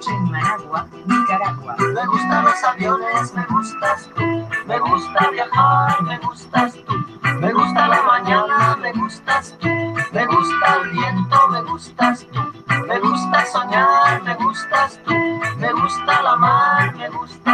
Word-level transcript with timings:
noche 0.00 0.18
Nicaragua. 1.06 1.76
Me 1.78 2.06
gustan 2.06 2.44
los 2.44 2.64
aviones, 2.64 3.34
me 3.34 3.44
gustas 3.46 4.10
tú. 4.14 4.48
Me 4.66 4.78
gusta 4.78 5.30
viajar, 5.30 6.02
me 6.02 6.18
gustas 6.18 6.74
tú. 6.86 6.94
Me 7.40 7.52
gusta 7.52 7.88
la 7.88 8.02
mañana, 8.02 8.76
me 8.80 8.92
gustas 8.92 9.56
tú. 9.60 9.68
Me 10.12 10.26
gusta 10.26 10.76
el 10.82 10.90
viento, 10.90 11.48
me 11.48 11.62
gustas 11.62 12.26
tú. 12.32 12.40
Me 12.86 12.98
gusta 12.98 13.46
soñar, 13.46 14.22
me 14.22 14.34
gustas 14.34 15.00
tú. 15.04 15.14
Me 15.58 15.72
gusta 15.72 16.22
la 16.22 16.36
mar, 16.36 16.94
me 16.96 17.08
gustas 17.10 17.49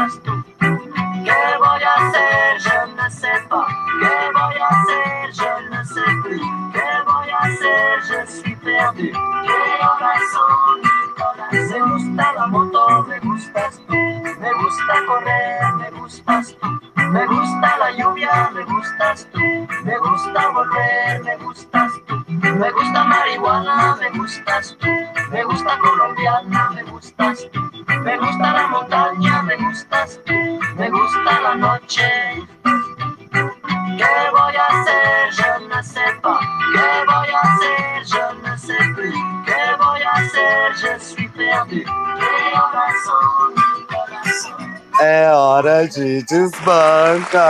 de 45.97 46.23
desbanca! 46.23 47.41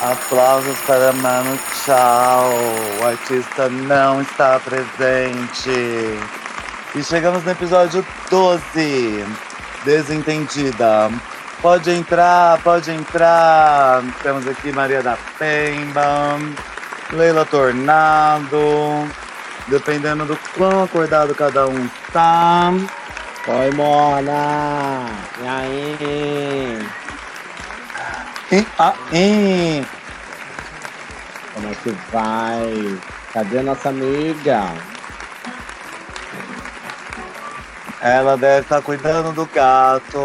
Aplausos 0.00 0.78
para 0.86 1.12
Mano 1.14 1.58
Tchau. 1.84 2.50
O 3.00 3.06
artista 3.06 3.68
não 3.68 4.22
está 4.22 4.60
presente. 4.60 6.18
E 6.94 7.02
chegamos 7.02 7.42
no 7.44 7.50
episódio 7.50 8.06
12. 8.30 9.24
Desentendida. 9.84 11.10
Pode 11.60 11.90
entrar, 11.90 12.60
pode 12.62 12.92
entrar. 12.92 14.02
Temos 14.22 14.46
aqui 14.46 14.70
Maria 14.70 15.02
da 15.02 15.18
Pemba, 15.38 16.38
Leila 17.12 17.44
Tornado. 17.44 19.08
Dependendo 19.66 20.26
do 20.26 20.38
quão 20.56 20.84
acordado 20.84 21.34
cada 21.34 21.66
um 21.66 21.88
tá. 22.12 22.72
Oi, 23.46 23.70
Mona! 23.72 25.04
E 25.38 25.46
aí? 25.46 26.78
E 28.50 28.66
aí? 28.78 29.86
Como 31.52 31.68
é 31.68 31.74
que 31.74 31.90
vai? 32.10 32.98
Cadê 33.34 33.60
nossa 33.60 33.90
amiga? 33.90 34.62
Ela 38.00 38.34
deve 38.38 38.62
estar 38.62 38.80
cuidando 38.80 39.30
do 39.32 39.44
gato. 39.44 40.18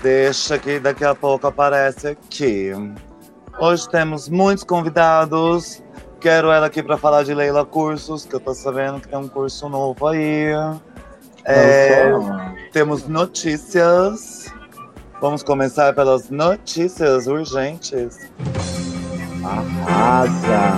Deixa 0.00 0.60
que 0.60 0.78
daqui 0.78 1.04
a 1.04 1.16
pouco 1.16 1.48
aparece 1.48 2.06
aqui. 2.06 2.70
Hoje 3.58 3.88
temos 3.88 4.28
muitos 4.28 4.62
convidados. 4.62 5.82
Quero 6.20 6.52
ela 6.52 6.66
aqui 6.66 6.80
para 6.80 6.96
falar 6.96 7.24
de 7.24 7.34
Leila 7.34 7.66
Cursos, 7.66 8.24
que 8.24 8.36
eu 8.36 8.40
tô 8.40 8.54
sabendo 8.54 9.00
que 9.00 9.08
tem 9.08 9.18
um 9.18 9.26
curso 9.26 9.68
novo 9.68 10.06
aí. 10.06 10.52
É, 11.44 12.10
temos 12.72 13.06
notícias. 13.08 14.52
Vamos 15.20 15.42
começar 15.42 15.94
pelas 15.94 16.30
notícias 16.30 17.26
urgentes. 17.26 18.18
Arrasa! 19.44 20.72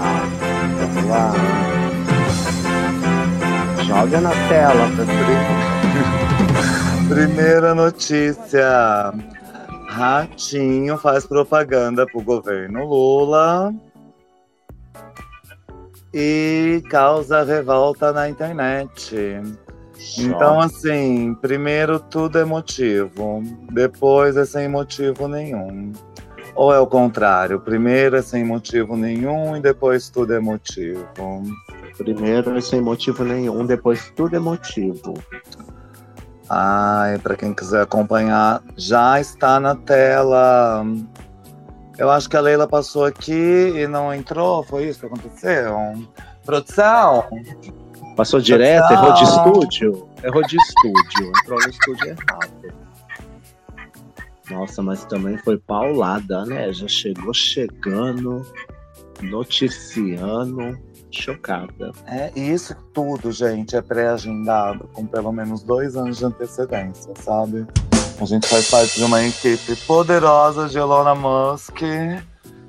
Vamos 0.78 1.10
lá. 1.10 1.32
Joga 3.84 4.20
na 4.20 4.30
tela 4.48 4.90
pra 4.96 5.04
Primeira 7.14 7.74
notícia. 7.74 9.12
Ratinho 9.88 10.98
faz 10.98 11.26
propaganda 11.26 12.04
pro 12.06 12.20
governo 12.20 12.84
Lula 12.84 13.72
e 16.12 16.82
causa 16.90 17.44
revolta 17.44 18.12
na 18.12 18.28
internet. 18.28 19.40
Então, 20.18 20.60
assim, 20.60 21.34
primeiro 21.40 21.98
tudo 21.98 22.38
é 22.38 22.44
motivo, 22.44 23.42
depois 23.72 24.36
é 24.36 24.44
sem 24.44 24.68
motivo 24.68 25.26
nenhum. 25.28 25.92
Ou 26.54 26.72
é 26.72 26.78
o 26.78 26.86
contrário, 26.86 27.60
primeiro 27.60 28.16
é 28.16 28.22
sem 28.22 28.44
motivo 28.44 28.96
nenhum 28.96 29.56
e 29.56 29.60
depois 29.60 30.08
tudo 30.08 30.34
é 30.34 30.40
motivo. 30.40 31.04
Primeiro 31.96 32.56
é 32.56 32.60
sem 32.60 32.80
motivo 32.80 33.24
nenhum, 33.24 33.66
depois 33.66 34.12
tudo 34.14 34.36
é 34.36 34.38
motivo. 34.38 35.14
Ai, 36.48 37.18
para 37.18 37.36
quem 37.36 37.54
quiser 37.54 37.82
acompanhar, 37.82 38.62
já 38.76 39.20
está 39.20 39.58
na 39.58 39.74
tela. 39.74 40.84
Eu 41.96 42.10
acho 42.10 42.28
que 42.28 42.36
a 42.36 42.40
Leila 42.40 42.68
passou 42.68 43.04
aqui 43.04 43.72
e 43.76 43.86
não 43.86 44.12
entrou, 44.12 44.62
foi 44.64 44.84
isso 44.88 45.00
que 45.00 45.06
aconteceu? 45.06 45.76
Produção? 46.44 47.24
Passou 48.16 48.40
direto, 48.40 48.92
errou 48.92 49.12
de 49.14 49.24
estúdio? 49.24 50.08
Errou 50.22 50.42
de 50.42 50.56
estúdio, 50.56 51.32
entrou 51.42 51.58
no 51.60 51.70
estúdio 51.70 52.08
errado. 52.08 52.74
Nossa, 54.50 54.82
mas 54.82 55.04
também 55.04 55.36
foi 55.38 55.58
paulada, 55.58 56.44
né? 56.44 56.72
Já 56.72 56.86
chegou 56.86 57.32
chegando, 57.32 58.46
noticiando, 59.22 60.78
chocada. 61.10 61.92
É 62.06 62.30
isso 62.36 62.76
tudo, 62.92 63.32
gente, 63.32 63.74
é 63.74 63.82
pré-agendado, 63.82 64.88
com 64.92 65.06
pelo 65.06 65.32
menos 65.32 65.62
dois 65.62 65.96
anos 65.96 66.18
de 66.18 66.24
antecedência, 66.26 67.12
sabe? 67.16 67.66
A 68.20 68.24
gente 68.24 68.46
faz 68.46 68.70
parte 68.70 68.96
de 68.96 69.04
uma 69.04 69.24
equipe 69.24 69.74
poderosa 69.86 70.68
de 70.68 70.78
Elon 70.78 71.14
Musk, 71.16 71.74
que 71.74 72.18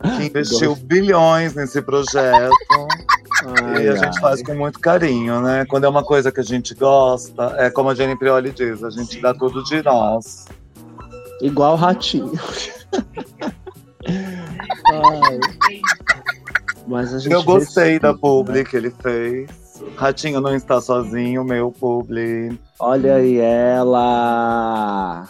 investiu 0.26 0.76
bilhões 0.76 1.54
nesse 1.54 1.82
projeto. 1.82 2.52
Ai, 3.46 3.86
e 3.86 3.90
a 3.90 3.96
gente 3.96 4.16
ai. 4.16 4.22
faz 4.22 4.42
com 4.42 4.56
muito 4.56 4.80
carinho, 4.80 5.42
né? 5.42 5.66
Quando 5.66 5.86
é 5.86 5.90
uma 5.90 6.04
coisa 6.04 6.32
que 6.32 6.40
a 6.40 6.44
gente 6.44 6.74
gosta, 6.74 7.56
é 7.58 7.70
como 7.70 7.90
a 7.90 7.96
Jenny 7.96 8.18
Prioli 8.18 8.52
diz, 8.52 8.84
a 8.84 8.90
gente 8.90 9.22
dá 9.22 9.34
tudo 9.34 9.64
de 9.64 9.84
nós. 9.84 10.46
Igual 11.42 11.76
ratinho. 11.76 12.32
Ai. 14.88 15.40
Mas 16.88 17.14
a 17.14 17.20
gente 17.20 17.34
Eu 17.34 17.44
gostei 17.44 18.00
da 18.00 18.14
publi 18.14 18.64
que 18.64 18.78
ele 18.78 18.92
fez. 19.02 19.50
Ratinho 19.98 20.40
não 20.40 20.56
está 20.56 20.80
sozinho, 20.80 21.44
meu 21.44 21.72
publi. 21.72 22.58
Olha 22.80 23.16
aí 23.16 23.40
ela. 23.40 25.28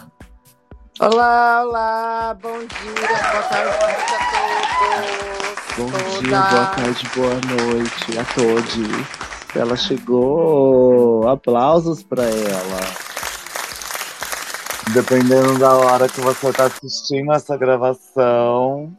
Olá, 0.98 1.62
olá, 1.62 2.36
bom 2.40 2.58
dia, 2.58 3.08
boa 3.30 3.42
tarde, 3.42 3.70
a 4.14 5.26
todos. 5.26 5.35
Bom 5.76 5.90
Toda. 5.90 6.04
dia, 6.20 6.40
boa 6.40 6.66
tarde, 6.66 7.10
boa 7.14 7.34
noite 7.34 8.18
a 8.18 8.24
todos. 8.34 8.78
Ela 9.54 9.76
chegou. 9.76 11.28
Aplausos 11.28 12.02
pra 12.02 12.22
ela. 12.24 12.80
Dependendo 14.94 15.58
da 15.58 15.74
hora 15.74 16.08
que 16.08 16.18
você 16.22 16.48
está 16.48 16.64
assistindo 16.64 17.30
essa 17.30 17.58
gravação, 17.58 18.96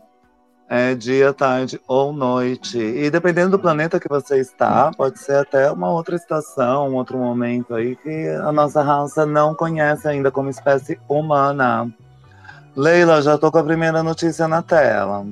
é 0.69 0.93
dia, 0.93 1.33
tarde 1.33 1.81
ou 1.87 2.13
noite. 2.13 2.77
E 2.77 3.09
dependendo 3.09 3.51
do 3.51 3.59
planeta 3.59 3.99
que 3.99 4.07
você 4.07 4.37
está, 4.37 4.91
pode 4.95 5.17
ser 5.17 5.37
até 5.37 5.71
uma 5.71 5.89
outra 5.89 6.16
estação, 6.16 6.89
um 6.89 6.93
outro 6.93 7.17
momento 7.17 7.73
aí 7.73 7.96
que 7.96 8.28
a 8.28 8.52
nossa 8.52 8.84
raça 8.84 9.25
não 9.25 9.55
conhece 9.55 10.07
ainda 10.07 10.29
como 10.29 10.47
espécie 10.47 10.99
humana. 11.09 11.91
Leila, 12.75 13.19
já 13.23 13.35
tô 13.35 13.52
com 13.52 13.57
a 13.57 13.63
primeira 13.63 14.03
notícia 14.03 14.47
na 14.47 14.61
tela. 14.61 15.25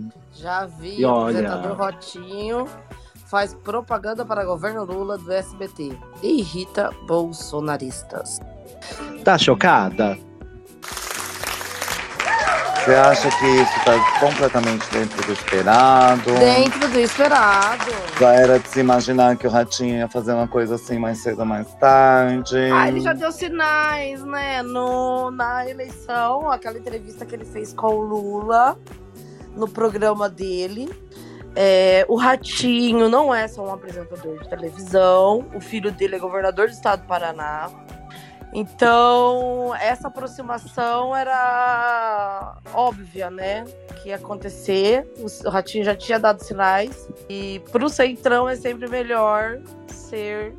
Já 0.46 0.68
vi, 0.68 1.00
E 1.02 1.06
o 1.06 1.10
olha- 1.10 1.40
apresentador 1.40 1.76
Rotinho 1.76 2.68
faz 3.26 3.56
propaganda 3.56 4.24
para 4.24 4.46
governo 4.46 4.84
Lula 4.86 5.18
do 5.18 5.32
SBT 5.32 5.98
e 6.22 6.40
irrita 6.42 6.92
bolsonaristas. 7.08 8.40
Tá 9.24 9.40
chocada? 9.40 10.16
Você 12.78 12.94
acha 12.94 13.28
que 13.40 13.46
isso 13.48 13.78
está 13.80 14.20
completamente 14.20 14.88
dentro 14.92 15.26
do 15.26 15.34
esperado? 15.34 16.32
Dentro 16.38 16.88
do 16.90 17.00
esperado. 17.00 17.92
Já 18.20 18.32
era 18.34 18.60
de 18.60 18.68
se 18.68 18.80
imaginar 18.82 19.36
que 19.38 19.48
o 19.48 19.50
Ratinho 19.50 19.98
ia 19.98 20.08
fazer 20.08 20.34
uma 20.34 20.48
coisa 20.48 20.76
assim 20.76 21.00
mais 21.00 21.18
cedo 21.24 21.40
ou 21.40 21.46
mais 21.48 21.74
tarde. 21.80 22.56
Ah, 22.72 22.88
ele 22.88 23.02
já 23.02 23.14
deu 23.14 23.32
sinais, 23.32 24.24
né? 24.24 24.62
No, 24.62 25.32
na 25.32 25.68
eleição, 25.68 26.52
aquela 26.52 26.78
entrevista 26.78 27.26
que 27.26 27.34
ele 27.34 27.46
fez 27.46 27.74
com 27.74 27.88
o 27.88 28.02
Lula 28.02 28.78
no 29.56 29.68
programa 29.68 30.30
dele. 30.30 30.90
É, 31.56 32.06
o 32.10 32.16
Ratinho 32.16 33.08
não 33.08 33.34
é 33.34 33.48
só 33.48 33.66
um 33.66 33.74
apresentador 33.74 34.40
de 34.40 34.50
televisão. 34.50 35.46
O 35.56 35.62
filho 35.62 35.92
dele 35.92 36.16
é 36.16 36.20
governador 36.20 36.68
do 36.68 36.74
estado 36.74 37.02
do 37.02 37.08
Paraná. 37.08 37.70
Então, 38.54 39.74
essa 39.76 40.08
aproximação 40.08 41.16
era 41.16 42.58
óbvia, 42.74 43.30
né? 43.30 43.66
Que 44.02 44.10
ia 44.10 44.16
acontecer. 44.16 45.06
O 45.46 45.50
Ratinho 45.50 45.84
já 45.84 45.96
tinha 45.96 46.20
dado 46.20 46.42
sinais. 46.44 47.10
E 47.30 47.62
pro 47.72 47.90
Centrão 47.90 48.48
é 48.48 48.56
sempre 48.56 48.88
melhor 48.88 49.60
ser 49.88 50.54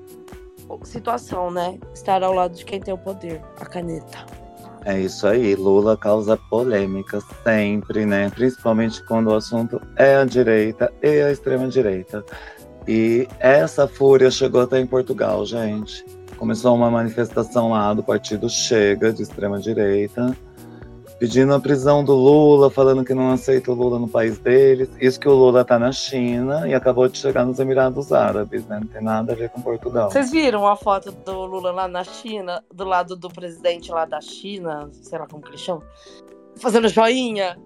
situação, 0.84 1.50
né? 1.50 1.78
Estar 1.94 2.22
ao 2.22 2.32
lado 2.32 2.54
de 2.54 2.64
quem 2.64 2.80
tem 2.80 2.92
o 2.92 2.98
poder, 2.98 3.40
a 3.58 3.64
caneta. 3.64 4.45
É 4.86 5.00
isso 5.00 5.26
aí, 5.26 5.56
Lula 5.56 5.96
causa 5.96 6.36
polêmica 6.36 7.18
sempre, 7.42 8.06
né? 8.06 8.30
Principalmente 8.30 9.04
quando 9.04 9.26
o 9.26 9.34
assunto 9.34 9.82
é 9.96 10.14
a 10.14 10.24
direita 10.24 10.92
e 11.02 11.22
a 11.22 11.32
extrema-direita. 11.32 12.24
E 12.86 13.26
essa 13.40 13.88
fúria 13.88 14.30
chegou 14.30 14.60
até 14.60 14.78
em 14.78 14.86
Portugal, 14.86 15.44
gente. 15.44 16.06
Começou 16.36 16.72
uma 16.76 16.88
manifestação 16.88 17.72
lá 17.72 17.92
do 17.94 18.02
partido 18.04 18.48
Chega, 18.48 19.12
de 19.12 19.24
extrema-direita, 19.24 20.36
pedindo 21.18 21.54
a 21.54 21.60
prisão 21.60 22.04
do 22.04 22.14
Lula, 22.14 22.70
falando 22.70 23.04
que 23.04 23.14
não 23.14 23.30
aceita 23.30 23.70
o 23.70 23.74
Lula 23.74 23.98
no 23.98 24.08
país 24.08 24.38
deles. 24.38 24.88
Isso 25.00 25.18
que 25.18 25.28
o 25.28 25.34
Lula 25.34 25.64
tá 25.64 25.78
na 25.78 25.92
China 25.92 26.68
e 26.68 26.74
acabou 26.74 27.08
de 27.08 27.18
chegar 27.18 27.44
nos 27.44 27.58
Emirados 27.58 28.12
Árabes, 28.12 28.66
né? 28.66 28.78
Não 28.80 28.86
tem 28.86 29.02
nada 29.02 29.32
a 29.32 29.36
ver 29.36 29.50
com 29.50 29.60
Portugal. 29.60 30.10
Vocês 30.10 30.30
viram 30.30 30.66
a 30.66 30.76
foto 30.76 31.10
do 31.10 31.44
Lula 31.44 31.70
lá 31.70 31.88
na 31.88 32.04
China, 32.04 32.62
do 32.72 32.84
lado 32.84 33.16
do 33.16 33.28
presidente 33.28 33.90
lá 33.90 34.04
da 34.04 34.20
China, 34.20 34.88
sei 34.92 35.18
lá 35.18 35.26
como 35.26 35.42
que 35.42 35.50
ele 35.50 35.58
chama, 35.58 35.82
fazendo 36.56 36.88
joinha? 36.88 37.56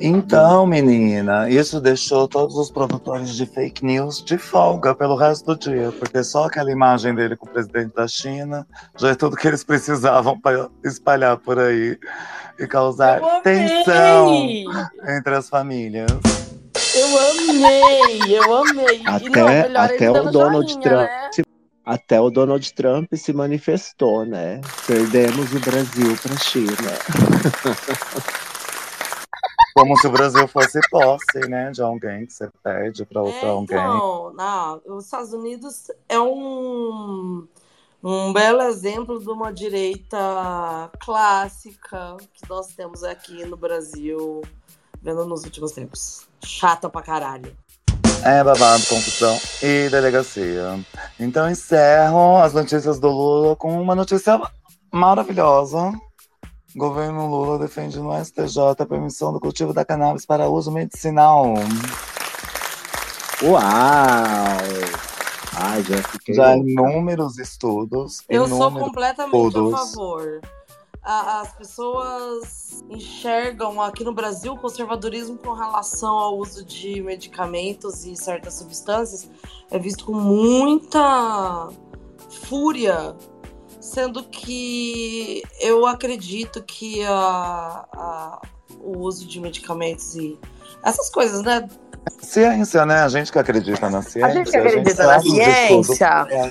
Então, 0.00 0.66
menina, 0.66 1.48
isso 1.48 1.80
deixou 1.80 2.26
todos 2.26 2.56
os 2.56 2.70
produtores 2.70 3.34
de 3.34 3.46
fake 3.46 3.84
news 3.84 4.22
de 4.24 4.36
folga 4.36 4.94
pelo 4.94 5.14
resto 5.14 5.54
do 5.54 5.56
dia, 5.56 5.92
porque 5.92 6.22
só 6.24 6.46
aquela 6.46 6.70
imagem 6.70 7.14
dele 7.14 7.36
com 7.36 7.46
o 7.46 7.50
presidente 7.50 7.94
da 7.94 8.08
China 8.08 8.66
já 8.98 9.10
é 9.10 9.14
tudo 9.14 9.36
que 9.36 9.46
eles 9.46 9.62
precisavam 9.62 10.38
para 10.40 10.68
espalhar 10.84 11.36
por 11.36 11.60
aí 11.60 11.96
e 12.58 12.66
causar 12.66 13.20
tensão 13.42 14.34
entre 15.06 15.34
as 15.34 15.48
famílias. 15.48 16.10
Eu 16.94 17.06
amei, 17.30 18.36
eu 18.36 18.56
amei. 18.56 19.02
Até, 19.06 19.68
não, 19.68 19.80
até 19.80 20.10
o 20.10 20.30
Donald 20.30 20.68
joinha, 20.68 20.82
Trump. 20.82 21.08
Né? 21.38 21.44
Até 21.86 22.20
o 22.20 22.30
Donald 22.30 22.74
Trump 22.74 23.12
se 23.14 23.32
manifestou, 23.32 24.24
né? 24.24 24.60
Perdemos 24.86 25.52
o 25.52 25.60
Brasil 25.60 26.16
para 26.20 26.34
a 26.34 26.38
China. 26.38 26.74
Como 29.74 29.96
se 29.96 30.06
o 30.06 30.10
Brasil 30.10 30.46
fosse 30.46 30.78
posse, 30.88 31.40
né? 31.48 31.72
De 31.72 31.82
alguém 31.82 32.24
que 32.26 32.32
você 32.32 32.48
perde 32.62 33.04
para 33.04 33.22
outro 33.22 33.44
é, 33.44 33.50
alguém. 33.50 33.76
Então, 33.76 34.32
não, 34.32 34.80
os 34.86 35.04
Estados 35.04 35.32
Unidos 35.32 35.90
é 36.08 36.18
um, 36.20 37.46
um 38.02 38.32
belo 38.32 38.62
exemplo 38.62 39.18
de 39.18 39.28
uma 39.28 39.52
direita 39.52 40.90
clássica 41.00 42.16
que 42.32 42.48
nós 42.48 42.68
temos 42.68 43.02
aqui 43.02 43.44
no 43.44 43.56
Brasil, 43.56 44.42
vendo 45.02 45.26
nos 45.26 45.42
últimos 45.42 45.72
tempos. 45.72 46.28
Chata 46.44 46.88
pra 46.88 47.02
caralho. 47.02 47.52
É 48.24 48.44
babado, 48.44 48.86
confusão 48.86 49.36
e 49.60 49.88
delegacia. 49.90 50.78
Então 51.18 51.50
encerro 51.50 52.40
as 52.40 52.54
notícias 52.54 53.00
do 53.00 53.08
Lula 53.08 53.56
com 53.56 53.78
uma 53.82 53.94
notícia 53.94 54.40
maravilhosa 54.92 55.92
Governo 56.76 57.28
Lula 57.28 57.58
defende 57.58 57.98
no 58.00 58.12
STJ 58.12 58.58
a 58.78 58.86
permissão 58.86 59.32
do 59.32 59.38
cultivo 59.38 59.72
da 59.72 59.84
cannabis 59.84 60.26
para 60.26 60.48
uso 60.48 60.72
medicinal. 60.72 61.54
Uau! 63.42 63.60
Ai, 65.56 65.82
já 65.84 66.02
fiquei. 66.02 66.34
Já 66.34 66.56
inúmeros 66.56 67.38
estudos. 67.38 68.24
Eu 68.28 68.46
inúmeros 68.46 68.72
sou 68.72 68.82
completamente 68.86 69.46
estudos. 69.46 69.74
a 69.74 69.78
favor. 69.78 70.40
As 71.02 71.52
pessoas 71.52 72.82
enxergam 72.88 73.80
aqui 73.80 74.02
no 74.02 74.14
Brasil 74.14 74.54
o 74.54 74.58
conservadorismo 74.58 75.36
com 75.36 75.52
relação 75.52 76.16
ao 76.18 76.38
uso 76.38 76.64
de 76.64 77.02
medicamentos 77.02 78.06
e 78.06 78.16
certas 78.16 78.54
substâncias 78.54 79.28
é 79.70 79.78
visto 79.78 80.06
com 80.06 80.14
muita 80.14 81.68
fúria 82.46 83.14
sendo 83.84 84.24
que 84.24 85.42
eu 85.60 85.86
acredito 85.86 86.62
que 86.62 87.04
a, 87.04 87.84
a, 87.92 88.42
o 88.80 88.98
uso 88.98 89.28
de 89.28 89.38
medicamentos 89.38 90.16
e 90.16 90.38
essas 90.82 91.10
coisas, 91.10 91.42
né? 91.42 91.68
Ciência, 92.18 92.84
né? 92.86 93.00
A 93.00 93.08
gente 93.08 93.30
que 93.30 93.38
acredita 93.38 93.90
na 93.90 94.00
ciência. 94.00 94.26
A 94.26 94.30
gente 94.30 94.50
que 94.50 94.56
acredita 94.56 95.06
na 95.06 95.20
ciência 95.20 96.08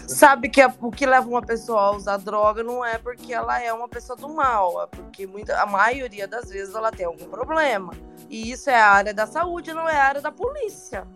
sabe 0.07 0.47
que 0.49 0.63
o 0.79 0.91
que 0.91 1.05
leva 1.07 1.27
uma 1.27 1.41
pessoa 1.41 1.81
a 1.81 1.91
usar 1.91 2.17
droga 2.17 2.63
não 2.63 2.85
é 2.85 2.99
porque 2.99 3.33
ela 3.33 3.59
é 3.61 3.73
uma 3.73 3.89
pessoa 3.89 4.15
do 4.15 4.29
mal, 4.29 4.83
é 4.83 4.87
porque 4.87 5.25
muita, 5.25 5.59
a 5.59 5.65
maioria 5.65 6.27
das 6.27 6.49
vezes 6.49 6.75
ela 6.75 6.91
tem 6.91 7.05
algum 7.05 7.25
problema. 7.25 7.93
E 8.29 8.51
isso 8.51 8.69
é 8.69 8.79
a 8.79 8.89
área 8.89 9.13
da 9.13 9.25
saúde, 9.25 9.73
não 9.73 9.89
é 9.89 9.95
a 9.99 10.05
área 10.05 10.21
da 10.21 10.31
polícia. 10.31 11.07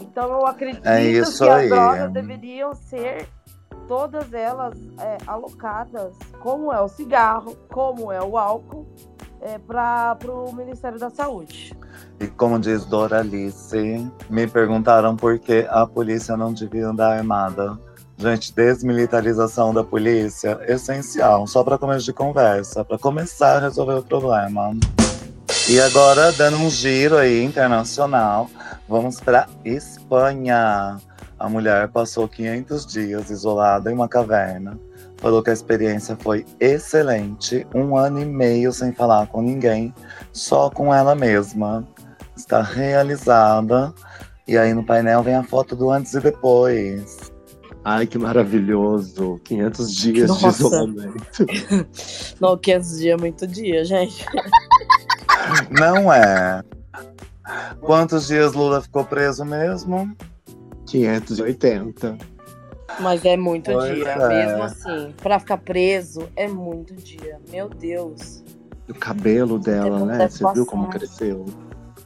Então 0.00 0.28
eu 0.28 0.46
acredito 0.46 0.86
é 0.86 1.00
que 1.00 1.18
as 1.18 1.38
drogas 1.38 2.12
deveriam 2.12 2.74
ser 2.74 3.28
todas 3.88 4.32
elas 4.32 4.74
é, 4.98 5.18
alocadas, 5.26 6.14
como 6.40 6.72
é 6.72 6.80
o 6.80 6.88
cigarro, 6.88 7.56
como 7.68 8.10
é 8.10 8.22
o 8.22 8.36
álcool, 8.36 8.86
é, 9.40 9.58
para 9.58 10.16
o 10.28 10.52
Ministério 10.52 10.98
da 10.98 11.10
Saúde. 11.10 11.76
E 12.20 12.26
como 12.28 12.58
diz 12.58 12.84
Doralice, 12.84 14.08
me 14.30 14.46
perguntaram 14.46 15.16
por 15.16 15.38
que 15.38 15.66
a 15.68 15.86
polícia 15.86 16.36
não 16.36 16.52
devia 16.52 16.88
andar 16.88 17.16
armada. 17.18 17.78
Gente, 18.16 18.54
desmilitarização 18.54 19.74
da 19.74 19.82
polícia, 19.82 20.60
essencial, 20.68 21.46
só 21.46 21.64
para 21.64 21.76
começo 21.76 22.04
de 22.04 22.12
conversa, 22.12 22.84
para 22.84 22.96
começar 22.96 23.56
a 23.56 23.60
resolver 23.60 23.94
o 23.94 24.02
problema. 24.02 24.76
E 25.68 25.80
agora, 25.80 26.30
dando 26.32 26.58
um 26.58 26.70
giro 26.70 27.16
aí 27.16 27.42
internacional, 27.42 28.48
vamos 28.88 29.20
para 29.20 29.48
Espanha. 29.64 30.98
A 31.42 31.48
mulher 31.48 31.88
passou 31.88 32.28
500 32.28 32.86
dias 32.86 33.28
isolada 33.28 33.90
em 33.90 33.94
uma 33.94 34.08
caverna. 34.08 34.78
Falou 35.16 35.42
que 35.42 35.50
a 35.50 35.52
experiência 35.52 36.14
foi 36.14 36.46
excelente. 36.60 37.66
Um 37.74 37.96
ano 37.96 38.20
e 38.20 38.24
meio 38.24 38.72
sem 38.72 38.92
falar 38.92 39.26
com 39.26 39.42
ninguém, 39.42 39.92
só 40.32 40.70
com 40.70 40.94
ela 40.94 41.16
mesma. 41.16 41.84
Está 42.36 42.62
realizada. 42.62 43.92
E 44.46 44.56
aí 44.56 44.72
no 44.72 44.84
painel 44.84 45.24
vem 45.24 45.34
a 45.34 45.42
foto 45.42 45.74
do 45.74 45.90
antes 45.90 46.14
e 46.14 46.20
depois. 46.20 47.32
Ai, 47.84 48.06
que 48.06 48.18
maravilhoso! 48.18 49.40
500 49.42 49.96
dias 49.96 50.28
Nossa. 50.28 50.48
de 50.48 50.54
isolamento. 50.54 51.46
Não, 52.40 52.56
500 52.56 52.98
dias 52.98 53.18
é 53.18 53.20
muito 53.20 53.46
dia, 53.48 53.84
gente. 53.84 54.24
Não 55.72 56.12
é. 56.12 56.62
Quantos 57.80 58.28
dias 58.28 58.52
Lula 58.52 58.80
ficou 58.80 59.04
preso 59.04 59.44
mesmo? 59.44 60.16
580. 60.92 62.18
Mas 63.00 63.24
é 63.24 63.36
muito 63.36 63.72
pois 63.72 63.94
dia, 63.94 64.08
é. 64.08 64.28
mesmo 64.28 64.62
assim. 64.62 65.14
Pra 65.22 65.38
ficar 65.38 65.56
preso, 65.56 66.28
é 66.36 66.46
muito 66.46 66.94
dia. 66.94 67.40
Meu 67.50 67.68
Deus. 67.68 68.44
O 68.88 68.94
cabelo 68.94 69.58
dela, 69.58 70.04
né? 70.04 70.28
Você 70.28 70.42
passar. 70.42 70.54
viu 70.54 70.66
como 70.66 70.88
cresceu? 70.88 71.46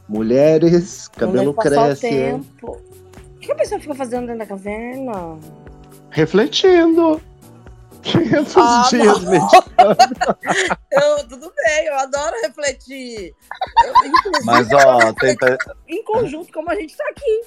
Mulheres, 0.07 1.09
cabelo 1.09 1.53
cresce. 1.53 2.41
O, 2.63 2.71
o 2.71 3.39
que 3.41 3.51
a 3.51 3.55
pessoa 3.55 3.81
fica 3.81 3.93
fazendo 3.93 4.27
dentro 4.27 4.39
da 4.39 4.45
caverna? 4.45 5.37
Refletindo. 6.09 7.19
500 8.03 8.57
ah, 8.57 8.87
dias 8.89 9.17
eu, 10.91 11.27
tudo 11.27 11.51
bem, 11.65 11.87
eu 11.87 11.95
adoro 11.95 12.35
refletir. 12.41 13.35
Eu, 13.83 13.93
Mas, 14.45 14.71
ó, 14.71 15.11
tem... 15.13 15.35
Em 15.89 16.01
conjunto, 16.03 16.53
como 16.53 16.71
a 16.71 16.75
gente 16.75 16.95
tá 16.95 17.03
aqui. 17.09 17.41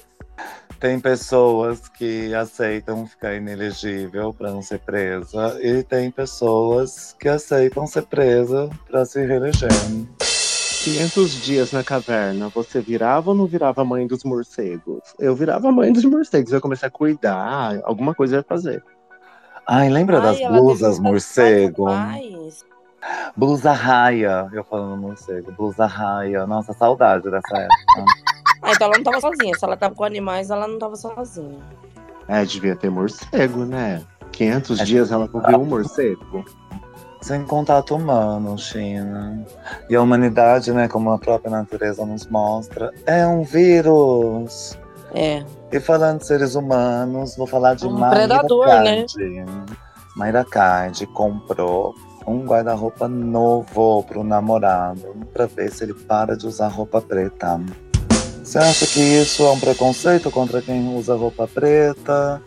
Tem 0.81 0.99
pessoas 0.99 1.87
que 1.87 2.33
aceitam 2.33 3.05
ficar 3.05 3.35
inelegível 3.35 4.33
para 4.33 4.49
não 4.49 4.63
ser 4.63 4.79
presa 4.79 5.55
e 5.61 5.83
tem 5.83 6.09
pessoas 6.09 7.15
que 7.19 7.29
aceitam 7.29 7.85
ser 7.85 8.01
presa 8.07 8.67
para 8.89 9.05
se 9.05 9.23
reeleger. 9.23 9.69
500 10.83 11.43
dias 11.43 11.71
na 11.71 11.83
caverna, 11.83 12.49
você 12.49 12.81
virava 12.81 13.29
ou 13.29 13.35
não 13.35 13.45
virava 13.45 13.85
mãe 13.85 14.07
dos 14.07 14.23
morcegos? 14.23 15.03
Eu 15.19 15.35
virava 15.35 15.71
mãe 15.71 15.93
dos 15.93 16.03
morcegos, 16.03 16.51
eu 16.51 16.59
comecei 16.59 16.87
a 16.87 16.91
cuidar, 16.91 17.79
alguma 17.83 18.15
coisa 18.15 18.37
eu 18.37 18.39
ia 18.39 18.43
fazer. 18.43 18.83
Ai, 19.67 19.87
lembra 19.87 20.17
Ai, 20.17 20.23
das 20.23 20.51
blusas 20.51 20.97
morcego? 20.97 21.85
Blusa 23.37 23.71
raia, 23.71 24.49
eu 24.51 24.63
falando 24.63 24.97
morcego, 24.97 25.51
blusa 25.51 25.85
raia. 25.85 26.47
Nossa, 26.47 26.73
saudade 26.73 27.29
dessa 27.29 27.55
época. 27.55 28.40
Ah, 28.61 28.71
então 28.71 28.87
ela 28.87 28.97
não 28.97 29.03
tava 29.03 29.19
sozinha. 29.19 29.57
Se 29.57 29.65
ela 29.65 29.77
tava 29.77 29.95
com 29.95 30.03
animais, 30.03 30.49
ela 30.49 30.67
não 30.67 30.77
tava 30.77 30.95
sozinha. 30.95 31.59
É, 32.27 32.45
devia 32.45 32.75
ter 32.75 32.89
morcego, 32.89 33.65
né? 33.65 34.01
500 34.31 34.79
é. 34.79 34.83
dias 34.83 35.11
ela 35.11 35.29
não 35.31 35.41
viu 35.41 35.59
um 35.59 35.65
morcego. 35.65 36.45
Sem 37.21 37.43
contato 37.43 37.95
humano, 37.95 38.57
China. 38.57 39.45
E 39.89 39.95
a 39.95 40.01
humanidade, 40.01 40.71
né, 40.71 40.87
como 40.87 41.11
a 41.11 41.19
própria 41.19 41.51
natureza 41.51 42.03
nos 42.05 42.25
mostra, 42.27 42.91
é 43.05 43.27
um 43.27 43.43
vírus. 43.43 44.77
É. 45.13 45.43
E 45.71 45.79
falando 45.79 46.19
de 46.19 46.25
seres 46.25 46.55
humanos, 46.55 47.35
vou 47.35 47.45
falar 47.45 47.75
de 47.75 47.85
um 47.85 47.95
predador, 48.09 48.65
né? 48.67 49.05
Mayra 50.15 50.43
Card 50.43 51.05
comprou 51.07 51.93
um 52.25 52.45
guarda-roupa 52.45 53.07
novo 53.07 54.03
pro 54.03 54.23
namorado 54.23 55.15
pra 55.33 55.45
ver 55.45 55.71
se 55.71 55.83
ele 55.83 55.93
para 55.93 56.35
de 56.35 56.47
usar 56.47 56.67
roupa 56.69 57.01
preta. 57.01 57.59
Você 58.43 58.57
acha 58.57 58.87
que 58.87 58.99
isso 58.99 59.43
é 59.45 59.51
um 59.51 59.59
preconceito 59.59 60.31
contra 60.31 60.61
quem 60.61 60.95
usa 60.95 61.15
roupa 61.15 61.47
preta? 61.47 62.41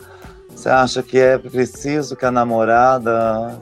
Você 0.51 0.69
acha 0.69 1.03
que 1.03 1.19
é 1.19 1.39
preciso 1.39 2.17
que 2.17 2.27
a 2.27 2.31
namorada 2.31 3.61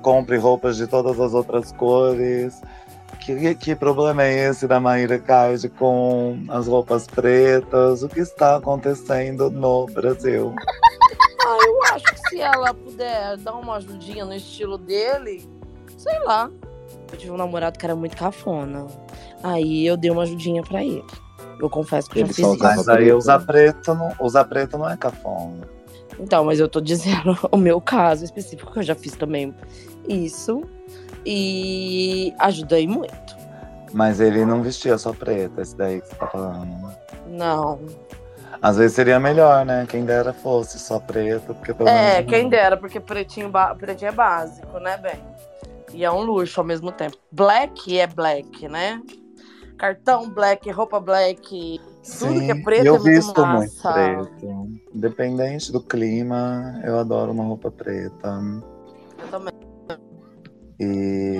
compre 0.00 0.36
roupas 0.36 0.76
de 0.76 0.86
todas 0.86 1.18
as 1.18 1.34
outras 1.34 1.72
cores? 1.72 2.60
Que, 3.20 3.54
que 3.54 3.74
problema 3.74 4.24
é 4.24 4.48
esse 4.48 4.66
da 4.66 4.80
Maíra 4.80 5.18
Card 5.18 5.68
com 5.70 6.44
as 6.48 6.66
roupas 6.66 7.06
pretas? 7.06 8.02
O 8.02 8.08
que 8.08 8.20
está 8.20 8.56
acontecendo 8.56 9.50
no 9.50 9.86
Brasil? 9.86 10.54
Ah, 11.44 11.58
eu 11.66 11.82
acho 11.92 12.04
que 12.04 12.28
se 12.28 12.40
ela 12.40 12.72
puder 12.72 13.36
dar 13.38 13.54
uma 13.54 13.74
ajudinha 13.78 14.24
no 14.24 14.32
estilo 14.32 14.78
dele, 14.78 15.44
sei 15.98 16.16
lá. 16.20 16.48
Eu 17.10 17.18
tive 17.18 17.32
um 17.32 17.36
namorado 17.36 17.76
que 17.76 17.84
era 17.84 17.96
muito 17.96 18.16
cafona. 18.16 18.86
Aí 19.42 19.84
eu 19.84 19.96
dei 19.96 20.08
uma 20.12 20.22
ajudinha 20.22 20.62
pra 20.62 20.84
ele. 20.84 21.04
Eu 21.62 21.70
confesso 21.70 22.10
que 22.10 22.18
eu 22.20 22.26
já 22.26 22.32
fiz 22.34 22.44
só 22.44 22.54
isso. 22.54 22.62
Mas 22.62 22.88
aí 22.88 23.12
usar 23.12 23.38
preto 23.38 23.94
não, 23.94 24.12
usar 24.20 24.44
preto 24.44 24.76
não 24.76 24.90
é 24.90 24.96
cafona. 24.96 25.60
Então, 26.18 26.44
mas 26.44 26.58
eu 26.60 26.68
tô 26.68 26.80
dizendo 26.80 27.38
o 27.52 27.56
meu 27.56 27.80
caso 27.80 28.24
específico, 28.24 28.72
que 28.72 28.80
eu 28.80 28.82
já 28.82 28.94
fiz 28.96 29.12
também 29.12 29.54
isso. 30.08 30.62
E 31.24 32.34
ajudei 32.40 32.86
muito. 32.86 33.36
Mas 33.92 34.20
ele 34.20 34.44
não 34.44 34.62
vestia 34.62 34.98
só 34.98 35.12
preto, 35.12 35.60
esse 35.60 35.76
daí 35.76 36.00
que 36.00 36.08
você 36.08 36.14
tá 36.16 36.26
falando. 36.26 36.92
Não. 37.28 37.78
Às 38.60 38.76
vezes 38.76 38.94
seria 38.96 39.20
melhor, 39.20 39.64
né? 39.64 39.86
Quem 39.88 40.04
dera 40.04 40.32
fosse 40.32 40.78
só 40.78 40.98
preto, 40.98 41.54
porque 41.54 41.72
pelo 41.74 41.88
É, 41.88 42.14
menos- 42.16 42.30
quem 42.30 42.48
dera, 42.48 42.76
porque 42.76 42.98
pretinho, 43.00 43.48
ba- 43.48 43.74
pretinho 43.74 44.08
é 44.08 44.12
básico, 44.12 44.78
né, 44.78 44.96
bem? 44.96 45.20
E 45.92 46.04
é 46.04 46.10
um 46.10 46.22
luxo 46.22 46.60
ao 46.60 46.66
mesmo 46.66 46.90
tempo. 46.90 47.16
Black 47.30 47.98
é 47.98 48.06
black, 48.06 48.66
né? 48.68 49.00
Cartão 49.82 50.30
black, 50.30 50.70
roupa 50.70 51.00
black. 51.00 51.80
Tudo 52.20 52.38
Sim, 52.38 52.46
que 52.46 52.52
é 52.52 52.62
preto 52.62 52.86
eu 52.86 52.94
é 52.94 52.98
muito 53.00 53.10
visto 53.10 53.44
muito 53.44 53.82
massa. 53.82 53.92
preto. 53.92 54.80
Independente 54.94 55.72
do 55.72 55.80
clima, 55.82 56.80
eu 56.84 57.00
adoro 57.00 57.32
uma 57.32 57.42
roupa 57.42 57.68
preta. 57.68 58.40
Eu 59.18 59.28
também. 59.28 59.52
E 60.78 61.36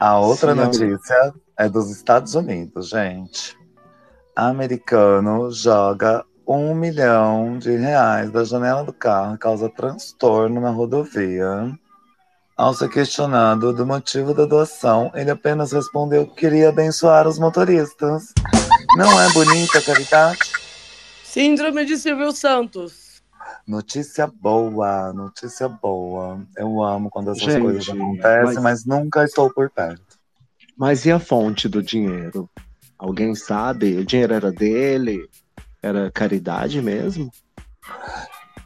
a 0.00 0.18
outra 0.18 0.54
Sim, 0.54 0.60
notícia 0.60 1.32
é 1.56 1.68
dos 1.68 1.88
Estados 1.88 2.34
Unidos, 2.34 2.88
gente. 2.88 3.56
Americano 4.34 5.52
joga 5.52 6.24
um 6.44 6.74
milhão 6.74 7.58
de 7.58 7.76
reais 7.76 8.32
da 8.32 8.42
janela 8.42 8.82
do 8.82 8.92
carro 8.92 9.36
e 9.36 9.38
causa 9.38 9.68
transtorno 9.68 10.60
na 10.60 10.70
rodovia. 10.70 11.78
Ao 12.60 12.74
ser 12.74 12.90
questionado 12.90 13.72
do 13.72 13.86
motivo 13.86 14.34
da 14.34 14.44
doação, 14.44 15.10
ele 15.14 15.30
apenas 15.30 15.72
respondeu 15.72 16.26
que 16.26 16.34
queria 16.42 16.68
abençoar 16.68 17.26
os 17.26 17.38
motoristas. 17.38 18.34
Não 18.98 19.18
é 19.18 19.32
bonita 19.32 19.78
a 19.78 19.82
caridade? 19.82 20.38
Síndrome 21.24 21.86
de 21.86 21.96
Silvio 21.96 22.30
Santos. 22.32 23.22
Notícia 23.66 24.26
boa, 24.26 25.10
notícia 25.10 25.70
boa. 25.70 26.38
Eu 26.54 26.82
amo 26.82 27.08
quando 27.08 27.30
essas 27.30 27.44
Gente, 27.44 27.62
coisas 27.62 27.88
acontecem, 27.88 28.44
mas- 28.44 28.62
mas 28.62 28.84
nunca 28.84 29.24
estou 29.24 29.50
por 29.50 29.70
perto. 29.70 30.18
Mas 30.76 31.06
e 31.06 31.10
a 31.12 31.18
fonte 31.18 31.66
do 31.66 31.82
dinheiro? 31.82 32.46
Alguém 32.98 33.34
sabe? 33.34 33.96
O 33.96 34.04
dinheiro 34.04 34.34
era 34.34 34.52
dele? 34.52 35.26
Era 35.82 36.10
caridade 36.10 36.82
mesmo? 36.82 37.30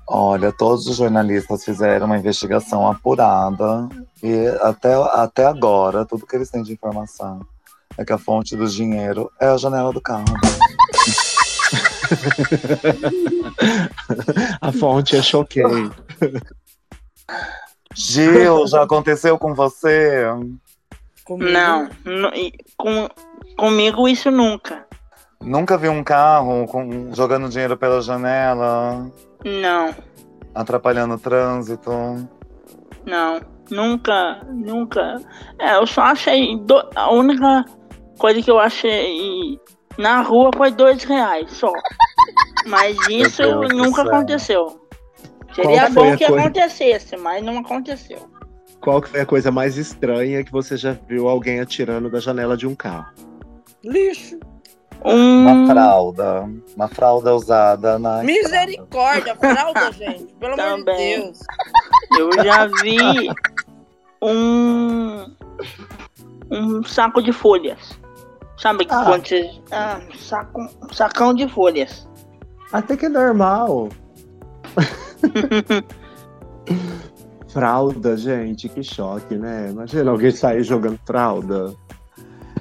Olha, 0.06 0.52
todos 0.52 0.86
os 0.86 0.96
jornalistas 0.96 1.64
fizeram 1.64 2.06
uma 2.06 2.18
investigação 2.18 2.86
apurada 2.86 3.88
e 4.22 4.46
até, 4.60 4.94
até 5.12 5.46
agora, 5.46 6.04
tudo 6.04 6.26
que 6.26 6.36
eles 6.36 6.50
têm 6.50 6.62
de 6.62 6.72
informação 6.72 7.40
é 7.96 8.04
que 8.04 8.12
a 8.12 8.18
fonte 8.18 8.54
do 8.56 8.68
dinheiro 8.68 9.30
é 9.40 9.46
a 9.46 9.56
janela 9.56 9.92
do 9.92 10.00
carro. 10.00 10.24
A 14.60 14.72
fonte 14.72 15.16
é 15.16 15.22
choquei. 15.22 15.64
Gil, 17.94 18.66
já 18.66 18.82
aconteceu 18.82 19.38
com 19.38 19.54
você? 19.54 20.24
Comigo. 21.24 21.50
Não, 21.50 21.88
com, 22.76 23.08
comigo 23.56 24.06
isso 24.08 24.30
nunca. 24.30 24.86
Nunca 25.40 25.78
vi 25.78 25.88
um 25.88 26.02
carro 26.04 26.66
com- 26.66 27.14
jogando 27.14 27.48
dinheiro 27.48 27.76
pela 27.76 28.00
janela, 28.02 29.10
Não, 29.44 29.94
atrapalhando 30.54 31.14
o 31.14 31.18
trânsito? 31.18 31.90
não, 33.04 33.40
nunca, 33.70 34.42
nunca. 34.50 35.20
É, 35.58 35.76
eu 35.76 35.86
só 35.86 36.02
achei. 36.02 36.56
do- 36.60 36.88
a 36.94 37.10
única 37.12 37.64
coisa 38.18 38.40
que 38.40 38.50
eu 38.50 38.58
achei 38.58 39.58
na 39.98 40.22
rua 40.22 40.50
foi 40.56 40.70
dois 40.70 41.04
reais 41.04 41.52
só. 41.52 41.72
Mas 42.66 42.96
isso 43.08 43.42
nunca 43.74 44.02
aconteceu. 44.02 44.80
Seria 45.54 45.88
bom 45.90 46.16
que 46.16 46.26
coisa? 46.26 46.40
acontecesse, 46.40 47.16
mas 47.16 47.44
não 47.44 47.58
aconteceu. 47.58 48.28
Qual 48.80 49.00
que 49.00 49.08
foi 49.08 49.20
a 49.20 49.26
coisa 49.26 49.50
mais 49.52 49.76
estranha 49.76 50.42
que 50.44 50.50
você 50.50 50.76
já 50.76 50.92
viu 50.92 51.28
alguém 51.28 51.60
atirando 51.60 52.10
da 52.10 52.18
janela 52.20 52.56
de 52.56 52.66
um 52.66 52.74
carro? 52.74 53.06
Lixo. 53.84 54.38
Um, 55.04 55.46
Uma 55.46 55.66
fralda. 55.66 56.48
Uma 56.74 56.88
fralda 56.88 57.34
usada 57.34 57.98
na. 57.98 58.22
Misericórdia, 58.22 59.36
fralda, 59.40 59.92
gente. 59.92 60.32
Pelo 60.34 60.54
amor 60.60 60.78
de. 60.78 60.84
Deus. 60.84 61.40
Eu 62.18 62.32
já 62.42 62.66
vi 62.82 63.30
um 64.22 65.26
um 66.50 66.82
saco 66.84 67.22
de 67.22 67.32
folhas. 67.32 67.98
Sabe 68.56 68.86
Ah. 68.88 69.04
quando 69.04 69.26
você. 69.28 69.50
Ah, 69.70 70.00
um 70.10 70.14
saco, 70.16 70.60
um 70.82 70.92
sacão 70.92 71.34
de 71.34 71.46
folhas. 71.48 72.08
Até 72.72 72.96
que 72.96 73.06
é 73.06 73.08
normal. 73.08 73.88
Fralda, 77.48 78.16
gente, 78.16 78.68
que 78.68 78.82
choque, 78.82 79.36
né? 79.36 79.68
Imagina 79.70 80.10
alguém 80.10 80.30
sair 80.32 80.64
jogando 80.64 80.98
fralda. 81.06 81.72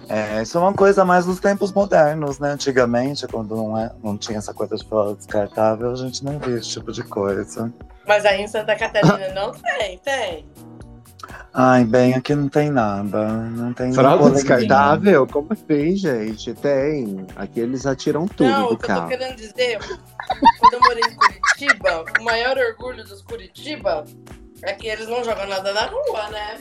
É, 0.09 0.41
isso 0.41 0.57
é 0.57 0.61
uma 0.61 0.73
coisa 0.73 1.05
mais 1.05 1.25
dos 1.25 1.39
tempos 1.39 1.71
modernos, 1.71 2.39
né? 2.39 2.51
Antigamente, 2.51 3.27
quando 3.27 3.55
não, 3.55 3.77
é, 3.77 3.91
não 4.03 4.17
tinha 4.17 4.37
essa 4.37 4.53
coisa 4.53 4.75
de 4.75 4.85
fralda 4.85 5.15
descartável, 5.15 5.91
a 5.91 5.95
gente 5.95 6.23
não 6.23 6.37
via 6.39 6.57
esse 6.57 6.69
tipo 6.69 6.91
de 6.91 7.03
coisa. 7.03 7.71
Mas 8.07 8.25
aí 8.25 8.41
em 8.41 8.47
Santa 8.47 8.75
Catarina 8.75 9.29
não 9.33 9.51
tem, 9.79 9.97
tem. 9.99 10.45
Ai, 11.53 11.85
bem, 11.85 12.15
aqui 12.15 12.35
não 12.35 12.49
tem 12.49 12.69
nada. 12.69 13.27
Não 13.27 13.73
tem 13.73 13.93
Fralda 13.93 14.31
descartável? 14.31 15.25
Como 15.27 15.53
assim, 15.53 15.95
gente? 15.95 16.53
Tem. 16.55 17.25
Aqui 17.35 17.59
eles 17.59 17.85
atiram 17.85 18.27
tudo 18.27 18.49
não, 18.49 18.67
do 18.69 18.73
o 18.73 18.77
que 18.77 18.85
eu 18.85 18.87
tô 18.87 18.93
carro. 18.93 19.07
querendo 19.07 19.35
dizer, 19.35 19.79
quando 20.59 20.73
eu 20.73 20.79
morei 20.81 21.03
em 21.03 21.15
Curitiba, 21.15 22.05
o 22.19 22.23
maior 22.23 22.57
orgulho 22.57 23.03
dos 23.03 23.21
Curitiba 23.21 24.03
é 24.63 24.73
que 24.73 24.87
eles 24.87 25.07
não 25.07 25.23
jogam 25.23 25.47
nada 25.47 25.73
na 25.73 25.85
rua, 25.85 26.29
né? 26.29 26.57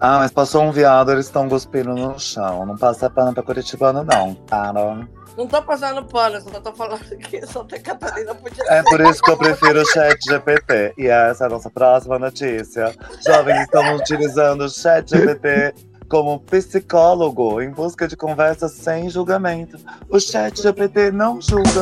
Ah, 0.00 0.18
mas 0.18 0.30
passou 0.30 0.62
um 0.62 0.72
viado, 0.72 1.10
eles 1.12 1.26
estão 1.26 1.48
cuspindo 1.48 1.94
no 1.94 2.18
chão. 2.18 2.66
Não 2.66 2.76
passa 2.76 3.08
pano 3.10 3.32
pra 3.32 3.42
Curitibano, 3.42 4.04
não, 4.04 4.34
cara. 4.46 5.06
Não 5.36 5.48
tô 5.48 5.60
passando 5.62 6.04
pano, 6.04 6.40
só 6.40 6.60
tô 6.60 6.72
falando 6.72 7.00
que 7.16 7.44
Santa 7.46 7.78
Catarina 7.80 8.34
podia 8.36 8.62
É 8.68 8.82
por 8.84 9.00
isso 9.00 9.20
que 9.20 9.30
eu 9.30 9.36
prefiro 9.36 9.82
o 9.82 9.86
chat 9.86 10.16
GPT. 10.28 10.94
E 10.96 11.08
essa 11.08 11.44
é 11.44 11.46
a 11.48 11.50
nossa 11.50 11.68
próxima 11.70 12.18
notícia. 12.18 12.94
Jovens 13.26 13.62
estão 13.62 13.96
utilizando 13.96 14.60
o 14.62 14.68
chat 14.70 15.08
GPT 15.10 15.74
como 16.08 16.38
psicólogo 16.40 17.60
em 17.60 17.70
busca 17.70 18.06
de 18.06 18.16
conversas 18.16 18.72
sem 18.72 19.08
julgamento. 19.10 19.76
O 20.08 20.20
chat 20.20 20.60
GPT 20.62 21.10
não 21.10 21.40
julga. 21.40 21.80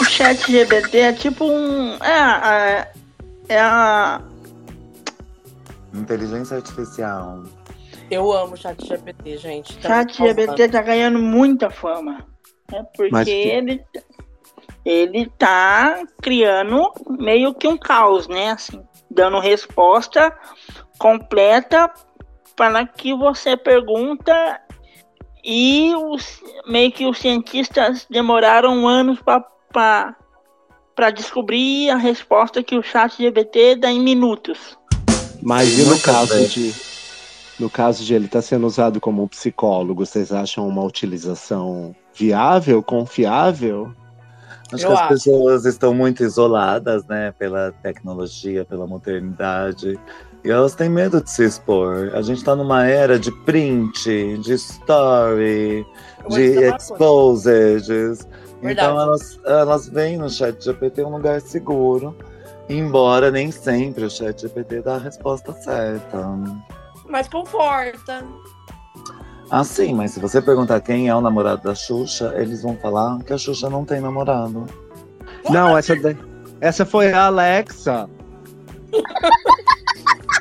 O 0.00 0.04
chat 0.04 0.50
GBT 0.50 0.98
é 0.98 1.12
tipo 1.12 1.44
um. 1.46 1.94
É, 2.02 2.18
a- 2.18 2.88
é 3.48 3.60
a. 3.60 4.20
Inteligência 5.94 6.56
artificial. 6.56 7.42
Eu 8.10 8.32
amo 8.32 8.54
o 8.54 8.56
chat 8.56 8.84
GPT, 8.86 9.36
gente. 9.38 9.78
Tá 9.78 9.88
chat 9.88 10.16
GBT 10.16 10.68
tá 10.68 10.82
ganhando 10.82 11.18
muita 11.18 11.70
fama. 11.70 12.26
É 12.72 12.82
porque 12.82 13.24
que- 13.24 13.30
ele. 13.30 13.84
Ele 14.84 15.30
tá 15.38 16.02
criando 16.20 16.92
meio 17.08 17.54
que 17.54 17.68
um 17.68 17.76
caos, 17.76 18.26
né? 18.26 18.50
Assim, 18.50 18.82
dando 19.08 19.38
resposta 19.38 20.36
completa 20.98 21.88
para 22.56 22.84
que 22.86 23.14
você 23.14 23.56
pergunta 23.56 24.60
e 25.44 25.94
os, 25.94 26.42
meio 26.66 26.90
que 26.90 27.06
os 27.06 27.18
cientistas 27.18 28.06
demoraram 28.10 28.86
anos 28.88 29.20
para 29.72 31.10
descobrir 31.10 31.90
a 31.90 31.96
resposta 31.96 32.62
que 32.62 32.76
o 32.76 32.82
chat 32.82 33.16
GBT 33.16 33.76
dá 33.76 33.90
em 33.90 34.00
minutos. 34.00 34.76
Mas 35.42 35.78
e 35.78 35.84
no 35.84 35.98
caso 35.98 36.34
vezes. 36.34 36.52
de. 36.52 36.92
No 37.60 37.68
caso 37.68 38.04
de 38.04 38.14
ele 38.14 38.24
estar 38.24 38.42
sendo 38.42 38.66
usado 38.66 39.00
como 39.00 39.22
um 39.22 39.28
psicólogo, 39.28 40.04
vocês 40.06 40.32
acham 40.32 40.66
uma 40.66 40.82
utilização 40.82 41.94
viável, 42.14 42.82
confiável? 42.82 43.92
Acho 44.72 44.84
Eu 44.84 44.88
que 44.88 44.94
as 44.94 45.00
acho. 45.00 45.08
pessoas 45.08 45.64
estão 45.66 45.92
muito 45.92 46.22
isoladas, 46.24 47.04
né, 47.06 47.32
pela 47.38 47.72
tecnologia, 47.82 48.64
pela 48.64 48.86
modernidade. 48.86 49.98
E 50.44 50.50
elas 50.50 50.74
têm 50.74 50.88
medo 50.88 51.22
de 51.22 51.30
se 51.30 51.44
expor. 51.44 52.10
A 52.14 52.22
gente 52.22 52.42
tá 52.42 52.56
numa 52.56 52.84
era 52.86 53.18
de 53.18 53.30
print, 53.44 54.38
de 54.38 54.54
story, 54.54 55.86
Eu 56.24 56.30
de. 57.80 57.92
Verdade. 58.60 58.88
Então 58.88 59.00
elas, 59.00 59.40
elas 59.44 59.88
veem 59.88 60.16
no 60.16 60.30
chat 60.30 60.64
GPT 60.64 61.04
um 61.04 61.10
lugar 61.10 61.40
seguro. 61.40 62.16
Embora 62.72 63.30
nem 63.30 63.50
sempre 63.50 64.04
o 64.04 64.10
chat 64.10 64.40
GPT 64.40 64.80
dá 64.80 64.94
a 64.94 64.98
resposta 64.98 65.52
certa. 65.52 66.18
Mas 67.06 67.28
conforta. 67.28 68.24
Ah, 69.50 69.62
sim, 69.62 69.92
mas 69.92 70.12
se 70.12 70.20
você 70.20 70.40
perguntar 70.40 70.80
quem 70.80 71.08
é 71.08 71.14
o 71.14 71.20
namorado 71.20 71.62
da 71.62 71.74
Xuxa, 71.74 72.32
eles 72.36 72.62
vão 72.62 72.74
falar 72.76 73.22
que 73.22 73.34
a 73.34 73.38
Xuxa 73.38 73.68
não 73.68 73.84
tem 73.84 74.00
namorado. 74.00 74.64
Não, 75.50 75.76
essa, 75.76 75.94
essa 76.60 76.86
foi 76.86 77.12
a 77.12 77.26
Alexa. 77.26 78.08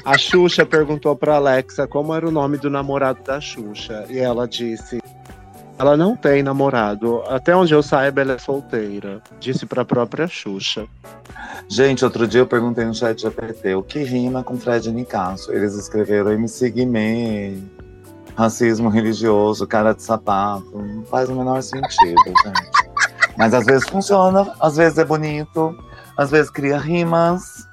A 0.05 0.17
Xuxa 0.17 0.65
perguntou 0.65 1.15
pra 1.15 1.35
Alexa 1.35 1.85
como 1.87 2.13
era 2.13 2.27
o 2.27 2.31
nome 2.31 2.57
do 2.57 2.69
namorado 2.69 3.21
da 3.23 3.41
Xuxa. 3.41 4.05
E 4.09 4.17
ela 4.19 4.47
disse: 4.47 4.99
Ela 5.81 5.97
não 5.97 6.15
tem 6.15 6.43
namorado. 6.43 7.23
Até 7.27 7.55
onde 7.55 7.73
eu 7.73 7.81
saiba, 7.81 8.21
ela 8.21 8.33
é 8.33 8.37
solteira. 8.37 9.19
Disse 9.39 9.65
pra 9.65 9.83
própria 9.83 10.27
Xuxa. 10.27 10.85
Gente, 11.67 12.05
outro 12.05 12.27
dia 12.27 12.41
eu 12.41 12.45
perguntei 12.45 12.85
no 12.85 12.93
chat 12.93 13.19
GPT 13.19 13.73
o 13.73 13.81
que 13.81 14.03
rima 14.03 14.43
com 14.43 14.55
Fred 14.59 14.91
Nicasso. 14.91 15.51
Eles 15.51 15.73
escreveram 15.73 16.33
MC 16.33 16.69
Guimê, 16.69 17.57
racismo 18.35 18.89
religioso, 18.89 19.65
cara 19.65 19.93
de 19.93 20.03
sapato. 20.03 20.71
Não 20.71 21.03
faz 21.05 21.29
o 21.29 21.35
menor 21.35 21.63
sentido, 21.63 22.21
gente. 22.45 23.35
Mas 23.35 23.51
às 23.55 23.65
vezes 23.65 23.89
funciona, 23.89 24.53
às 24.59 24.77
vezes 24.77 24.99
é 24.99 25.03
bonito, 25.03 25.75
às 26.15 26.29
vezes 26.29 26.51
cria 26.51 26.77
rimas, 26.77 27.67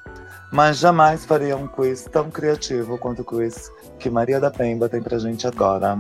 mas 0.51 0.79
jamais 0.79 1.27
faria 1.27 1.59
um 1.59 1.67
quiz 1.67 2.09
tão 2.11 2.31
criativo 2.31 2.97
quanto 2.97 3.21
o 3.21 3.25
quiz 3.25 3.71
que 3.99 4.09
Maria 4.09 4.41
da 4.41 4.51
Pemba 4.51 4.89
tem 4.89 5.03
pra 5.03 5.19
gente 5.19 5.47
agora. 5.47 5.99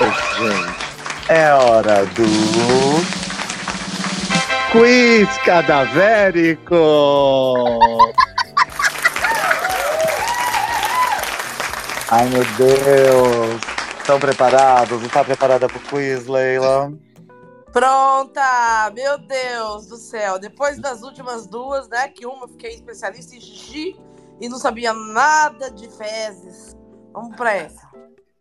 Gente. 0.00 0.90
É 1.28 1.52
hora 1.52 2.06
do. 2.06 3.20
Quiz 4.72 5.28
cadavérico! 5.44 6.74
Ai 12.10 12.28
meu 12.28 12.44
Deus! 12.56 13.60
Estão 13.98 14.18
preparados? 14.18 15.02
Está 15.02 15.22
preparada 15.22 15.68
pro 15.68 15.78
quiz, 15.80 16.26
Leila? 16.26 16.92
Pronta! 17.70 18.90
Meu 18.94 19.18
Deus 19.18 19.86
do 19.86 19.96
céu. 19.96 20.38
Depois 20.38 20.80
das 20.80 21.02
últimas 21.02 21.46
duas, 21.46 21.88
né? 21.88 22.08
Que 22.08 22.24
uma 22.24 22.44
eu 22.44 22.48
fiquei 22.48 22.70
especialista 22.74 23.36
em 23.36 23.40
xixi 23.40 23.96
e 24.40 24.48
não 24.48 24.58
sabia 24.58 24.94
nada 24.94 25.70
de 25.70 25.88
fezes. 25.90 26.74
Vamos 27.12 27.36
pra 27.36 27.54
essa. 27.54 27.90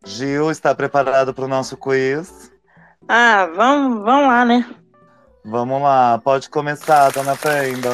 Gil 0.06 0.50
está 0.50 0.74
preparado 0.74 1.34
para 1.34 1.46
o 1.46 1.48
nosso 1.48 1.75
quiz? 1.75 2.51
Ah, 3.08 3.50
vamos, 3.56 4.03
vamos 4.03 4.27
lá, 4.27 4.46
né? 4.46 4.65
Vamos 5.44 5.82
lá, 5.82 6.20
pode 6.24 6.50
começar, 6.50 7.12
dona 7.12 7.36
Pemba. 7.36 7.89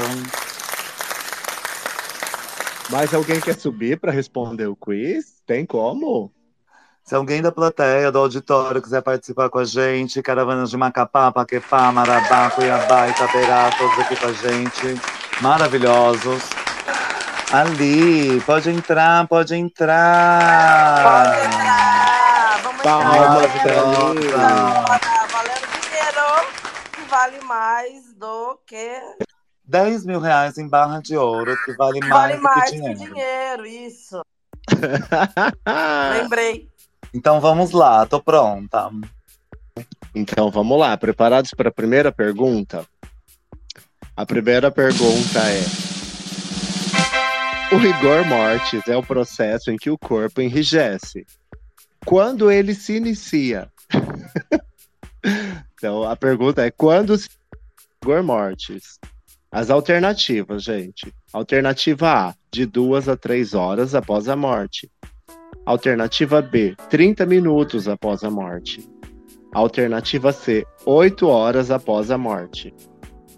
Mais 2.90 3.14
alguém 3.14 3.40
quer 3.40 3.56
subir 3.56 4.00
pra 4.00 4.12
responder 4.12 4.68
o 4.68 4.76
quiz? 4.76 5.42
Tem 5.46 5.66
como? 5.66 6.32
Se 7.04 7.16
alguém 7.16 7.42
da 7.42 7.52
plateia, 7.52 8.12
do 8.12 8.20
auditório, 8.20 8.82
quiser 8.82 9.02
participar 9.02 9.50
com 9.50 9.60
a 9.60 9.66
gente, 9.66 10.22
caravanas 10.22 10.72
de 10.72 10.78
Macapá, 10.78 11.32
Paquepá, 11.32 11.92
Marabá, 11.92 12.50
Cuiabá, 12.52 13.08
Itaberá, 13.08 13.70
todos 13.78 14.00
aqui 14.00 14.16
com 14.16 14.28
a 14.28 14.34
gente, 14.34 15.02
maravilhosos. 15.42 16.44
Ali, 17.52 18.42
pode 18.42 18.72
entrar, 18.72 19.28
pode 19.28 19.56
entrar. 19.56 21.04
Pode 21.04 21.06
entrar! 21.06 21.15
Pra 23.48 24.98
Valendo 25.32 25.68
dinheiro 25.82 26.26
que 26.94 27.02
vale 27.10 27.40
mais 27.42 28.14
do 28.16 28.60
que. 28.66 29.00
10 29.64 30.06
mil 30.06 30.20
reais 30.20 30.58
em 30.58 30.68
barra 30.68 31.00
de 31.00 31.16
ouro, 31.16 31.56
que 31.64 31.74
vale 31.74 32.00
mais, 32.00 32.12
Vale 32.12 32.38
do 32.38 32.42
mais 32.44 32.70
que 32.72 32.76
que 32.78 32.82
dinheiro. 32.82 33.14
dinheiro, 33.14 33.66
isso. 33.66 34.22
Lembrei. 36.22 36.68
Então 37.14 37.40
vamos 37.40 37.72
lá, 37.72 38.06
tô 38.06 38.20
pronta. 38.22 38.90
Então 40.14 40.50
vamos 40.50 40.80
lá, 40.80 40.98
preparados 40.98 41.52
para 41.56 41.70
a 41.70 41.74
primeira 41.74 42.12
pergunta? 42.12 42.84
A 44.18 44.26
primeira 44.26 44.72
pergunta 44.72 45.40
é: 45.40 45.64
O 47.76 47.78
rigor 47.78 48.26
mortis 48.26 48.88
é 48.88 48.98
o 48.98 49.04
processo 49.04 49.70
em 49.70 49.78
que 49.78 49.90
o 49.92 49.98
corpo 49.98 50.42
enrijece. 50.42 51.26
Quando 52.06 52.52
ele 52.52 52.76
se 52.76 52.98
inicia? 52.98 53.72
então 55.74 56.04
a 56.04 56.16
pergunta 56.16 56.66
é: 56.66 56.72
quando 56.72 57.18
se 57.18 57.30
rigor 58.04 58.24
mortis? 58.24 59.00
As 59.52 59.70
alternativas, 59.70 60.64
gente. 60.64 61.14
Alternativa 61.34 62.30
A, 62.30 62.36
de 62.52 62.66
duas 62.66 63.10
a 63.10 63.16
três 63.18 63.54
horas 63.54 63.96
após 63.96 64.28
a 64.28 64.36
morte. 64.36 64.92
Alternativa 65.66 66.42
B, 66.42 66.76
30 66.90 67.26
minutos 67.26 67.88
após 67.88 68.24
a 68.24 68.30
morte. 68.30 68.88
Alternativa 69.54 70.32
C, 70.32 70.68
8 70.86 71.28
horas 71.28 71.72
após 71.72 72.12
a 72.12 72.18
morte. 72.18 72.74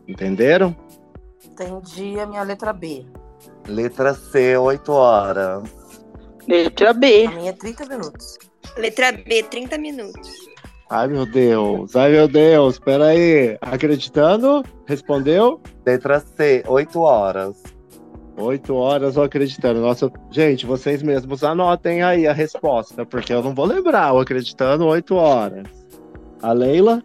Entenderam? 0.08 0.76
Entendi 1.46 2.20
a 2.20 2.26
minha 2.26 2.42
letra 2.42 2.74
B. 2.74 3.06
Letra 3.68 4.14
C, 4.14 4.58
8 4.58 4.92
horas. 4.92 5.87
Letra 6.48 6.94
B. 6.94 7.26
A 7.26 7.32
minha 7.32 7.50
é 7.50 7.54
30 7.54 7.86
minutos. 7.86 8.38
Letra 8.78 9.12
B, 9.12 9.44
30 9.44 9.78
minutos. 9.78 10.30
Ai, 10.90 11.08
meu 11.08 11.26
Deus. 11.26 11.96
Ai, 11.96 12.12
meu 12.12 12.28
Deus. 12.28 12.80
Peraí. 12.80 13.58
Acreditando? 13.62 14.64
Respondeu? 14.86 15.60
Letra 15.86 16.20
C, 16.20 16.64
8 16.66 17.00
horas. 17.02 17.62
8 18.38 18.74
horas 18.76 19.18
ou 19.18 19.24
acreditando. 19.24 19.82
Nossa, 19.82 20.12
gente, 20.32 20.66
vocês 20.66 21.02
mesmos 21.02 21.44
anotem 21.44 22.04
aí 22.04 22.28
a 22.28 22.34
resposta, 22.34 23.06
porque 23.06 23.34
eu 23.34 23.42
não 23.42 23.54
vou 23.54 23.66
lembrar. 23.66 24.14
O 24.14 24.20
acreditando, 24.20 24.86
8 24.86 25.16
horas. 25.16 25.68
A 26.42 26.54
Leila? 26.54 27.04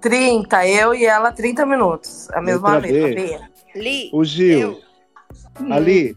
30, 0.00 0.66
eu 0.66 0.94
e 0.94 1.04
ela 1.04 1.32
30 1.32 1.64
minutos. 1.64 2.28
A 2.30 2.40
mesma 2.42 2.76
Letra 2.76 2.92
B. 2.92 3.14
letra 3.14 3.48
B. 3.74 3.80
Li. 3.80 4.10
O 4.12 4.24
Gil? 4.24 4.60
Eu. 4.60 5.72
Ali? 5.72 6.14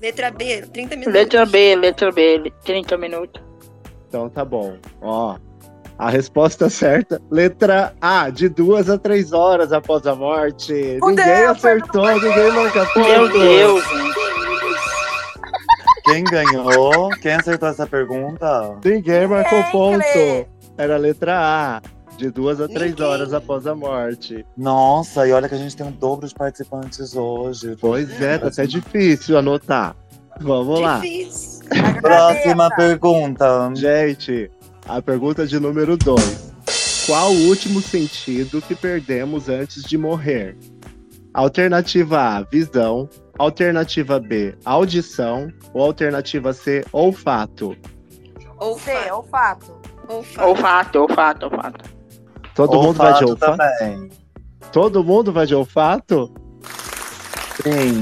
Letra 0.00 0.30
B, 0.30 0.62
30 0.72 0.96
minutos. 0.96 1.12
Letra 1.12 1.46
B, 1.46 1.76
letra 1.76 2.12
B, 2.12 2.52
30 2.64 2.96
minutos. 2.96 3.42
Então 4.08 4.28
tá 4.28 4.44
bom. 4.44 4.76
Ó. 5.00 5.36
A 5.98 6.10
resposta 6.10 6.70
certa, 6.70 7.20
letra 7.28 7.92
A, 8.00 8.30
de 8.30 8.48
duas 8.48 8.88
a 8.88 8.96
três 8.96 9.32
horas 9.32 9.72
após 9.72 10.06
a 10.06 10.14
morte. 10.14 10.96
Fudeu, 11.00 11.08
ninguém 11.08 11.44
acertou, 11.46 12.06
ninguém 12.06 12.52
marca 12.52 12.86
ponto. 12.86 13.08
Meu 13.08 13.28
Deus. 13.28 13.84
Quem 16.04 16.22
ganhou? 16.22 17.10
Quem 17.20 17.32
acertou 17.32 17.68
essa 17.68 17.84
pergunta? 17.84 18.78
Ninguém 18.84 19.26
marcou 19.26 19.62
ponto. 19.72 20.48
Era 20.78 20.94
a 20.94 20.98
letra 20.98 21.36
A, 21.36 21.82
de 22.18 22.30
duas 22.30 22.60
a 22.60 22.66
três 22.68 22.90
Ninguém. 22.90 23.06
horas 23.06 23.32
após 23.32 23.66
a 23.66 23.74
morte. 23.74 24.44
Nossa, 24.56 25.26
e 25.26 25.32
olha 25.32 25.48
que 25.48 25.54
a 25.54 25.58
gente 25.58 25.76
tem 25.76 25.86
um 25.86 25.92
dobro 25.92 26.26
de 26.26 26.34
participantes 26.34 27.14
hoje. 27.14 27.76
Pois 27.80 28.20
é, 28.20 28.36
tá 28.38 28.48
até 28.48 28.66
difícil 28.66 29.38
anotar. 29.38 29.96
Vamos 30.40 30.80
lá. 30.80 30.98
Difícil. 30.98 31.64
Próxima 32.02 32.68
pergunta. 32.70 33.70
Gente, 33.74 34.50
a 34.86 35.00
pergunta 35.00 35.46
de 35.46 35.58
número 35.60 35.96
2. 35.96 36.52
Qual 37.06 37.32
o 37.32 37.46
último 37.48 37.80
sentido 37.80 38.60
que 38.60 38.74
perdemos 38.74 39.48
antes 39.48 39.82
de 39.84 39.96
morrer? 39.96 40.56
Alternativa 41.32 42.20
A, 42.20 42.42
visão. 42.42 43.08
Alternativa 43.38 44.18
B, 44.18 44.56
audição. 44.64 45.52
Ou 45.72 45.82
alternativa 45.84 46.52
C, 46.52 46.84
olfato. 46.92 47.76
C, 47.80 48.48
Olfato. 48.58 49.14
olfato. 49.14 49.72
Olfato. 50.08 50.48
Olfato, 50.48 50.98
olfato, 50.98 51.44
olfato. 52.62 52.70
Todo 52.72 52.82
mundo 52.82 52.96
vai 52.98 53.14
de 53.14 53.24
olfato? 53.24 53.56
também. 53.78 54.10
Todo 54.72 55.04
mundo 55.04 55.32
vai 55.32 55.46
de 55.46 55.54
olfato? 55.54 56.32
Sim. 57.62 58.00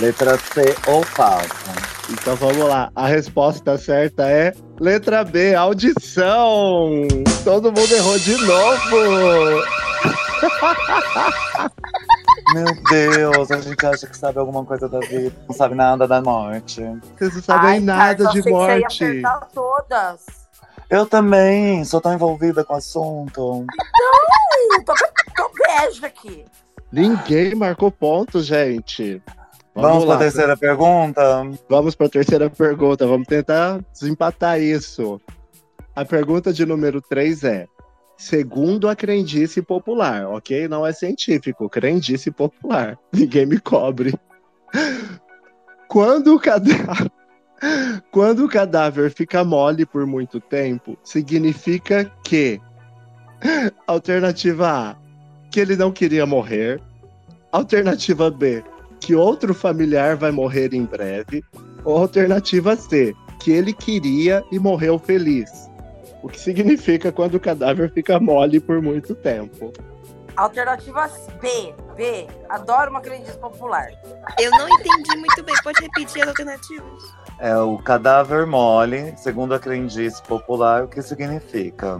Letra 0.00 0.38
C, 0.38 0.74
olfato. 0.86 1.48
Então 2.10 2.34
vamos 2.36 2.68
lá. 2.68 2.90
A 2.94 3.06
resposta 3.06 3.78
certa 3.78 4.28
é 4.28 4.52
letra 4.80 5.22
B, 5.24 5.54
audição. 5.54 6.90
Todo 7.44 7.72
mundo 7.72 7.92
errou 7.94 8.18
de 8.18 8.34
novo. 8.44 9.62
Meu 12.54 12.66
Deus, 12.90 13.50
a 13.50 13.60
gente 13.60 13.86
acha 13.86 14.06
que 14.06 14.16
sabe 14.16 14.38
alguma 14.38 14.64
coisa 14.64 14.88
da 14.88 14.98
vida, 15.00 15.32
não 15.48 15.54
sabe 15.54 15.74
nada 15.76 16.08
da 16.08 16.20
morte. 16.20 16.80
Vocês 17.16 17.34
não 17.34 17.42
sabem 17.42 17.70
Ai, 17.70 17.80
nada 17.80 18.24
cara, 18.24 18.32
de 18.32 18.42
só 18.42 18.42
sei 18.42 18.42
que 18.42 18.50
você 18.50 18.56
ia 18.56 18.80
morte. 18.80 19.04
acertar 19.04 19.48
todas. 19.54 20.20
Eu 20.90 21.06
também, 21.06 21.84
sou 21.84 22.00
tão 22.00 22.12
envolvida 22.12 22.64
com 22.64 22.74
o 22.74 22.76
assunto. 22.76 23.64
Ih, 23.64 24.84
tô, 24.84 24.92
tô 25.36 25.50
beijo 25.54 26.04
aqui. 26.04 26.44
Ninguém 26.90 27.54
marcou 27.54 27.92
ponto, 27.92 28.42
gente. 28.42 29.22
Vamos, 29.72 30.04
lá. 30.04 30.16
para 30.16 30.26
a 30.26 30.28
terceira 30.28 30.56
pergunta? 30.56 31.22
Vamos 31.68 31.94
para 31.94 32.06
a 32.06 32.10
terceira 32.10 32.50
pergunta. 32.50 33.06
Vamos 33.06 33.28
tentar 33.28 33.80
desempatar 33.92 34.60
isso. 34.60 35.20
A 35.94 36.04
pergunta 36.04 36.52
de 36.52 36.66
número 36.66 37.00
3 37.00 37.44
é: 37.44 37.68
segundo 38.18 38.88
a 38.88 38.96
crendice 38.96 39.62
popular, 39.62 40.26
ok? 40.26 40.66
Não 40.66 40.84
é 40.84 40.92
científico, 40.92 41.68
crendice 41.68 42.32
popular. 42.32 42.98
Ninguém 43.12 43.46
me 43.46 43.60
cobre. 43.60 44.12
Quando 45.86 46.34
o 46.34 46.40
cadáver. 46.40 47.12
Quando 48.10 48.44
o 48.44 48.48
cadáver 48.48 49.10
fica 49.10 49.44
mole 49.44 49.84
por 49.84 50.06
muito 50.06 50.40
tempo, 50.40 50.96
significa 51.02 52.10
que. 52.24 52.60
Alternativa 53.86 54.70
A, 54.70 54.96
que 55.50 55.60
ele 55.60 55.76
não 55.76 55.90
queria 55.90 56.26
morrer. 56.26 56.80
Alternativa 57.52 58.30
B, 58.30 58.62
que 59.00 59.14
outro 59.14 59.54
familiar 59.54 60.16
vai 60.16 60.30
morrer 60.30 60.74
em 60.74 60.84
breve. 60.84 61.42
Ou 61.84 61.96
alternativa 61.96 62.76
C, 62.76 63.14
que 63.40 63.50
ele 63.50 63.72
queria 63.72 64.44
e 64.52 64.58
morreu 64.58 64.98
feliz. 64.98 65.70
O 66.22 66.28
que 66.28 66.38
significa 66.38 67.10
quando 67.10 67.36
o 67.36 67.40
cadáver 67.40 67.90
fica 67.92 68.20
mole 68.20 68.60
por 68.60 68.82
muito 68.82 69.14
tempo. 69.14 69.72
Alternativa 70.36 71.10
B. 71.40 71.74
B. 71.96 72.26
Adoro 72.48 72.90
uma 72.90 73.00
crendice 73.00 73.36
popular. 73.38 73.90
Eu 74.38 74.50
não 74.50 74.68
entendi 74.68 75.16
muito 75.16 75.42
bem. 75.42 75.54
Pode 75.62 75.80
repetir 75.82 76.22
as 76.22 76.28
alternativas? 76.28 77.19
É 77.40 77.56
o 77.56 77.78
cadáver 77.78 78.46
mole, 78.46 79.14
segundo 79.16 79.54
a 79.54 79.58
crendice 79.58 80.22
popular, 80.22 80.84
o 80.84 80.88
que 80.88 81.00
significa? 81.00 81.98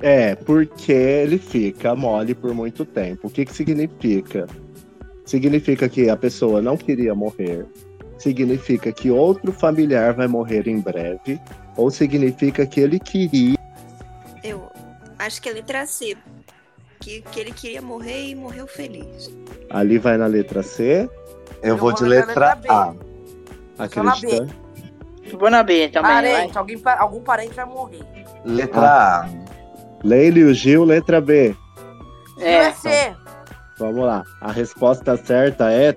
É, 0.00 0.36
porque 0.36 0.92
ele 0.92 1.36
fica 1.36 1.96
mole 1.96 2.32
por 2.32 2.54
muito 2.54 2.84
tempo. 2.84 3.26
O 3.26 3.30
que, 3.30 3.44
que 3.44 3.52
significa? 3.52 4.46
Significa 5.24 5.88
que 5.88 6.08
a 6.08 6.16
pessoa 6.16 6.62
não 6.62 6.76
queria 6.76 7.12
morrer. 7.12 7.66
Significa 8.18 8.92
que 8.92 9.10
outro 9.10 9.52
familiar 9.52 10.12
vai 10.12 10.28
morrer 10.28 10.68
em 10.68 10.78
breve. 10.78 11.40
Ou 11.76 11.90
significa 11.90 12.64
que 12.64 12.80
ele 12.80 13.00
queria. 13.00 13.58
Eu 14.44 14.70
acho 15.18 15.42
que 15.42 15.48
é 15.48 15.52
a 15.52 15.54
letra 15.56 15.86
C. 15.86 16.16
Que, 17.00 17.20
que 17.20 17.40
ele 17.40 17.52
queria 17.52 17.82
morrer 17.82 18.28
e 18.28 18.34
morreu 18.36 18.68
feliz. 18.68 19.28
Ali 19.70 19.98
vai 19.98 20.16
na 20.16 20.26
letra 20.26 20.62
C. 20.62 21.08
Eu, 21.62 21.70
Eu 21.70 21.76
vou 21.76 21.90
vou 21.90 21.98
de 21.98 22.04
letra 22.04 22.26
letra 22.26 22.54
B. 22.54 22.68
A. 22.68 23.11
Só 23.92 24.02
na 24.02 24.12
Acredita? 24.12 24.46
Vou 25.38 25.50
na 25.50 25.62
B 25.62 25.88
também. 25.88 26.10
vai. 26.12 26.32
Parente, 26.32 26.58
alguém, 26.58 26.82
algum 26.98 27.20
parente 27.20 27.54
vai 27.54 27.64
morrer. 27.64 28.00
Letra 28.44 28.80
Ah. 28.80 29.24
A. 29.24 29.28
Leila 30.04 30.38
e 30.40 30.44
o 30.44 30.54
Gil, 30.54 30.84
letra 30.84 31.20
B. 31.20 31.54
É. 32.40 32.72
Ser. 32.72 33.14
Vamos 33.78 34.04
lá. 34.04 34.22
A 34.40 34.50
resposta 34.52 35.16
certa 35.16 35.72
é. 35.72 35.96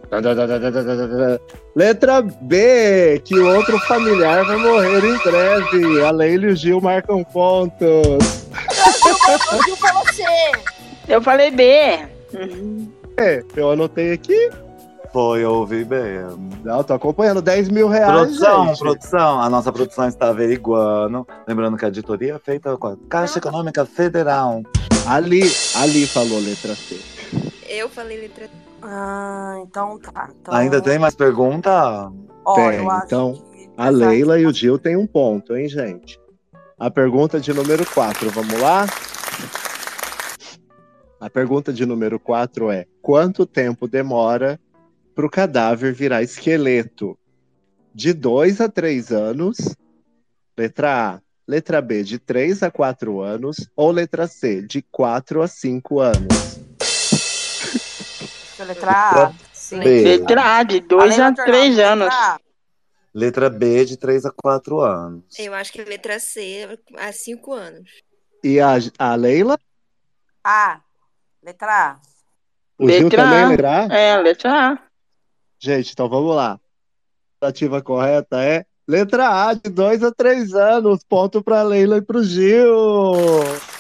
Letra 1.75 2.21
B, 2.21 3.21
que 3.25 3.35
o 3.37 3.55
outro 3.55 3.77
familiar 3.79 4.45
vai 4.45 4.57
morrer 4.57 5.03
em 5.03 5.17
breve. 5.17 6.03
A 6.03 6.11
Leila 6.11 6.45
e 6.45 6.49
o 6.53 6.55
Gil 6.55 6.79
marcam 6.81 7.23
pontos. 7.23 8.45
C. 10.13 10.23
Eu 11.07 11.21
falei 11.21 11.51
B. 11.51 11.99
Uhum. 12.33 12.91
É, 13.17 13.43
eu 13.55 13.71
anotei 13.71 14.13
aqui. 14.13 14.49
Foi, 15.15 15.45
eu 15.45 15.53
ouvi 15.53 15.85
bem. 15.85 16.19
Não, 16.61 16.83
tô 16.83 16.93
acompanhando 16.93 17.41
10 17.41 17.69
mil 17.69 17.87
reais. 17.87 18.11
Produção, 18.11 18.67
gente. 18.67 18.79
produção. 18.79 19.39
A 19.39 19.49
nossa 19.49 19.71
produção 19.71 20.09
está 20.09 20.27
averiguando. 20.27 21.25
Lembrando 21.47 21.77
que 21.77 21.85
a 21.85 21.87
editoria 21.87 22.33
é 22.33 22.39
feita 22.39 22.75
com 22.75 22.87
a 22.87 22.97
Caixa 23.07 23.39
Econômica 23.39 23.85
Federal. 23.85 24.61
Ali, 25.07 25.43
ali 25.77 26.05
falou 26.05 26.37
letra 26.41 26.75
C. 26.75 26.99
Eu 27.69 27.87
falei 27.87 28.19
letra 28.19 28.49
Ah, 28.81 29.55
então 29.61 29.97
tá. 29.99 30.31
Então, 30.41 30.53
Ainda 30.53 30.81
tem 30.81 30.99
mais 30.99 31.15
pergunta? 31.15 32.11
Ó, 32.43 32.55
Tem, 32.55 32.85
então, 33.05 33.41
que 33.53 33.69
A 33.77 33.87
Leila 33.87 34.37
e 34.37 34.45
o 34.45 34.53
Gil 34.53 34.77
têm 34.77 34.97
um 34.97 35.07
ponto, 35.07 35.55
hein, 35.55 35.69
gente? 35.69 36.19
A 36.77 36.91
pergunta 36.91 37.39
de 37.39 37.53
número 37.53 37.85
4, 37.85 38.29
vamos 38.31 38.59
lá? 38.59 38.85
A 41.21 41.29
pergunta 41.29 41.71
de 41.71 41.85
número 41.85 42.19
4 42.19 42.69
é: 42.69 42.85
quanto 43.01 43.45
tempo 43.45 43.87
demora 43.87 44.59
para 45.15 45.25
o 45.25 45.29
cadáver 45.29 45.93
virar 45.93 46.21
esqueleto? 46.21 47.17
De 47.93 48.11
2 48.11 48.59
a 48.59 48.67
3 48.67 49.11
anos? 49.13 49.57
Letra 50.57 51.15
A. 51.15 51.21
Letra 51.47 51.81
B, 51.81 52.03
de 52.03 52.19
3 52.19 52.63
a 52.63 52.69
4 52.69 53.21
anos. 53.21 53.69
Ou 53.75 53.91
letra 53.91 54.27
C, 54.27 54.61
de 54.61 54.81
4 54.91 55.41
a 55.41 55.47
5 55.47 55.99
anos? 56.01 56.59
É 58.59 58.63
letra 58.65 58.91
A. 58.91 59.33
Sim. 59.53 59.79
B. 59.79 60.03
Letra 60.03 60.57
A, 60.57 60.63
de 60.63 60.81
2 60.81 61.03
Além 61.03 61.21
a 61.21 61.29
da 61.29 61.45
3 61.45 61.75
letra 61.75 61.91
anos. 61.93 62.13
A. 62.13 62.39
Letra 63.13 63.49
B, 63.49 63.85
de 63.85 63.95
3 63.95 64.25
a 64.25 64.31
4 64.31 64.81
anos. 64.81 65.23
Eu 65.39 65.53
acho 65.53 65.71
que 65.71 65.79
é 65.79 65.85
letra 65.85 66.19
C 66.19 66.77
há 66.97 67.13
cinco 67.13 67.53
anos. 67.53 67.89
E 68.43 68.59
a, 68.59 68.73
a 68.99 69.15
Leila? 69.15 69.57
A. 70.43 70.81
Letra 71.41 71.91
A. 71.91 71.99
O 72.77 72.89
Gil 72.89 73.03
Letra 73.03 73.23
também, 73.23 73.43
A. 73.43 73.47
letra 73.47 73.85
A? 73.85 73.97
É, 73.97 74.17
letra 74.17 74.71
A. 74.71 74.84
Gente, 75.59 75.91
então 75.91 76.09
vamos 76.09 76.35
lá. 76.35 76.53
A 76.53 76.59
alternativa 77.45 77.81
correta 77.81 78.41
é 78.43 78.65
letra 78.87 79.47
A, 79.47 79.53
de 79.53 79.69
2 79.69 80.03
a 80.03 80.11
3 80.11 80.53
anos. 80.53 81.01
Ponto 81.07 81.43
para 81.43 81.63
Leila 81.63 81.97
e 81.97 82.01
para 82.01 82.17
o 82.17 82.23
Gil. 82.23 83.13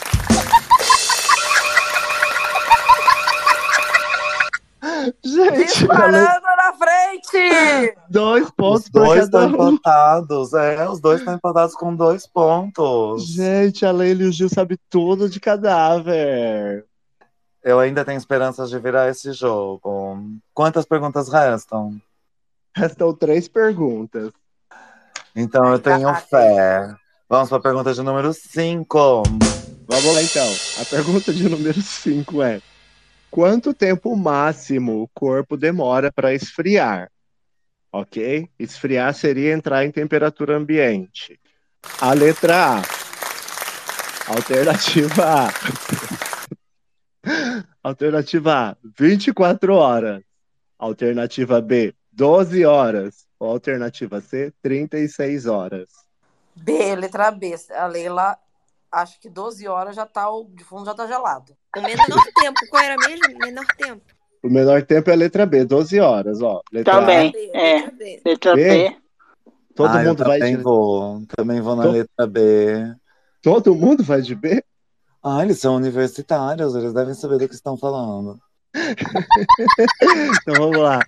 Gente, 5.23 5.65
Disparando 5.65 6.41
na 6.57 6.73
frente! 6.73 7.95
dois 8.09 8.49
pontos 8.51 8.85
Os 8.85 8.89
para 8.89 9.03
dois 9.03 9.23
estão 9.25 9.47
um. 9.47 9.73
empatados. 9.73 10.53
É, 10.53 10.89
os 10.89 10.99
dois 10.99 11.19
estão 11.19 11.35
empatados 11.35 11.75
com 11.75 11.95
dois 11.95 12.25
pontos. 12.27 13.27
Gente, 13.27 13.85
a 13.85 13.91
Leila 13.91 14.23
e 14.23 14.27
o 14.27 14.31
Gil 14.31 14.49
sabem 14.49 14.77
tudo 14.89 15.29
de 15.29 15.39
cadáver. 15.39 16.85
Eu 17.65 17.79
ainda 17.79 18.05
tenho 18.05 18.19
esperanças 18.19 18.69
de 18.69 18.77
virar 18.77 19.09
esse 19.09 19.33
jogo. 19.33 20.21
Quantas 20.53 20.85
perguntas 20.85 21.27
restam? 21.29 21.99
Restam 22.77 23.11
três 23.11 23.47
perguntas. 23.47 24.31
Então 25.35 25.71
eu 25.71 25.79
tenho 25.79 26.13
fé. 26.13 26.93
Vamos 27.27 27.49
para 27.49 27.57
a 27.57 27.61
pergunta 27.61 27.91
de 27.91 28.03
número 28.03 28.31
5. 28.31 29.23
Vamos 29.87 30.13
lá 30.13 30.21
então. 30.21 30.47
A 30.79 30.85
pergunta 30.85 31.33
de 31.33 31.49
número 31.49 31.81
5 31.81 32.43
é: 32.43 32.61
quanto 33.31 33.73
tempo 33.73 34.15
máximo 34.15 35.01
o 35.01 35.07
corpo 35.07 35.57
demora 35.57 36.11
para 36.11 36.35
esfriar? 36.35 37.09
Ok? 37.91 38.47
Esfriar 38.59 39.11
seria 39.15 39.55
entrar 39.55 39.83
em 39.83 39.91
temperatura 39.91 40.55
ambiente. 40.55 41.39
A 41.99 42.13
letra 42.13 42.75
A. 42.75 42.81
Alternativa 44.27 45.47
A. 45.47 45.94
Alternativa 47.83 48.71
A, 48.71 48.77
24 48.97 49.75
horas. 49.75 50.21
Alternativa 50.77 51.61
B, 51.61 51.93
12 52.11 52.65
horas. 52.65 53.25
Ou 53.39 53.49
alternativa 53.51 54.21
C, 54.21 54.53
36 54.61 55.45
horas. 55.45 55.87
B, 56.55 56.95
letra 56.95 57.31
B. 57.31 57.53
A 57.71 57.85
Leila, 57.85 58.37
acho 58.91 59.19
que 59.19 59.29
12 59.29 59.67
horas 59.67 59.95
já 59.95 60.05
tá, 60.05 60.29
o 60.29 60.45
de 60.45 60.63
fundo 60.63 60.85
já 60.85 60.93
tá 60.93 61.05
gelado. 61.05 61.53
O 61.75 61.81
menor 61.81 62.23
tempo, 62.39 62.59
qual 62.69 62.81
era 62.83 62.95
mesmo? 63.07 63.37
Menor 63.39 63.65
tempo. 63.77 64.01
O 64.41 64.49
menor 64.49 64.83
tempo 64.83 65.09
é 65.09 65.13
a 65.13 65.17
letra 65.17 65.45
B, 65.45 65.65
12 65.65 65.99
horas, 65.99 66.41
ó. 66.41 66.61
Letra 66.71 66.93
A, 66.95 66.99
Também. 67.01 67.31
B, 67.31 67.51
É. 67.53 67.75
letra 67.81 67.91
B. 67.91 68.21
Letra 68.25 68.55
B. 68.55 68.63
B. 68.63 68.97
todo 69.75 69.89
Ah, 69.97 70.03
mundo 70.03 70.23
vai 70.23 70.39
também 70.39 70.57
de 70.57 70.63
vou. 70.63 71.23
Também 71.35 71.61
vou 71.61 71.75
na 71.75 71.83
letra 71.85 72.27
B. 72.27 72.95
Todo 73.41 73.75
mundo 73.75 74.01
vai 74.03 74.21
de 74.21 74.33
B? 74.33 74.63
Ah, 75.27 75.41
eles 75.41 75.59
são 75.59 75.75
universitários, 75.75 76.75
eles 76.75 76.93
devem 76.93 77.15
saber 77.15 77.39
do 77.39 77.49
que 77.49 77.55
estão 77.55 77.75
falando. 77.75 78.39
Então 80.41 80.55
vamos 80.59 80.77
lá. 80.77 80.99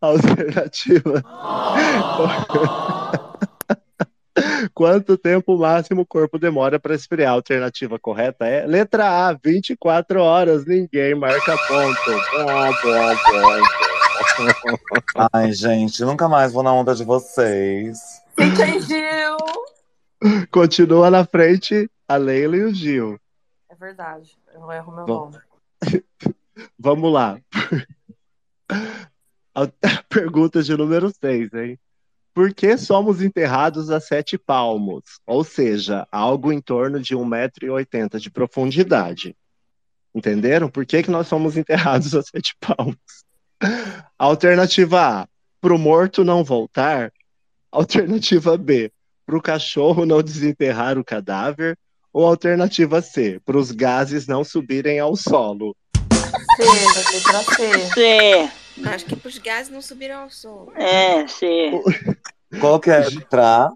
Alternativa. 0.00 1.22
Quanto 4.74 5.16
tempo 5.16 5.56
máximo 5.56 6.02
o 6.02 6.06
corpo 6.06 6.36
demora 6.38 6.80
para 6.80 6.96
esfriar? 6.96 7.30
A 7.30 7.34
alternativa 7.34 7.96
correta 7.98 8.44
é 8.44 8.66
letra 8.66 9.28
A, 9.28 9.32
24 9.32 10.20
horas. 10.20 10.66
Ninguém 10.66 11.14
marca 11.14 11.56
ponto. 11.68 12.10
Bom, 12.32 12.72
bom, 12.82 13.14
bom. 15.14 15.28
Ai, 15.32 15.52
gente, 15.52 16.02
nunca 16.02 16.28
mais 16.28 16.52
vou 16.52 16.64
na 16.64 16.72
onda 16.72 16.92
de 16.94 17.04
vocês. 17.04 18.20
Entendiu! 18.36 19.36
Continua 20.50 21.08
na 21.10 21.24
frente 21.24 21.88
a 22.08 22.16
Leila 22.16 22.56
e 22.56 22.64
o 22.64 22.74
Gil. 22.74 23.20
Verdade. 23.80 24.38
Eu 24.52 24.60
não 24.60 24.70
erro 24.70 24.94
meu 24.94 25.06
Bom. 25.06 25.30
nome. 25.30 25.38
Vamos 26.78 27.10
lá. 27.10 27.40
A 29.54 29.66
pergunta 30.06 30.62
de 30.62 30.76
número 30.76 31.10
6, 31.10 31.54
hein? 31.54 31.78
Por 32.34 32.52
que 32.52 32.76
somos 32.76 33.22
enterrados 33.22 33.90
a 33.90 33.98
sete 33.98 34.36
palmos? 34.36 35.02
Ou 35.26 35.42
seja, 35.42 36.06
algo 36.12 36.52
em 36.52 36.60
torno 36.60 37.00
de 37.00 37.16
1,80m 37.16 38.18
de 38.18 38.30
profundidade. 38.30 39.34
Entenderam? 40.14 40.68
Por 40.68 40.84
que, 40.84 41.02
que 41.02 41.10
nós 41.10 41.26
somos 41.26 41.56
enterrados 41.56 42.14
a 42.14 42.22
sete 42.22 42.54
palmos? 42.60 42.96
Alternativa 44.18 45.22
A, 45.22 45.28
pro 45.58 45.78
morto 45.78 46.22
não 46.22 46.44
voltar. 46.44 47.10
Alternativa 47.72 48.58
B, 48.58 48.92
pro 49.24 49.40
cachorro 49.40 50.04
não 50.04 50.22
desenterrar 50.22 50.98
o 50.98 51.04
cadáver. 51.04 51.78
Ou 52.12 52.26
alternativa 52.26 53.00
C, 53.00 53.40
pros 53.44 53.70
gases 53.70 54.26
não 54.26 54.42
subirem 54.42 54.98
ao 54.98 55.14
solo. 55.14 55.76
C, 56.56 56.62
letra 57.12 57.42
C. 57.54 57.90
C. 57.94 58.50
Acho 58.88 59.04
que 59.06 59.16
pros 59.16 59.38
gases 59.38 59.70
não 59.70 59.80
subiram 59.82 60.22
ao 60.22 60.30
sol. 60.30 60.72
É, 60.74 61.26
C. 61.28 61.70
Qual 62.60 62.80
que 62.80 62.90
é 62.90 62.96
a 62.96 63.08
letra 63.08 63.66
A? 63.66 63.72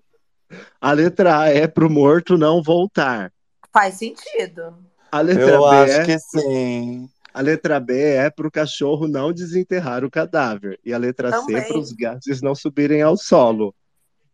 A 0.81 0.93
letra 0.93 1.39
A 1.41 1.49
é 1.49 1.67
pro 1.67 1.89
morto 1.91 2.37
não 2.37 2.63
voltar. 2.63 3.33
Faz 3.73 3.95
sentido. 3.95 4.77
A 5.13 5.21
letra 5.21 5.51
Eu 5.51 5.61
B 5.69 5.77
acho 5.77 5.93
é 5.93 6.05
que 6.05 6.19
sim. 6.19 7.09
A 7.33 7.41
letra 7.41 7.79
B 7.81 8.01
é 8.01 8.31
para 8.31 8.47
o 8.47 8.51
cachorro 8.51 9.07
não 9.09 9.33
desenterrar 9.33 10.05
o 10.05 10.11
cadáver. 10.11 10.79
E 10.85 10.93
a 10.93 10.99
letra 10.99 11.31
C 11.33 11.39
Também. 11.39 11.57
é 11.57 11.61
para 11.63 11.79
os 11.79 11.93
gases 11.93 12.41
não 12.41 12.55
subirem 12.55 13.03
ao 13.03 13.17
solo. 13.17 13.75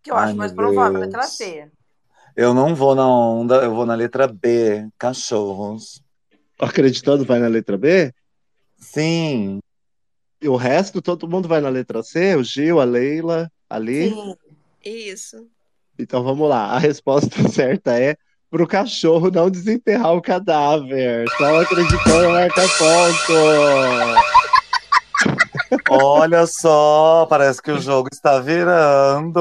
Que 0.02 0.10
eu 0.10 0.16
Ai, 0.16 0.26
acho 0.28 0.36
mais 0.36 0.52
provável, 0.52 1.00
Deus. 1.00 1.06
letra 1.06 1.22
C. 1.24 1.68
Eu 2.36 2.54
não 2.54 2.74
vou 2.74 2.94
na 2.94 3.06
onda, 3.06 3.56
eu 3.56 3.74
vou 3.74 3.84
na 3.84 3.94
letra 3.94 4.26
B, 4.26 4.88
cachorros. 4.98 6.02
Acreditando, 6.58 7.24
vai 7.24 7.38
na 7.38 7.48
letra 7.48 7.76
B? 7.76 8.12
Sim, 8.78 9.60
E 10.42 10.48
o 10.48 10.56
resto, 10.56 11.02
todo 11.02 11.28
mundo 11.28 11.46
vai 11.46 11.60
na 11.60 11.68
letra 11.68 12.02
C? 12.02 12.34
O 12.34 12.42
Gil, 12.42 12.80
a 12.80 12.84
Leila, 12.84 13.50
ali? 13.68 14.10
Sim. 14.10 14.36
Isso. 14.84 15.46
Então 15.98 16.22
vamos 16.22 16.48
lá. 16.48 16.66
A 16.70 16.78
resposta 16.78 17.36
certa 17.48 17.98
é 18.00 18.16
para 18.50 18.62
o 18.62 18.66
cachorro 18.66 19.30
não 19.30 19.50
desenterrar 19.50 20.14
o 20.14 20.22
cadáver. 20.22 21.28
Só 21.36 21.60
acreditando 21.60 22.30
marca 22.30 22.62
ponto. 22.62 24.29
Olha 25.90 26.46
só, 26.46 27.26
parece 27.28 27.60
que 27.60 27.70
o 27.70 27.80
jogo 27.80 28.08
está 28.12 28.38
virando. 28.38 29.38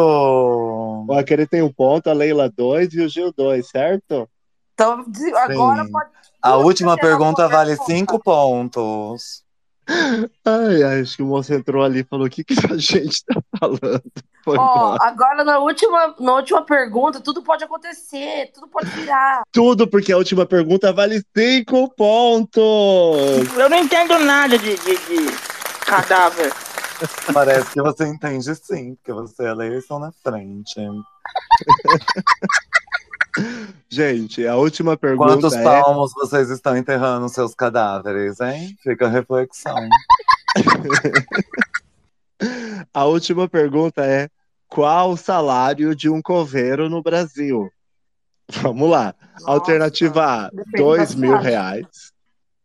O 1.08 1.14
Aquele 1.14 1.46
tem 1.48 1.62
um 1.62 1.72
ponto, 1.72 2.10
a 2.10 2.14
Leila 2.14 2.50
dois 2.50 2.94
e 2.94 3.02
o 3.02 3.10
Gil 3.10 3.32
dois, 3.36 3.68
certo? 3.70 4.28
Então, 4.74 5.04
de- 5.08 5.34
agora 5.36 5.84
Sim. 5.86 5.92
pode. 5.92 6.10
A 6.42 6.56
última 6.58 6.98
pergunta 6.98 7.48
vale 7.48 7.76
contar. 7.76 7.86
cinco 7.94 8.20
pontos. 8.24 9.44
Ai, 10.46 10.84
ai, 10.84 11.02
acho 11.02 11.18
que 11.18 11.24
o 11.24 11.26
moço 11.26 11.52
entrou 11.54 11.84
ali 11.84 12.02
e 12.02 12.04
falou: 12.04 12.28
o 12.28 12.30
que, 12.30 12.44
que 12.44 12.54
a 12.72 12.78
gente 12.78 13.24
tá 13.26 13.42
falando? 13.60 14.04
Foi 14.46 14.56
Ó, 14.58 14.62
embora. 14.64 14.98
agora 15.02 15.44
na 15.44 15.60
última, 15.60 16.16
na 16.20 16.36
última 16.36 16.62
pergunta, 16.64 17.20
tudo 17.20 17.42
pode 17.42 17.64
acontecer, 17.64 18.52
tudo 18.54 18.68
pode 18.68 18.90
virar. 18.92 19.42
Tudo 19.52 19.88
porque 19.88 20.14
a 20.14 20.18
última 20.18 20.46
pergunta 20.46 20.94
vale 20.94 21.24
cinco 21.36 21.90
pontos. 21.96 22.62
Eu 23.58 23.68
não 23.70 23.78
entendo 23.78 24.18
nada 24.20 24.58
de, 24.58 24.78
de, 24.78 24.96
de 24.96 25.59
cadáver. 25.90 26.54
Parece 27.34 27.72
que 27.72 27.82
você 27.82 28.08
entende 28.08 28.56
sim, 28.56 28.96
porque 28.96 29.12
você 29.12 29.44
e 29.44 29.48
a 29.48 29.54
Leila 29.54 29.78
estão 29.78 30.00
na 30.00 30.12
frente. 30.12 30.80
Gente, 33.90 34.46
a 34.46 34.56
última 34.56 34.98
pergunta 34.98 35.34
Quantos 35.34 35.54
é. 35.54 35.64
palmos 35.64 36.14
vocês 36.14 36.50
estão 36.50 36.78
enterrando 36.78 37.28
seus 37.30 37.56
cadáveres, 37.56 38.40
hein? 38.40 38.78
Fica 38.84 39.08
a 39.08 39.10
reflexão. 39.10 39.76
A 42.94 43.06
última 43.06 43.48
pergunta 43.48 44.06
é: 44.06 44.30
qual 44.68 45.12
o 45.12 45.18
salário 45.18 45.96
de 45.96 46.10
um 46.10 46.22
coveiro 46.22 46.90
no 46.90 47.04
Brasil? 47.04 47.70
Vamos 48.62 48.90
lá. 48.90 49.14
Nossa, 49.34 49.52
Alternativa 49.52 50.26
A, 50.26 50.50
dois 50.76 51.14
mil 51.14 51.38
reais. 51.38 52.12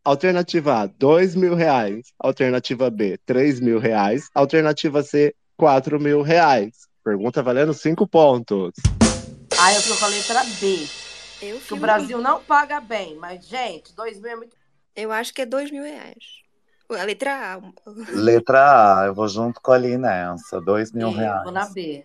Alternativa 0.07 0.83
A, 0.83 0.87
dois 0.87 1.35
mil 1.35 1.55
reais. 1.55 2.13
Alternativa 2.19 2.91
B, 2.91 3.19
três 3.25 3.59
mil 3.59 3.79
reais. 3.79 4.29
Alternativa 4.35 5.03
C, 5.03 5.35
quatro 5.57 5.99
mil 5.99 6.21
reais. 6.21 6.87
Pergunta 7.03 7.43
valendo 7.43 7.73
cinco 7.73 8.07
pontos. 8.07 8.73
Ah, 9.59 9.73
eu 9.73 9.83
tô 9.83 9.97
com 9.97 10.05
a 10.05 10.09
letra 10.09 10.43
B. 10.61 10.87
Eu, 11.41 11.57
Que 11.57 11.63
fui 11.63 11.79
o 11.79 11.81
Brasil 11.81 12.19
não 12.21 12.41
paga 12.43 12.81
bem, 12.83 13.17
mas, 13.17 13.47
gente, 13.47 13.95
dois 13.97 14.21
mil 14.21 14.31
é 14.31 14.37
muito. 14.37 14.55
Eu 14.95 15.11
acho 15.11 15.33
que 15.33 15.41
é 15.41 15.47
dois 15.47 15.71
mil 15.71 15.83
reais. 15.83 16.43
A 16.91 17.03
letra 17.05 17.55
A. 17.55 17.61
Letra 18.13 19.01
A, 19.01 19.07
eu 19.07 19.15
vou 19.15 19.27
junto 19.27 19.59
com 19.59 19.73
a 19.73 19.75
Ali 19.75 19.97
nessa. 19.97 20.61
Dois 20.61 20.93
mil 20.93 21.09
Eu 21.09 21.15
reais. 21.15 21.43
vou 21.45 21.53
na 21.53 21.67
B. 21.71 22.05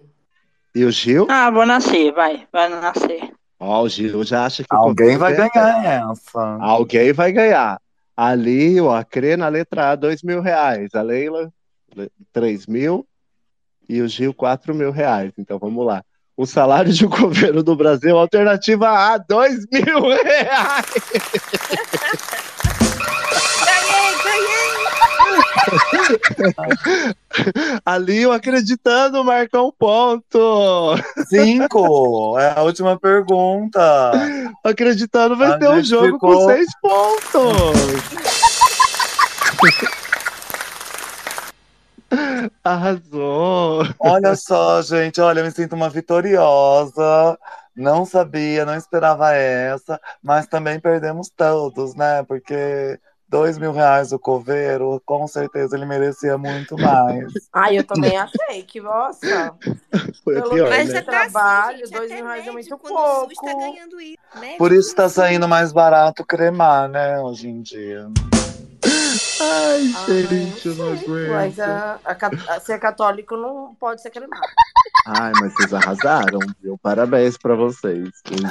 E 0.74 0.86
o 0.86 0.92
Gil? 0.92 1.28
Ah, 1.30 1.52
vou 1.52 1.66
nascer, 1.66 2.14
vai. 2.14 2.48
Vai 2.52 2.70
nascer. 2.70 3.34
Ó, 3.60 3.82
o 3.84 3.90
Gil 3.90 4.24
já 4.24 4.46
acha 4.46 4.64
que 4.64 4.70
Alguém 4.74 5.18
vai 5.18 5.36
ganhar 5.36 6.12
essa. 6.14 6.58
Alguém 6.62 7.12
vai 7.12 7.34
ganhar. 7.34 7.78
Ali, 8.22 8.82
o 8.82 8.92
Acre 8.92 9.38
na 9.38 9.48
letra 9.48 9.92
A, 9.92 9.96
dois 9.96 10.22
mil 10.22 10.42
reais. 10.42 10.94
A 10.94 11.02
Leila, 11.02 11.50
le- 11.96 12.12
três 12.34 12.68
mil. 12.68 13.08
E 13.88 14.02
o 14.02 14.08
Gil, 14.10 14.34
quatro 14.34 14.76
mil 14.76 14.92
reais. 14.92 15.32
Então 15.38 15.58
vamos 15.58 15.86
lá. 15.86 16.04
O 16.36 16.46
salário 16.46 16.92
de 16.92 17.06
um 17.06 17.10
coveiro 17.10 17.64
do 17.64 17.78
Brasil, 17.78 18.18
alternativa 18.18 18.90
A, 18.90 19.18
dois 19.18 19.66
mil 19.72 20.02
reais. 20.10 20.86
Ali, 27.86 28.26
o 28.26 28.32
acreditando, 28.32 29.24
marca 29.24 29.62
um 29.62 29.72
ponto. 29.72 30.96
Cinco! 31.28 32.38
É 32.40 32.54
a 32.58 32.62
última 32.64 32.98
pergunta. 33.00 34.12
Acreditando 34.64 35.36
vai 35.36 35.52
A 35.52 35.58
ter 35.58 35.70
um 35.70 35.84
jogo 35.84 36.14
ficou- 36.14 36.36
com 36.38 36.46
seis 36.48 36.68
pontos. 36.82 38.00
Arrasou. 42.64 43.84
Olha 44.00 44.36
só, 44.36 44.82
gente, 44.82 45.22
olha, 45.22 45.40
eu 45.42 45.46
me 45.46 45.52
sinto 45.52 45.76
uma 45.76 45.90
vitoriosa. 45.90 47.38
Não 47.76 48.06
sabia, 48.06 48.66
não 48.66 48.76
esperava 48.76 49.34
essa, 49.34 50.00
mas 50.22 50.48
também 50.48 50.80
perdemos 50.80 51.30
todos, 51.30 51.96
né? 51.96 52.24
Porque 52.24 53.00
dois 53.30 53.58
mil 53.58 53.72
reais 53.72 54.12
o 54.12 54.20
coveiro, 54.20 55.02
com 55.06 55.28
certeza 55.28 55.76
ele 55.76 55.86
merecia 55.86 56.38
muito 56.38 56.76
mais. 56.78 57.32
Ah, 57.52 57.74
eu 57.74 57.84
também 57.84 58.16
achei 58.18 58.64
que, 58.64 58.80
nossa, 58.80 59.54
Foi 60.24 60.36
Pelo 60.36 60.50
pior, 60.52 60.70
né? 60.70 61.02
tá 61.02 61.02
Trabalho, 61.02 61.84
assim, 61.84 61.94
dois 61.94 62.12
mil 62.12 62.26
reais 62.26 62.48
é 62.48 62.52
muito 62.52 62.78
quando 62.78 62.96
o 62.96 63.26
SUS 63.26 63.36
tá 63.36 63.52
pouco. 63.52 63.60
ganhando 63.60 64.02
isso. 64.02 64.18
Médico 64.40 64.58
Por 64.58 64.72
isso 64.72 64.96
tá 64.96 65.04
não 65.04 65.10
saindo 65.10 65.48
mais 65.48 65.72
barato 65.72 66.26
cremar, 66.26 66.88
né, 66.88 67.20
hoje 67.20 67.50
em 67.50 67.62
dia. 67.62 68.08
Ai, 69.42 69.92
Ah, 69.96 70.06
gente, 70.30 70.68
eu 70.68 70.76
não 70.76 70.86
não 70.90 70.98
sei, 70.98 71.30
Mas 71.30 71.60
aguento. 71.60 71.70
a, 71.70 72.00
a 72.06 72.56
a 72.56 72.60
ser 72.60 72.80
católico 72.80 73.38
não 73.38 73.76
pode 73.80 74.02
ser 74.02 74.10
cremado. 74.10 74.42
Ai, 75.06 75.32
mas 75.40 75.54
vocês 75.54 75.74
arrasaram, 75.74 76.40
viu? 76.62 76.78
Parabéns 76.78 77.38
pra 77.38 77.56
vocês. 77.56 78.10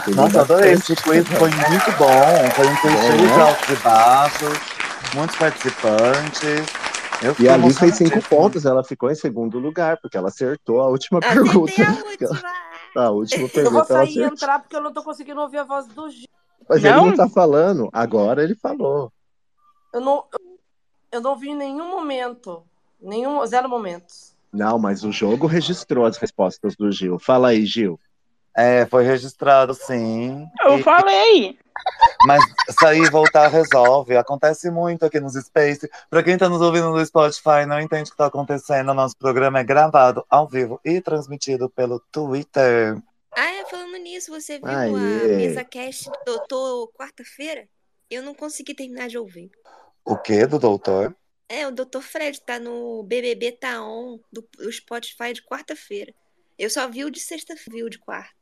Eu 0.08 0.14
Nossa, 0.14 0.40
adorei 0.42 0.72
esse 0.72 0.94
quiz, 0.96 1.26
foi 1.28 1.50
muito 1.50 1.92
bom. 1.98 2.50
Foi 2.54 2.66
um 2.66 2.76
quiz 2.76 2.92
Bom, 2.92 3.00
cheio 3.00 3.18
de 3.18 3.26
né? 3.26 3.42
altos 3.42 3.68
e 3.68 3.76
baixos, 3.82 4.58
muitos 5.14 5.36
participantes. 5.36 6.66
Eu 7.20 7.34
E 7.38 7.48
a 7.48 7.54
Ali 7.54 7.72
fez 7.74 7.96
cinco 7.96 8.22
pontos, 8.28 8.64
ela 8.64 8.84
ficou 8.84 9.10
em 9.10 9.14
segundo 9.14 9.58
lugar, 9.58 9.98
porque 10.00 10.16
ela 10.16 10.28
acertou 10.28 10.80
a 10.80 10.88
última 10.88 11.18
Acertei 11.18 11.42
pergunta. 11.42 11.84
a 11.84 12.08
última. 12.08 12.42
A 12.96 13.10
última 13.10 13.42
Eu 13.42 13.48
vou 13.48 13.50
pergunta 13.84 13.92
ela 13.94 14.06
sair 14.06 14.16
e 14.16 14.22
entrar 14.22 14.58
porque 14.60 14.74
eu 14.74 14.80
não 14.80 14.92
tô 14.92 15.02
conseguindo 15.02 15.40
ouvir 15.40 15.58
a 15.58 15.62
voz 15.64 15.86
do 15.86 16.08
Gil. 16.10 16.26
Mas 16.68 16.82
ele 16.82 16.94
Não? 16.96 17.06
não 17.06 17.14
tá 17.16 17.28
falando. 17.28 17.88
Agora 17.92 18.42
ele 18.42 18.56
falou. 18.56 19.12
Eu 19.92 20.00
não, 20.00 20.24
eu 20.32 20.47
não 21.20 21.36
vi 21.36 21.50
em 21.50 21.56
nenhum 21.56 21.90
momento. 21.90 22.62
Nenhum, 23.00 23.44
zero 23.46 23.68
momentos. 23.68 24.34
Não, 24.52 24.78
mas 24.78 25.04
o 25.04 25.12
jogo 25.12 25.46
registrou 25.46 26.04
as 26.06 26.16
respostas 26.16 26.74
do 26.76 26.90
Gil. 26.90 27.18
Fala 27.18 27.48
aí, 27.48 27.64
Gil. 27.64 27.98
É, 28.56 28.86
foi 28.86 29.04
registrado 29.04 29.72
sim. 29.74 30.46
Eu 30.64 30.78
E- 30.78 30.82
falei. 30.82 31.58
Mas 32.26 32.42
sair 32.80 33.02
e 33.04 33.10
voltar 33.10 33.46
resolve. 33.48 34.16
Acontece 34.16 34.68
muito 34.70 35.04
aqui 35.06 35.20
nos 35.20 35.34
Space. 35.34 35.88
Pra 36.10 36.22
quem 36.24 36.36
tá 36.36 36.48
nos 36.48 36.60
ouvindo 36.60 36.90
no 36.90 37.06
Spotify 37.06 37.62
e 37.62 37.66
não 37.66 37.80
entende 37.80 38.08
o 38.08 38.12
que 38.12 38.16
tá 38.18 38.26
acontecendo, 38.26 38.92
nosso 38.92 39.16
programa 39.16 39.60
é 39.60 39.64
gravado 39.64 40.24
ao 40.28 40.48
vivo 40.48 40.80
e 40.84 41.00
transmitido 41.00 41.70
pelo 41.70 42.00
Twitter. 42.10 43.00
Ah, 43.36 43.46
é, 43.52 43.64
falando 43.66 43.96
nisso, 43.98 44.32
você 44.32 44.58
viu 44.58 44.66
Aê. 44.66 44.88
a 44.88 45.36
mesa 45.36 45.64
cast 45.64 46.10
do 46.10 46.16
doutor 46.26 46.90
quarta-feira? 46.98 47.68
Eu 48.10 48.22
não 48.22 48.34
consegui 48.34 48.74
terminar 48.74 49.06
de 49.08 49.18
ouvir. 49.18 49.50
O 50.08 50.16
que 50.16 50.46
do 50.46 50.58
doutor? 50.58 51.14
É, 51.50 51.68
o 51.68 51.70
Dr. 51.70 52.00
Fred 52.00 52.40
tá 52.40 52.58
no 52.58 53.02
BBB 53.02 53.52
Tá 53.52 53.82
On 53.82 54.18
do, 54.32 54.42
do 54.56 54.72
Spotify 54.72 55.34
de 55.34 55.42
quarta-feira. 55.42 56.14
Eu 56.58 56.70
só 56.70 56.88
vi 56.88 57.04
o 57.04 57.10
de 57.10 57.20
sexta-feira, 57.20 57.76
vi 57.76 57.82
o 57.82 57.90
de 57.90 57.98
quarta. 57.98 58.32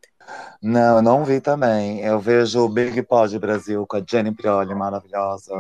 Não, 0.63 0.99
eu 0.99 1.03
não 1.03 1.25
vi 1.25 1.41
também. 1.41 2.03
Eu 2.03 2.21
vejo 2.21 2.61
o 2.61 2.69
Big 2.69 3.03
Pod 3.03 3.37
Brasil 3.41 3.85
com 3.85 3.97
a 3.97 4.05
Jenny 4.09 4.33
Prioli, 4.33 4.77
maravilhosa. 4.77 5.53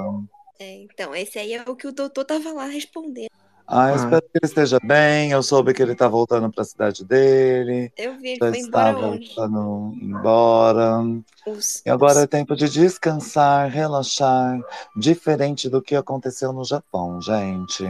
É, 0.60 0.74
então, 0.74 1.12
esse 1.12 1.40
aí 1.40 1.54
é 1.54 1.64
o 1.66 1.74
que 1.74 1.88
o 1.88 1.92
doutor 1.92 2.24
tava 2.24 2.52
lá 2.52 2.66
respondendo. 2.66 3.30
Ah, 3.66 3.88
eu 3.88 3.94
Ah. 3.94 3.96
espero 3.96 4.22
que 4.22 4.29
ele 4.35 4.44
esteja 4.44 4.79
bem. 4.83 5.31
Eu 5.33 5.42
soube 5.42 5.74
que 5.74 5.83
ele 5.83 5.94
tá 5.94 6.07
voltando 6.09 6.50
para 6.50 6.62
a 6.62 6.64
cidade 6.64 7.05
dele. 7.05 7.92
Eu 7.96 8.16
vi, 8.18 8.29
ele 8.31 8.38
Já 8.40 8.48
foi 8.50 8.59
embora 8.61 8.90
está 8.90 9.07
hoje. 9.09 9.33
voltando 9.35 9.94
embora. 10.00 11.02
Os- 11.46 11.83
E 11.85 11.90
agora 11.90 12.20
é 12.20 12.22
os- 12.24 12.29
tempo 12.29 12.55
de 12.55 12.68
descansar, 12.68 13.68
relaxar, 13.70 14.61
diferente 14.96 15.68
do 15.68 15.83
que 15.83 15.96
aconteceu 15.96 16.52
no 16.52 16.64
Japão, 16.64 17.20
gente. 17.20 17.85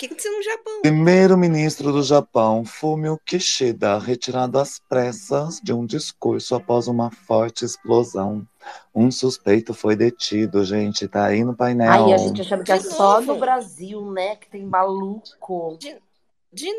O 0.00 0.02
que 0.02 0.06
aconteceu 0.06 0.32
no 0.34 0.42
Japão? 0.42 0.80
Primeiro-ministro 0.80 1.92
do 1.92 2.02
Japão, 2.02 2.64
Fumio 2.64 3.20
Kishida, 3.22 3.98
retirado 3.98 4.58
às 4.58 4.78
pressas 4.78 5.60
de 5.62 5.74
um 5.74 5.84
discurso 5.84 6.54
após 6.54 6.88
uma 6.88 7.10
forte 7.10 7.66
explosão. 7.66 8.48
Um 8.94 9.10
suspeito 9.10 9.74
foi 9.74 9.94
detido, 9.94 10.64
gente, 10.64 11.06
tá 11.06 11.26
aí 11.26 11.44
no 11.44 11.54
painel. 11.54 11.92
Aí 11.92 12.14
a 12.14 12.16
gente 12.16 12.40
achando 12.40 12.64
que 12.64 12.72
é 12.72 12.80
só 12.80 13.20
do 13.20 13.34
Brasil, 13.36 14.10
né? 14.10 14.36
Que 14.36 14.48
tem 14.48 14.64
maluco. 14.64 15.76
De 15.78 15.98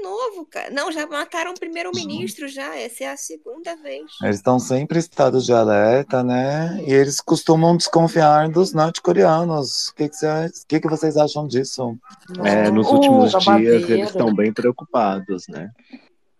novo, 0.03 0.45
cara. 0.45 0.69
Não, 0.69 0.91
já 0.91 1.07
mataram 1.07 1.51
o 1.51 1.59
primeiro-ministro 1.59 2.47
já. 2.47 2.75
Essa 2.77 3.03
é 3.05 3.07
a 3.11 3.17
segunda 3.17 3.75
vez. 3.77 4.03
Eles 4.21 4.35
estão 4.37 4.59
sempre 4.59 4.97
em 4.97 4.99
estado 4.99 5.39
de 5.41 5.53
alerta, 5.53 6.21
né? 6.23 6.77
E 6.85 6.93
eles 6.93 7.21
costumam 7.21 7.77
desconfiar 7.77 8.49
dos 8.49 8.73
norte-coreanos. 8.73 9.89
O 9.89 9.95
que, 9.95 10.09
que, 10.09 10.15
vocês- 10.15 10.61
o 10.63 10.67
que 10.67 10.79
que 10.79 10.89
vocês 10.89 11.15
acham 11.17 11.47
disso? 11.47 11.97
É, 12.43 12.69
nos 12.69 12.87
Uh, 12.87 12.93
últimos 12.95 13.31
babadeiro. 13.31 13.77
dias 13.79 13.89
eles 13.89 14.09
estão 14.09 14.33
bem 14.33 14.51
preocupados, 14.51 15.45
né? 15.47 15.69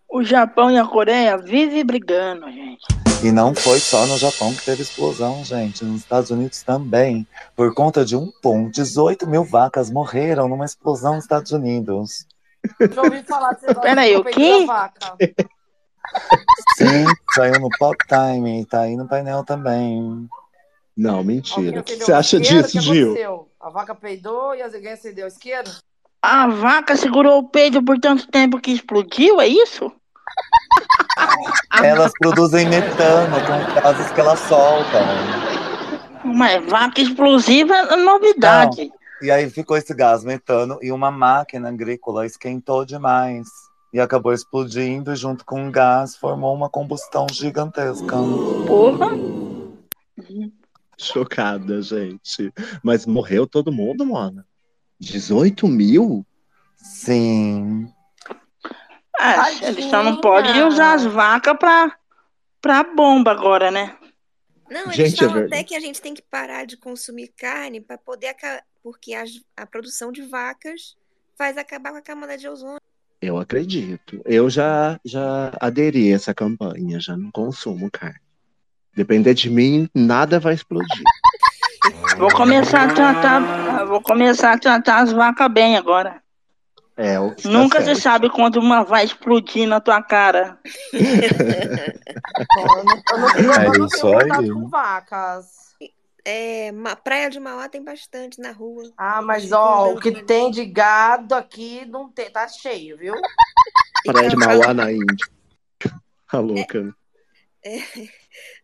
O 0.08 0.22
Japão 0.22 0.70
e 0.70 0.76
a 0.76 0.84
Coreia 0.86 1.38
vivem 1.38 1.84
brigando, 1.86 2.44
gente. 2.50 2.84
E 3.24 3.32
não 3.32 3.54
foi 3.54 3.78
só 3.78 4.04
no 4.06 4.18
Japão 4.18 4.52
que 4.54 4.62
teve 4.64 4.82
explosão, 4.82 5.42
gente. 5.42 5.84
Nos 5.84 6.00
Estados 6.02 6.30
Unidos 6.30 6.62
também. 6.62 7.26
Por 7.56 7.72
conta 7.72 8.04
de 8.04 8.14
um 8.14 8.30
pum, 8.42 8.68
18 8.68 9.26
mil 9.26 9.42
vacas 9.44 9.90
morreram 9.90 10.48
numa 10.48 10.66
explosão 10.66 11.14
nos 11.14 11.24
Estados 11.24 11.52
Unidos. 11.52 12.26
Já 12.92 13.02
ouvi 13.02 13.22
falar 13.22 13.52
desse 13.52 13.66
negócio 13.66 13.82
Peraí, 13.82 14.16
o 14.16 14.24
quê? 14.24 14.66
Sim, 16.76 17.04
saiu 17.34 17.60
no 17.60 17.68
Pop 17.78 17.96
Time, 18.06 18.64
tá 18.66 18.82
aí 18.82 18.96
no 18.96 19.08
painel 19.08 19.44
também. 19.44 20.28
Não, 20.96 21.24
mentira. 21.24 21.80
O 21.80 21.82
que 21.82 21.92
acendeu 21.92 22.06
você 22.06 22.12
acha 22.12 22.40
disso, 22.40 22.68
O 22.68 22.72
que 22.72 22.80
Gil? 22.80 23.06
aconteceu? 23.08 23.48
A 23.60 23.70
vaca 23.70 23.94
peidou 23.94 24.54
e 24.54 24.62
alguém 24.62 24.92
acendeu 24.92 25.24
o 25.24 25.28
isqueiro? 25.28 25.70
A 26.20 26.46
vaca 26.48 26.96
segurou 26.96 27.38
o 27.38 27.48
peito 27.48 27.82
por 27.82 27.98
tanto 27.98 28.26
tempo 28.28 28.60
que 28.60 28.70
explodiu, 28.72 29.40
é 29.40 29.48
isso? 29.48 29.90
Elas 31.82 32.12
produzem 32.18 32.68
metano 32.68 33.36
com 33.46 33.80
gases 33.80 34.10
que 34.12 34.20
elas 34.20 34.38
soltam. 34.40 35.02
Mas 36.24 36.64
vaca 36.66 37.00
explosiva 37.00 37.74
é 37.74 37.96
novidade. 37.96 38.92
E 39.22 39.30
aí 39.30 39.48
ficou 39.48 39.76
esse 39.76 39.94
gás 39.94 40.24
metano 40.24 40.80
e 40.82 40.90
uma 40.90 41.08
máquina 41.08 41.68
agrícola 41.68 42.26
esquentou 42.26 42.84
demais. 42.84 43.48
E 43.92 44.00
acabou 44.00 44.32
explodindo 44.32 45.12
e 45.12 45.16
junto 45.16 45.44
com 45.44 45.68
o 45.68 45.70
gás 45.70 46.16
formou 46.16 46.52
uma 46.52 46.68
combustão 46.68 47.26
gigantesca. 47.30 48.16
Porra. 48.66 49.10
Chocada, 50.98 51.80
gente. 51.80 52.52
Mas 52.82 53.06
morreu 53.06 53.46
todo 53.46 53.70
mundo, 53.70 54.04
mano? 54.04 54.44
18 54.98 55.68
mil? 55.68 56.26
Sim. 56.76 57.88
Ah, 59.16 59.52
eles 59.62 59.84
só 59.84 60.02
não 60.02 60.20
podem 60.20 60.64
usar 60.64 60.94
as 60.94 61.04
vacas 61.04 61.56
pra, 61.56 61.96
pra 62.60 62.82
bomba 62.82 63.30
agora, 63.30 63.70
né? 63.70 63.96
Não, 64.72 64.84
eles 64.84 64.96
Gente, 64.96 65.14
é 65.14 65.26
falam 65.26 65.32
até 65.32 65.40
verdade. 65.40 65.64
que 65.64 65.74
a 65.76 65.80
gente 65.80 66.00
tem 66.00 66.14
que 66.14 66.22
parar 66.22 66.64
de 66.64 66.76
consumir 66.76 67.28
carne 67.36 67.80
para 67.80 67.98
poder 67.98 68.28
aca- 68.28 68.62
porque 68.82 69.14
as- 69.14 69.40
a 69.56 69.66
produção 69.66 70.10
de 70.10 70.22
vacas 70.22 70.96
faz 71.36 71.56
acabar 71.58 71.90
com 71.92 71.98
a 71.98 72.02
camada 72.02 72.36
de 72.38 72.48
ozônio. 72.48 72.80
Eu 73.20 73.38
acredito. 73.38 74.20
Eu 74.24 74.48
já, 74.50 74.98
já 75.04 75.52
aderi 75.60 76.12
a 76.12 76.16
essa 76.16 76.34
campanha, 76.34 76.98
já 77.00 77.16
não 77.16 77.30
consumo 77.30 77.90
carne. 77.90 78.18
Depender 78.94 79.34
de 79.34 79.48
mim, 79.50 79.88
nada 79.94 80.38
vai 80.40 80.54
explodir. 80.54 81.02
Vou 82.16 82.30
começar 82.32 82.88
a 82.90 82.94
tratar, 82.94 83.84
vou 83.86 84.00
começar 84.00 84.52
a 84.52 84.58
tratar 84.58 85.02
as 85.02 85.12
vacas 85.12 85.50
bem 85.52 85.76
agora. 85.76 86.21
É 86.96 87.18
o 87.18 87.34
que 87.34 87.40
está 87.40 87.50
Nunca 87.50 87.82
se 87.82 87.94
sabe 87.96 88.28
quando 88.30 88.56
uma 88.56 88.84
vai 88.84 89.04
explodir 89.04 89.66
na 89.66 89.80
tua 89.80 90.02
cara. 90.02 90.58
Eu 92.54 92.84
não, 92.84 93.02
eu 93.08 93.18
não, 93.18 93.28
eu 93.28 93.52
É 93.52 93.70
tenho 93.70 93.88
contato 93.88 94.52
com 94.52 94.68
vacas. 94.68 95.46
É, 96.24 96.70
Ma- 96.72 96.94
Praia 96.94 97.30
de 97.30 97.40
Mauá 97.40 97.68
tem 97.68 97.82
bastante 97.82 98.40
na 98.40 98.52
rua. 98.52 98.84
Ah, 98.96 99.20
mas 99.22 99.50
ó, 99.50 99.92
o 99.92 100.00
que 100.00 100.22
tem 100.22 100.50
de 100.50 100.64
gado 100.64 101.34
aqui 101.34 101.84
não 101.86 102.08
tem, 102.10 102.30
tá 102.30 102.46
cheio, 102.46 102.96
viu? 102.96 103.14
Praia 104.04 104.28
de 104.28 104.36
Mauá 104.36 104.72
na 104.72 104.92
Índia. 104.92 105.26
A 106.30 106.38
louca. 106.38 106.94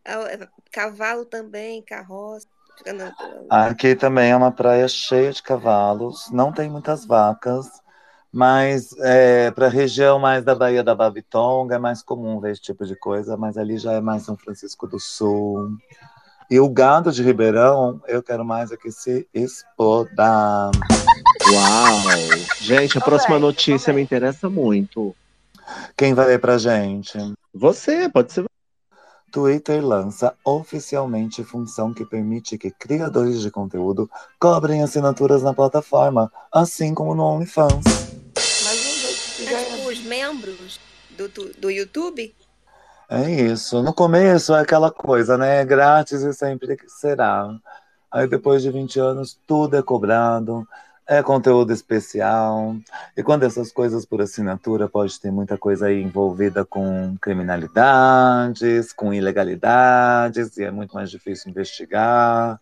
ah, 0.04 0.48
Cavalo 0.70 1.24
também, 1.24 1.82
carroça. 1.82 2.46
Aqui 3.50 3.96
também 3.96 4.30
é 4.30 4.36
uma 4.36 4.52
praia 4.52 4.86
cheia 4.86 5.32
de 5.32 5.42
cavalos, 5.42 6.30
não 6.30 6.52
tem 6.52 6.70
muitas 6.70 7.04
vacas, 7.04 7.66
mas 8.32 8.92
é, 8.98 9.50
para 9.50 9.66
a 9.66 9.70
região 9.70 10.18
mais 10.18 10.44
da 10.44 10.54
Baía 10.54 10.84
da 10.84 10.94
Babitonga 10.94 11.76
é 11.76 11.78
mais 11.78 12.02
comum 12.02 12.40
ver 12.40 12.52
esse 12.52 12.60
tipo 12.60 12.84
de 12.84 12.94
coisa, 12.94 13.36
mas 13.36 13.56
ali 13.56 13.78
já 13.78 13.92
é 13.92 14.00
mais 14.00 14.22
São 14.22 14.36
Francisco 14.36 14.86
do 14.86 15.00
Sul. 15.00 15.70
E 16.50 16.58
o 16.58 16.68
gado 16.68 17.12
de 17.12 17.22
Ribeirão, 17.22 18.00
eu 18.06 18.22
quero 18.22 18.44
mais 18.44 18.72
é 18.72 18.76
que 18.76 18.90
se 18.90 19.28
exploda. 19.34 20.70
Uau! 21.50 22.02
Gente, 22.60 22.98
a 22.98 23.00
próxima 23.00 23.38
notícia 23.38 23.92
me 23.92 24.02
interessa 24.02 24.48
muito. 24.48 25.14
Quem 25.96 26.14
vai 26.14 26.26
ler 26.26 26.40
pra 26.40 26.56
gente? 26.56 27.18
Você, 27.52 28.08
pode 28.08 28.32
ser. 28.32 28.44
Twitter 29.30 29.84
lança 29.84 30.34
oficialmente 30.42 31.44
função 31.44 31.92
que 31.92 32.06
permite 32.06 32.56
que 32.56 32.70
criadores 32.70 33.42
de 33.42 33.50
conteúdo 33.50 34.10
cobrem 34.40 34.82
assinaturas 34.82 35.42
na 35.42 35.52
plataforma, 35.52 36.32
assim 36.50 36.94
como 36.94 37.14
no 37.14 37.24
OnlyFans. 37.24 38.07
Membros 40.28 40.78
do, 41.16 41.28
do, 41.28 41.52
do 41.54 41.70
YouTube, 41.70 42.34
É 43.10 43.30
isso. 43.30 43.82
No 43.82 43.94
começo 43.94 44.54
é 44.54 44.60
aquela 44.60 44.90
coisa, 44.90 45.38
né? 45.38 45.64
Grátis 45.64 46.22
e 46.22 46.32
sempre 46.34 46.76
será. 46.86 47.48
Aí 48.10 48.28
depois 48.28 48.62
de 48.62 48.70
20 48.70 49.00
anos, 49.00 49.40
tudo 49.46 49.76
é 49.76 49.82
cobrado, 49.82 50.66
é 51.06 51.22
conteúdo 51.22 51.72
especial. 51.72 52.76
E 53.16 53.22
quando 53.22 53.44
essas 53.44 53.72
coisas 53.72 54.04
por 54.04 54.20
assinatura, 54.20 54.88
pode 54.88 55.18
ter 55.18 55.30
muita 55.30 55.56
coisa 55.56 55.86
aí 55.86 56.02
envolvida 56.02 56.64
com 56.64 57.16
criminalidades, 57.20 58.92
com 58.92 59.12
ilegalidades, 59.14 60.58
e 60.58 60.64
é 60.64 60.70
muito 60.70 60.94
mais 60.94 61.10
difícil 61.10 61.50
investigar. 61.50 62.60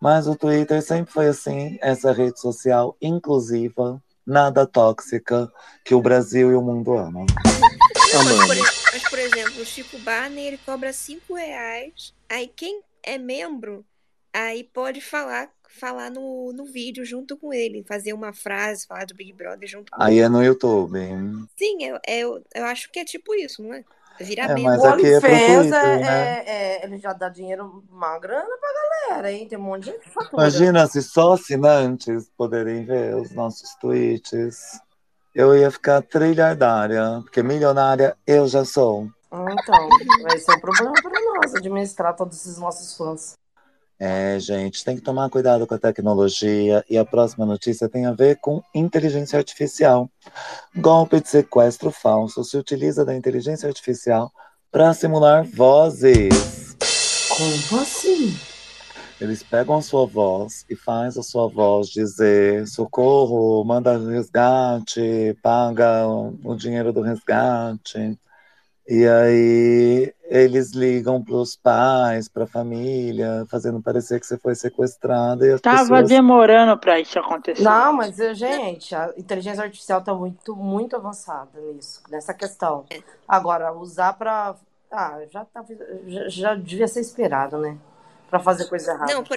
Mas 0.00 0.26
o 0.26 0.36
Twitter 0.36 0.82
sempre 0.82 1.12
foi 1.12 1.28
assim, 1.28 1.78
essa 1.80 2.12
rede 2.12 2.40
social 2.40 2.96
inclusiva, 3.00 4.02
nada 4.26 4.66
tóxica, 4.66 5.50
que 5.84 5.94
o 5.94 6.02
Brasil 6.02 6.50
e 6.50 6.54
o 6.54 6.62
mundo 6.62 6.96
amam. 6.96 7.24
Não, 7.34 8.24
mas, 8.24 8.34
por, 8.34 8.42
Amamos. 8.44 8.84
mas, 8.92 9.08
por 9.08 9.18
exemplo, 9.18 9.62
o 9.62 9.64
Chico 9.64 9.98
Barney, 9.98 10.46
ele 10.46 10.58
cobra 10.58 10.92
5 10.92 11.34
reais. 11.34 12.14
Aí 12.28 12.48
quem 12.48 12.80
é 13.02 13.18
membro, 13.18 13.84
aí 14.32 14.64
pode 14.64 15.00
falar, 15.00 15.50
falar 15.68 16.10
no, 16.10 16.52
no 16.52 16.64
vídeo 16.64 17.04
junto 17.04 17.36
com 17.36 17.52
ele, 17.52 17.84
fazer 17.84 18.12
uma 18.12 18.32
frase, 18.32 18.86
falar 18.86 19.06
do 19.06 19.14
Big 19.14 19.32
Brother 19.32 19.68
junto 19.68 19.92
com 19.92 20.02
Aí 20.02 20.14
ele. 20.14 20.26
é 20.26 20.28
no 20.28 20.42
YouTube. 20.42 20.98
Sim, 21.56 21.84
eu, 21.84 21.98
eu, 22.06 22.44
eu 22.54 22.64
acho 22.64 22.90
que 22.90 22.98
é 22.98 23.04
tipo 23.04 23.34
isso, 23.34 23.62
não 23.62 23.74
é? 23.74 23.84
Virar 24.20 24.50
É, 24.50 24.56
mas 24.62 24.82
O 24.82 24.86
aqui 24.86 25.06
é 25.12 25.20
pro 25.20 25.28
OnlyFans 25.30 25.62
Twitter, 25.62 25.84
é, 25.84 25.98
né? 25.98 26.34
é- 26.38 26.44
é- 26.48 26.84
ele 26.84 26.98
já 26.98 27.12
dá 27.12 27.28
dinheiro, 27.28 27.84
uma 27.90 28.18
grana 28.18 28.56
pra 28.58 29.10
galera, 29.10 29.32
hein? 29.32 29.46
Tem 29.48 29.58
um 29.58 29.62
monte 29.62 29.84
de 29.84 29.90
gente 29.90 30.00
que 30.00 30.10
fatura. 30.10 30.42
Imagina 30.42 30.86
se 30.86 31.02
só 31.02 31.34
assinantes 31.34 32.30
poderem 32.36 32.84
ver 32.84 33.14
os 33.14 33.30
nossos 33.32 33.74
tweets. 33.76 34.80
Eu 35.34 35.54
ia 35.56 35.70
ficar 35.70 36.00
trilhardária, 36.02 37.20
porque 37.22 37.42
milionária 37.42 38.16
eu 38.26 38.46
já 38.48 38.64
sou. 38.64 39.08
Então, 39.30 39.88
vai 40.22 40.38
ser 40.38 40.52
um 40.52 40.60
problema 40.60 40.92
para 41.02 41.20
nós 41.20 41.54
administrar 41.54 42.14
todos 42.16 42.38
esses 42.38 42.58
nossos 42.58 42.96
fãs. 42.96 43.34
É, 43.98 44.38
gente, 44.38 44.84
tem 44.84 44.94
que 44.94 45.02
tomar 45.02 45.30
cuidado 45.30 45.66
com 45.66 45.74
a 45.74 45.78
tecnologia. 45.78 46.84
E 46.88 46.98
a 46.98 47.04
próxima 47.04 47.46
notícia 47.46 47.88
tem 47.88 48.06
a 48.06 48.12
ver 48.12 48.38
com 48.40 48.62
inteligência 48.74 49.38
artificial. 49.38 50.10
Golpe 50.76 51.20
de 51.20 51.28
sequestro 51.28 51.90
falso 51.90 52.44
se 52.44 52.56
utiliza 52.56 53.04
da 53.04 53.14
inteligência 53.14 53.68
artificial 53.68 54.30
para 54.70 54.92
simular 54.92 55.44
vozes. 55.44 56.76
Como 57.28 57.80
assim? 57.80 58.36
Eles 59.18 59.42
pegam 59.42 59.78
a 59.78 59.82
sua 59.82 60.06
voz 60.06 60.66
e 60.68 60.76
faz 60.76 61.16
a 61.16 61.22
sua 61.22 61.48
voz 61.48 61.88
dizer 61.88 62.66
socorro, 62.68 63.64
manda 63.64 63.96
resgate, 63.96 65.34
paga 65.42 66.06
o 66.06 66.54
dinheiro 66.54 66.92
do 66.92 67.00
resgate. 67.00 68.18
E 68.88 69.06
aí 69.06 70.14
eles 70.28 70.72
ligam 70.72 71.22
pros 71.22 71.56
pais, 71.56 72.28
pra 72.28 72.46
família, 72.46 73.44
fazendo 73.48 73.82
parecer 73.82 74.20
que 74.20 74.26
você 74.26 74.38
foi 74.38 74.54
sequestrada 74.54 75.46
e 75.46 75.52
as 75.52 75.60
Tava 75.60 75.80
pessoas 75.80 76.08
demorando 76.08 76.78
pra 76.78 77.00
isso 77.00 77.18
acontecer. 77.18 77.62
Não, 77.62 77.92
mas, 77.92 78.16
gente, 78.16 78.94
a 78.94 79.12
inteligência 79.16 79.64
artificial 79.64 80.02
tá 80.02 80.14
muito, 80.14 80.54
muito 80.54 80.94
avançada 80.94 81.60
nisso, 81.72 82.02
nessa 82.08 82.32
questão. 82.32 82.84
Agora, 83.26 83.72
usar 83.72 84.12
pra. 84.12 84.54
Ah, 84.90 85.20
já, 85.30 85.44
tá, 85.44 85.64
já, 86.06 86.28
já 86.28 86.54
devia 86.54 86.86
ser 86.86 87.00
esperado, 87.00 87.58
né? 87.58 87.76
Pra 88.30 88.38
fazer 88.38 88.66
coisa 88.66 88.92
errada. 88.92 89.12
Não, 89.12 89.24
por, 89.24 89.36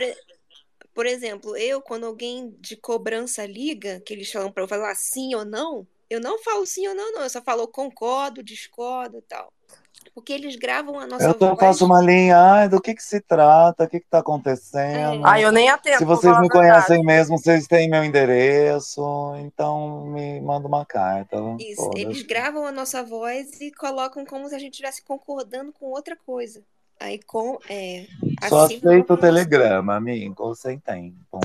por 0.93 1.05
exemplo, 1.07 1.57
eu, 1.57 1.81
quando 1.81 2.05
alguém 2.05 2.55
de 2.59 2.75
cobrança 2.75 3.45
liga, 3.45 3.99
que 4.01 4.13
eles 4.13 4.31
falam 4.31 4.51
pra 4.51 4.63
eu 4.63 4.67
falar 4.67 4.93
sim 4.95 5.33
ou 5.33 5.43
não, 5.43 5.87
eu 6.09 6.19
não 6.19 6.39
falo 6.39 6.65
sim 6.65 6.87
ou 6.87 6.95
não, 6.95 7.11
não. 7.13 7.23
Eu 7.23 7.29
só 7.29 7.41
falo 7.41 7.67
concordo, 7.67 8.43
discordo 8.43 9.17
e 9.17 9.21
tal. 9.21 9.51
Porque 10.13 10.33
eles 10.33 10.55
gravam 10.55 10.99
a 10.99 11.05
nossa 11.05 11.25
Eu 11.25 11.37
voz. 11.37 11.59
faço 11.59 11.85
uma 11.85 12.01
linha, 12.01 12.37
ai, 12.37 12.69
do 12.69 12.81
que 12.81 12.95
que 12.95 13.03
se 13.03 13.21
trata, 13.21 13.83
o 13.83 13.87
que 13.87 13.99
que 13.99 14.07
tá 14.07 14.19
acontecendo. 14.19 15.21
Ah, 15.25 15.39
eu 15.39 15.51
nem 15.51 15.69
atendo. 15.69 15.97
Se 15.97 16.05
vocês 16.05 16.39
me 16.39 16.49
conhecem 16.49 17.03
mesmo, 17.03 17.37
vocês 17.37 17.67
têm 17.67 17.89
meu 17.89 18.03
endereço, 18.03 19.01
então 19.37 20.05
me 20.05 20.41
manda 20.41 20.67
uma 20.67 20.85
carta. 20.85 21.37
Isso, 21.59 21.89
eles 21.95 22.23
gravam 22.23 22.65
a 22.65 22.71
nossa 22.71 23.03
voz 23.03 23.61
e 23.61 23.71
colocam 23.71 24.25
como 24.25 24.47
se 24.49 24.55
a 24.55 24.59
gente 24.59 24.71
estivesse 24.71 25.03
concordando 25.03 25.71
com 25.73 25.87
outra 25.87 26.15
coisa. 26.15 26.63
Aí 26.99 27.17
com. 27.25 27.57
É, 27.69 28.05
Só 28.49 28.65
assim, 28.65 28.75
aceito 28.75 29.13
o 29.13 29.17
telegrama, 29.17 29.95
amigo, 29.95 30.53
sem 30.53 30.77
tempo. 30.79 31.39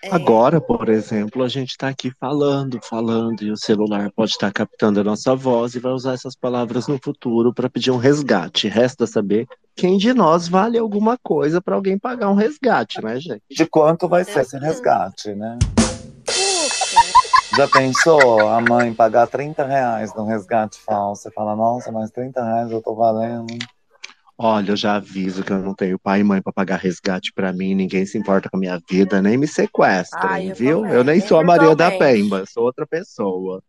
é, 0.00 0.14
Agora, 0.14 0.60
por 0.60 0.88
exemplo, 0.88 1.42
a 1.42 1.48
gente 1.48 1.76
tá 1.76 1.88
aqui 1.88 2.12
falando, 2.20 2.80
falando, 2.82 3.42
e 3.42 3.50
o 3.50 3.56
celular 3.56 4.12
pode 4.12 4.30
estar 4.30 4.52
captando 4.52 5.00
a 5.00 5.04
nossa 5.04 5.34
voz 5.34 5.74
e 5.74 5.80
vai 5.80 5.92
usar 5.92 6.12
essas 6.12 6.36
palavras 6.36 6.86
no 6.86 7.00
futuro 7.02 7.52
para 7.52 7.68
pedir 7.68 7.90
um 7.90 7.96
resgate. 7.96 8.68
Resta 8.68 9.04
saber 9.04 9.48
quem 9.74 9.98
de 9.98 10.14
nós 10.14 10.46
vale 10.46 10.78
alguma 10.78 11.18
coisa 11.18 11.60
para 11.60 11.74
alguém 11.74 11.98
pagar 11.98 12.30
um 12.30 12.34
resgate, 12.34 13.02
né, 13.02 13.18
gente? 13.18 13.42
De 13.50 13.66
quanto 13.66 14.08
vai 14.08 14.22
ser 14.24 14.42
esse 14.42 14.56
resgate, 14.56 15.34
né? 15.34 15.58
Já 17.56 17.68
pensou 17.68 18.48
a 18.48 18.60
mãe 18.60 18.94
pagar 18.94 19.26
30 19.26 19.66
reais 19.66 20.14
num 20.14 20.24
resgate 20.24 20.80
falso? 20.80 21.22
Você 21.22 21.30
fala, 21.32 21.54
nossa, 21.54 21.90
mas 21.92 22.10
30 22.10 22.42
reais 22.42 22.70
eu 22.70 22.80
tô 22.80 22.94
valendo. 22.94 23.58
Olha, 24.44 24.72
eu 24.72 24.76
já 24.76 24.96
aviso 24.96 25.44
que 25.44 25.52
eu 25.52 25.58
não 25.60 25.72
tenho 25.72 25.96
pai 25.96 26.18
e 26.18 26.24
mãe 26.24 26.42
para 26.42 26.52
pagar 26.52 26.76
resgate 26.76 27.32
para 27.32 27.52
mim, 27.52 27.76
ninguém 27.76 28.04
se 28.04 28.18
importa 28.18 28.50
com 28.50 28.56
a 28.56 28.60
minha 28.60 28.76
vida, 28.90 29.22
nem 29.22 29.38
me 29.38 29.46
sequestrem, 29.46 30.48
eu 30.48 30.54
viu? 30.56 30.80
também, 30.80 30.96
eu 30.96 31.04
nem 31.04 31.20
sou 31.20 31.38
a 31.38 31.44
Maria 31.44 31.76
da. 31.76 31.92
Pemba, 31.92 32.44
sou 32.46 32.64
outra 32.64 32.84
pessoa. 32.84 33.62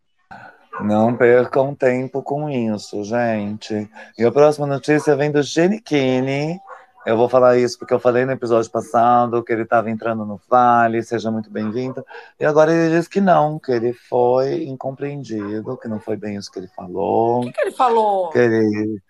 Não 0.81 1.15
percam 1.15 1.75
tempo 1.75 2.23
com 2.23 2.49
isso, 2.49 3.03
gente. 3.03 3.87
E 4.17 4.25
a 4.25 4.31
próxima 4.31 4.65
notícia 4.65 5.15
vem 5.15 5.31
do 5.31 5.43
Genichini. 5.43 6.59
Eu 7.05 7.17
vou 7.17 7.29
falar 7.29 7.59
isso 7.59 7.77
porque 7.77 7.93
eu 7.93 7.99
falei 7.99 8.25
no 8.25 8.31
episódio 8.31 8.71
passado 8.71 9.43
que 9.43 9.53
ele 9.53 9.61
estava 9.61 9.91
entrando 9.91 10.25
no 10.25 10.41
Vale, 10.49 11.03
seja 11.03 11.29
muito 11.29 11.51
bem-vindo. 11.51 12.03
E 12.39 12.45
agora 12.45 12.73
ele 12.73 12.97
diz 12.97 13.07
que 13.07 13.21
não, 13.21 13.59
que 13.59 13.71
ele 13.71 13.93
foi 13.93 14.63
incompreendido, 14.63 15.77
que 15.77 15.87
não 15.87 15.99
foi 15.99 16.17
bem 16.17 16.35
isso 16.35 16.51
que 16.51 16.57
ele 16.57 16.69
falou. 16.69 17.41
O 17.41 17.43
que, 17.43 17.51
que 17.51 17.61
ele 17.61 17.71
falou? 17.71 18.31
Que 18.31 18.39
ele, 18.39 19.01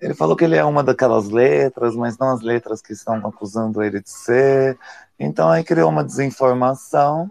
ele 0.00 0.14
falou 0.14 0.36
que 0.36 0.44
ele 0.44 0.56
é 0.56 0.64
uma 0.64 0.82
daquelas 0.84 1.28
letras, 1.28 1.94
mas 1.96 2.18
não 2.18 2.30
as 2.30 2.40
letras 2.40 2.82
que 2.82 2.92
estão 2.92 3.14
acusando 3.26 3.82
ele 3.82 4.00
de 4.00 4.10
ser. 4.10 4.78
Então 5.18 5.48
aí 5.48 5.64
criou 5.64 5.88
uma 5.90 6.04
desinformação. 6.04 7.30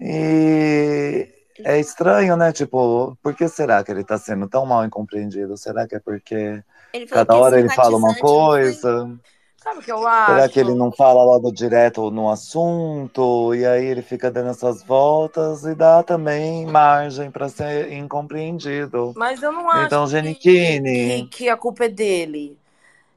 E 0.00 1.28
é 1.58 1.80
estranho, 1.80 2.36
né? 2.36 2.52
Tipo, 2.52 3.16
por 3.22 3.34
que 3.34 3.48
será 3.48 3.82
que 3.82 3.90
ele 3.90 4.02
está 4.02 4.16
sendo 4.16 4.48
tão 4.48 4.64
mal 4.64 4.84
incompreendido? 4.84 5.56
Será 5.56 5.86
que 5.88 5.96
é 5.96 5.98
porque 6.00 6.62
cada 7.10 7.34
que 7.34 7.40
hora 7.40 7.58
ele 7.58 7.68
fala 7.70 7.96
uma 7.96 8.08
não 8.08 8.14
foi- 8.14 8.20
coisa? 8.20 9.10
Sabe 9.62 9.80
o 9.80 9.82
que 9.82 9.90
eu 9.90 10.06
acho? 10.06 10.32
Será 10.32 10.48
que 10.48 10.60
ele 10.60 10.74
não 10.74 10.92
fala 10.92 11.22
logo 11.24 11.50
direto 11.52 12.10
no 12.10 12.30
assunto? 12.30 13.54
E 13.54 13.66
aí 13.66 13.84
ele 13.86 14.02
fica 14.02 14.30
dando 14.30 14.50
essas 14.50 14.82
voltas 14.82 15.64
e 15.64 15.74
dá 15.74 16.02
também 16.02 16.64
margem 16.66 17.30
para 17.30 17.48
ser 17.48 17.92
incompreendido. 17.92 19.12
Mas 19.16 19.42
eu 19.42 19.52
não 19.52 19.68
acho 19.68 19.86
Então, 19.86 20.04
que, 20.04 20.10
Genichini. 20.12 21.24
que, 21.28 21.38
que 21.38 21.48
a 21.48 21.56
culpa 21.56 21.84
é 21.84 21.88
dele. 21.88 22.56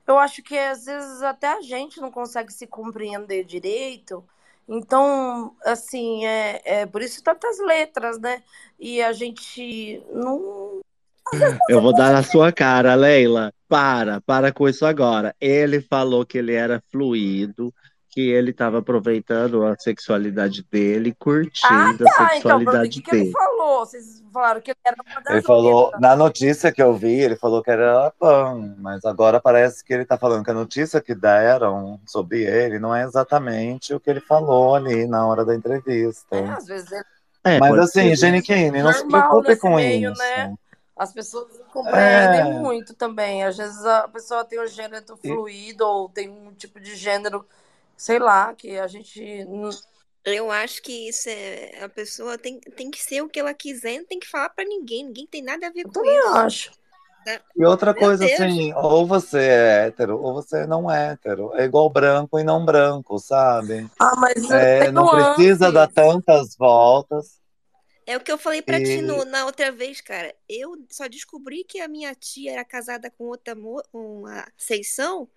Eu 0.08 0.18
acho 0.18 0.42
que 0.42 0.58
às 0.58 0.86
vezes 0.86 1.22
até 1.22 1.48
a 1.48 1.62
gente 1.62 2.02
não 2.02 2.12
consegue 2.12 2.52
se 2.52 2.66
compreender 2.68 3.46
direito. 3.46 4.24
Então, 4.68 5.56
assim, 5.64 6.26
é, 6.26 6.62
é 6.66 6.86
por 6.86 7.02
isso 7.02 7.24
tantas 7.24 7.60
letras, 7.60 8.20
né? 8.20 8.42
E 8.80 9.02
a 9.02 9.14
gente 9.14 10.02
não. 10.12 10.82
Eu 11.70 11.82
vou 11.82 11.94
dar 11.94 12.12
na 12.14 12.24
sua 12.24 12.52
cara, 12.52 12.96
Leila. 12.96 13.54
Para, 13.72 14.20
para 14.20 14.52
com 14.52 14.68
isso 14.68 14.86
agora. 14.86 15.34
Ele 15.40 15.80
falou 15.80 16.26
que 16.26 16.38
ele 16.38 16.54
era 16.54 16.84
fluido, 16.92 17.74
que 18.10 18.20
ele 18.30 18.52
estava 18.52 18.80
aproveitando 18.80 19.66
a 19.66 19.78
sexualidade 19.80 20.62
dele, 20.70 21.16
curtindo 21.18 21.64
Ah, 21.72 21.92
a 21.92 21.96
tá. 21.96 22.04
Então, 22.04 22.26
o 22.26 22.30
sexualidade 22.34 22.90
que, 22.90 23.02
que 23.02 23.16
ele 23.16 23.24
dele. 23.24 23.32
falou? 23.32 23.86
Vocês 23.86 24.22
falaram 24.34 24.60
que 24.60 24.72
ele 24.72 24.78
era 24.86 24.98
uma 25.02 25.22
das 25.22 25.34
Ele 25.34 25.42
falou, 25.44 25.90
na 26.02 26.18
notícia 26.18 26.70
que 26.70 26.84
eu 26.84 26.94
vi, 26.94 27.14
ele 27.22 27.38
falou 27.38 27.64
que 27.64 27.72
era 27.72 28.12
pan, 28.20 28.76
mas 28.78 29.06
agora 29.06 29.40
parece 29.40 29.86
que 29.86 29.94
ele 29.94 30.04
tá 30.04 30.18
falando 30.18 30.44
que 30.44 30.52
a 30.52 30.54
notícia 30.54 31.00
que 31.00 31.16
deram 31.16 31.98
sobre 32.06 32.44
ele 32.44 32.78
não 32.78 32.94
é 32.94 33.04
exatamente 33.06 33.94
o 33.94 34.02
que 34.02 34.10
ele 34.10 34.20
falou 34.20 34.76
ali 34.76 35.08
na 35.08 35.26
hora 35.26 35.46
da 35.46 35.56
entrevista. 35.56 36.36
É, 36.36 36.50
às 36.50 36.66
vezes 36.66 36.92
é 36.92 37.02
É, 37.46 37.58
Mas 37.58 37.80
assim, 37.80 38.14
ser. 38.14 38.18
Genichini, 38.18 38.84
não 38.84 38.92
se 38.92 39.08
preocupe 39.08 39.56
com 39.56 39.76
meio, 39.76 40.12
isso. 40.12 40.22
né? 40.22 40.54
As 40.96 41.14
pessoas 41.14 41.58
não 41.58 41.66
compreendem 41.68 42.42
É. 42.42 42.54
muito 42.60 42.94
também. 42.94 43.44
Às 43.44 43.58
vezes 43.58 43.84
a 43.86 44.08
pessoa 44.08 44.46
tem 44.46 44.60
um 44.62 44.68
gênero 44.68 45.18
E- 45.24 45.28
fluido 45.28 45.86
ou 45.86 46.10
tem 46.10 46.30
um 46.30 46.54
tipo 46.54 46.80
de 46.80 46.96
gênero, 46.96 47.48
sei 47.98 48.20
lá, 48.20 48.54
que 48.54 48.78
a 48.78 48.88
gente. 48.88 49.22
Eu 50.24 50.52
acho 50.52 50.82
que 50.84 51.10
isso 51.10 51.30
é. 51.30 51.84
A 51.84 51.90
pessoa 51.90 52.38
tem, 52.38 52.60
tem 52.60 52.92
que 52.92 53.02
ser 53.02 53.22
o 53.22 53.30
que 53.30 53.40
ela 53.40 53.54
quiser, 53.54 53.98
não 54.00 54.06
tem 54.06 54.20
que 54.20 54.28
falar 54.28 54.50
pra 54.50 54.64
ninguém. 54.66 55.06
Ninguém 55.06 55.26
tem 55.28 55.42
nada 55.42 55.68
a 55.68 55.72
ver 55.72 55.82
Eu 55.82 55.90
com 55.90 55.94
também 55.94 56.20
isso. 56.20 56.38
acho. 56.38 56.72
E 57.56 57.66
outra 57.66 57.94
coisa 57.94 58.26
assim, 58.26 58.74
ou 58.74 59.06
você 59.06 59.38
é 59.40 59.88
hétero, 59.88 60.20
ou 60.22 60.34
você 60.34 60.66
não 60.66 60.90
é 60.90 61.12
hétero. 61.14 61.54
É 61.56 61.66
igual 61.66 61.90
branco 61.90 62.40
e 62.40 62.44
não 62.44 62.64
branco, 62.66 63.20
sabe? 63.20 63.88
Ah, 64.00 64.16
mas 64.18 64.50
É, 64.50 64.92
não 64.92 65.10
precisa 65.10 65.72
dar 65.72 65.88
tantas 65.88 66.56
voltas. 66.56 67.41
É 68.06 68.18
o 68.18 68.22
que 68.22 68.32
eu 68.32 68.38
falei 68.38 68.62
pra 68.62 68.82
ti 68.82 69.02
E 69.02 69.02
no- 69.02 69.26
na 69.26 69.46
outra 69.46 69.72
vez, 69.72 70.02
cara. 70.02 70.36
Eu 70.50 70.86
só 70.90 71.08
descobri 71.08 71.64
que 71.64 71.80
a 71.80 71.88
minha 71.88 72.14
tia 72.16 72.54
era 72.54 72.66
casada 72.66 73.10
com 73.12 73.26
outra 73.26 73.56
uma 73.94 74.48
Seição 74.58 75.30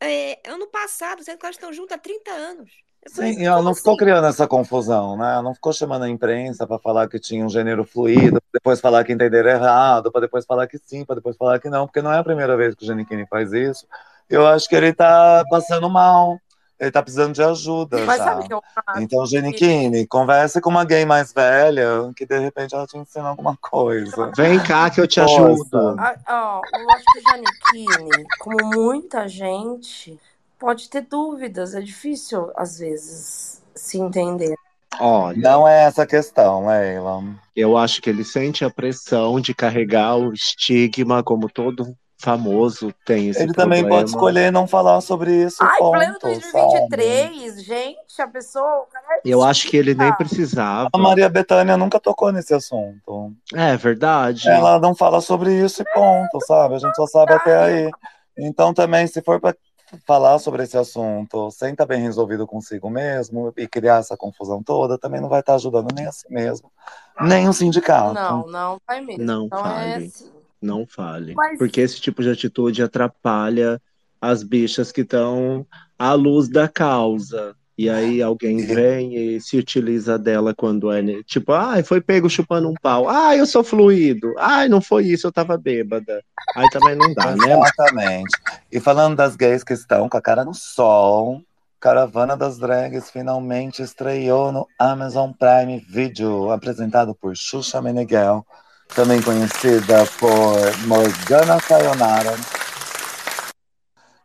é, 0.00 0.40
ano 0.50 0.66
passado, 0.68 1.24
sendo 1.24 1.38
que 1.38 1.46
elas 1.46 1.56
estão 1.56 1.72
juntas 1.72 1.96
há 1.96 2.00
30 2.00 2.32
anos. 2.32 2.72
Falei, 3.12 3.34
Sim, 3.34 3.42
e 3.42 3.44
ela 3.44 3.62
não 3.62 3.74
ficou 3.74 3.94
assim? 3.94 3.96
criando 3.96 4.26
essa 4.26 4.46
confusão, 4.48 5.16
né? 5.18 5.32
Ela 5.34 5.42
não 5.42 5.54
ficou 5.54 5.72
chamando 5.72 6.04
a 6.04 6.08
imprensa 6.08 6.66
para 6.66 6.78
falar 6.78 7.08
que 7.08 7.18
tinha 7.20 7.44
um 7.44 7.48
gênero 7.48 7.84
fluido, 7.84 8.40
pra 8.40 8.50
depois 8.54 8.80
falar 8.80 9.04
que 9.04 9.12
entenderam 9.12 9.50
errado, 9.50 10.10
para 10.10 10.22
depois 10.22 10.46
falar 10.46 10.66
que 10.66 10.78
sim, 10.78 11.04
para 11.04 11.16
depois 11.16 11.36
falar 11.36 11.58
que 11.60 11.68
não, 11.68 11.86
porque 11.86 12.00
não 12.00 12.12
é 12.12 12.18
a 12.18 12.24
primeira 12.24 12.56
vez 12.56 12.74
que 12.74 12.82
o 12.84 12.86
Giannichini 12.86 13.26
faz 13.26 13.52
isso. 13.52 13.86
Eu 14.30 14.46
acho 14.46 14.66
que 14.68 14.74
ele 14.74 14.94
tá 14.94 15.44
passando 15.50 15.90
mal, 15.90 16.40
ele 16.82 16.90
tá 16.90 17.00
precisando 17.00 17.32
de 17.32 17.42
ajuda 17.42 18.04
Mas 18.04 18.18
já. 18.18 18.24
sabe 18.24 18.42
o 18.44 18.46
que 18.48 18.52
eu 18.54 18.62
acho? 18.86 19.00
Então, 19.00 19.22
Que... 19.22 19.30
Giannichini, 19.30 20.06
converse 20.06 20.60
com 20.60 20.68
uma 20.68 20.84
gay 20.84 21.04
mais 21.06 21.32
velha, 21.32 22.12
que 22.16 22.26
de 22.26 22.38
repente 22.40 22.74
ela 22.74 22.86
te 22.88 22.98
ensina 22.98 23.28
alguma 23.28 23.56
coisa. 23.56 24.32
Vem 24.36 24.58
cá 24.64 24.90
que 24.90 25.00
eu 25.00 25.06
te 25.06 25.20
Força. 25.20 25.34
ajudo. 25.36 25.96
Ah, 25.98 26.14
ó, 26.28 26.60
eu 26.76 26.90
acho 26.90 27.04
que 27.04 27.18
o 27.18 27.22
Giannichini, 27.22 28.24
como 28.40 28.66
muita 28.74 29.28
gente, 29.28 30.18
pode 30.58 30.90
ter 30.90 31.02
dúvidas. 31.02 31.72
É 31.74 31.80
difícil, 31.80 32.50
às 32.56 32.78
vezes, 32.80 33.62
se 33.76 33.98
entender. 33.98 34.56
Olha, 35.00 35.38
Não 35.38 35.66
é 35.66 35.84
essa 35.84 36.02
a 36.02 36.06
questão, 36.06 36.66
Leila. 36.66 37.22
eu 37.56 37.78
acho 37.78 38.02
que 38.02 38.10
ele 38.10 38.24
sente 38.24 38.64
a 38.64 38.68
pressão 38.70 39.40
de 39.40 39.54
carregar 39.54 40.16
o 40.16 40.32
estigma, 40.34 41.22
como 41.22 41.48
todo 41.48 41.96
famoso 42.22 42.94
tem 43.04 43.28
esse 43.28 43.42
Ele 43.42 43.52
também 43.52 43.80
problema. 43.80 44.00
pode 44.00 44.10
escolher 44.10 44.52
não 44.52 44.66
falar 44.66 45.00
sobre 45.00 45.44
isso, 45.44 45.56
Ai, 45.60 45.78
pleno 45.78 46.18
ponto, 46.20 46.40
sabe? 46.40 46.88
2023, 46.88 47.64
gente, 47.64 48.22
a 48.22 48.28
pessoa, 48.28 48.86
é 49.10 49.20
Eu 49.24 49.42
acho 49.42 49.68
que 49.68 49.76
ele 49.76 49.94
nem 49.94 50.12
precisava. 50.14 50.88
A 50.92 50.98
Maria 50.98 51.28
Bethânia 51.28 51.76
nunca 51.76 51.98
tocou 51.98 52.30
nesse 52.30 52.54
assunto. 52.54 53.32
É 53.52 53.76
verdade. 53.76 54.48
Ela 54.48 54.78
não 54.78 54.94
fala 54.94 55.20
sobre 55.20 55.52
isso 55.52 55.82
e 55.82 55.84
ponto, 55.92 56.38
sabe? 56.46 56.76
A 56.76 56.78
gente 56.78 56.94
só 56.94 57.06
sabe 57.06 57.32
até 57.34 57.56
aí. 57.56 57.90
Então, 58.38 58.72
também, 58.72 59.06
se 59.06 59.20
for 59.20 59.40
para 59.40 59.56
falar 60.06 60.38
sobre 60.38 60.62
esse 60.62 60.78
assunto 60.78 61.50
sem 61.50 61.72
estar 61.72 61.84
bem 61.84 62.00
resolvido 62.00 62.46
consigo 62.46 62.88
mesmo 62.88 63.52
e 63.56 63.66
criar 63.66 63.96
essa 63.98 64.16
confusão 64.16 64.62
toda, 64.62 64.96
também 64.96 65.20
não 65.20 65.28
vai 65.28 65.40
estar 65.40 65.56
ajudando 65.56 65.92
nem 65.94 66.06
a 66.06 66.12
si 66.12 66.32
mesmo, 66.32 66.70
nem 67.20 67.48
o 67.48 67.52
sindicato. 67.52 68.14
Não, 68.14 68.46
não 68.46 68.78
vai 68.86 69.00
mesmo. 69.00 69.24
Não 69.24 69.46
então 69.46 69.58
é 69.58 69.62
fale. 69.62 70.04
assim. 70.06 70.41
Não 70.62 70.86
fale. 70.86 71.34
Mas- 71.34 71.58
Porque 71.58 71.80
esse 71.80 72.00
tipo 72.00 72.22
de 72.22 72.30
atitude 72.30 72.82
atrapalha 72.82 73.80
as 74.20 74.42
bichas 74.44 74.92
que 74.92 75.00
estão 75.00 75.66
à 75.98 76.12
luz 76.14 76.48
da 76.48 76.68
causa. 76.68 77.54
E 77.76 77.88
aí 77.88 78.22
alguém 78.22 78.64
vem 78.66 79.16
e 79.16 79.40
se 79.40 79.56
utiliza 79.56 80.16
dela 80.18 80.54
quando 80.54 80.92
é. 80.92 81.02
Tipo, 81.24 81.52
ai, 81.52 81.82
foi 81.82 82.00
pego 82.00 82.28
chupando 82.30 82.68
um 82.68 82.74
pau. 82.80 83.08
Ai, 83.08 83.40
eu 83.40 83.46
sou 83.46 83.64
fluido. 83.64 84.32
Ai, 84.38 84.68
não 84.68 84.80
foi 84.80 85.06
isso, 85.06 85.26
eu 85.26 85.32
tava 85.32 85.56
bêbada. 85.58 86.22
Aí 86.54 86.68
também 86.70 86.94
não 86.94 87.12
dá, 87.14 87.34
né? 87.34 87.58
Exatamente. 87.58 88.30
E 88.70 88.78
falando 88.78 89.16
das 89.16 89.34
gays 89.34 89.64
que 89.64 89.72
estão 89.72 90.08
com 90.08 90.16
a 90.16 90.22
cara 90.22 90.44
no 90.44 90.54
sol, 90.54 91.42
Caravana 91.80 92.36
das 92.36 92.58
Drags 92.58 93.10
finalmente 93.10 93.82
estreou 93.82 94.52
no 94.52 94.68
Amazon 94.78 95.32
Prime 95.32 95.84
Video, 95.88 96.52
apresentado 96.52 97.12
por 97.14 97.34
Xuxa 97.36 97.82
Meneghel, 97.82 98.46
também 98.94 99.22
conhecida 99.22 100.04
por 100.18 100.86
Morgana 100.86 101.58
Sayonara. 101.60 102.34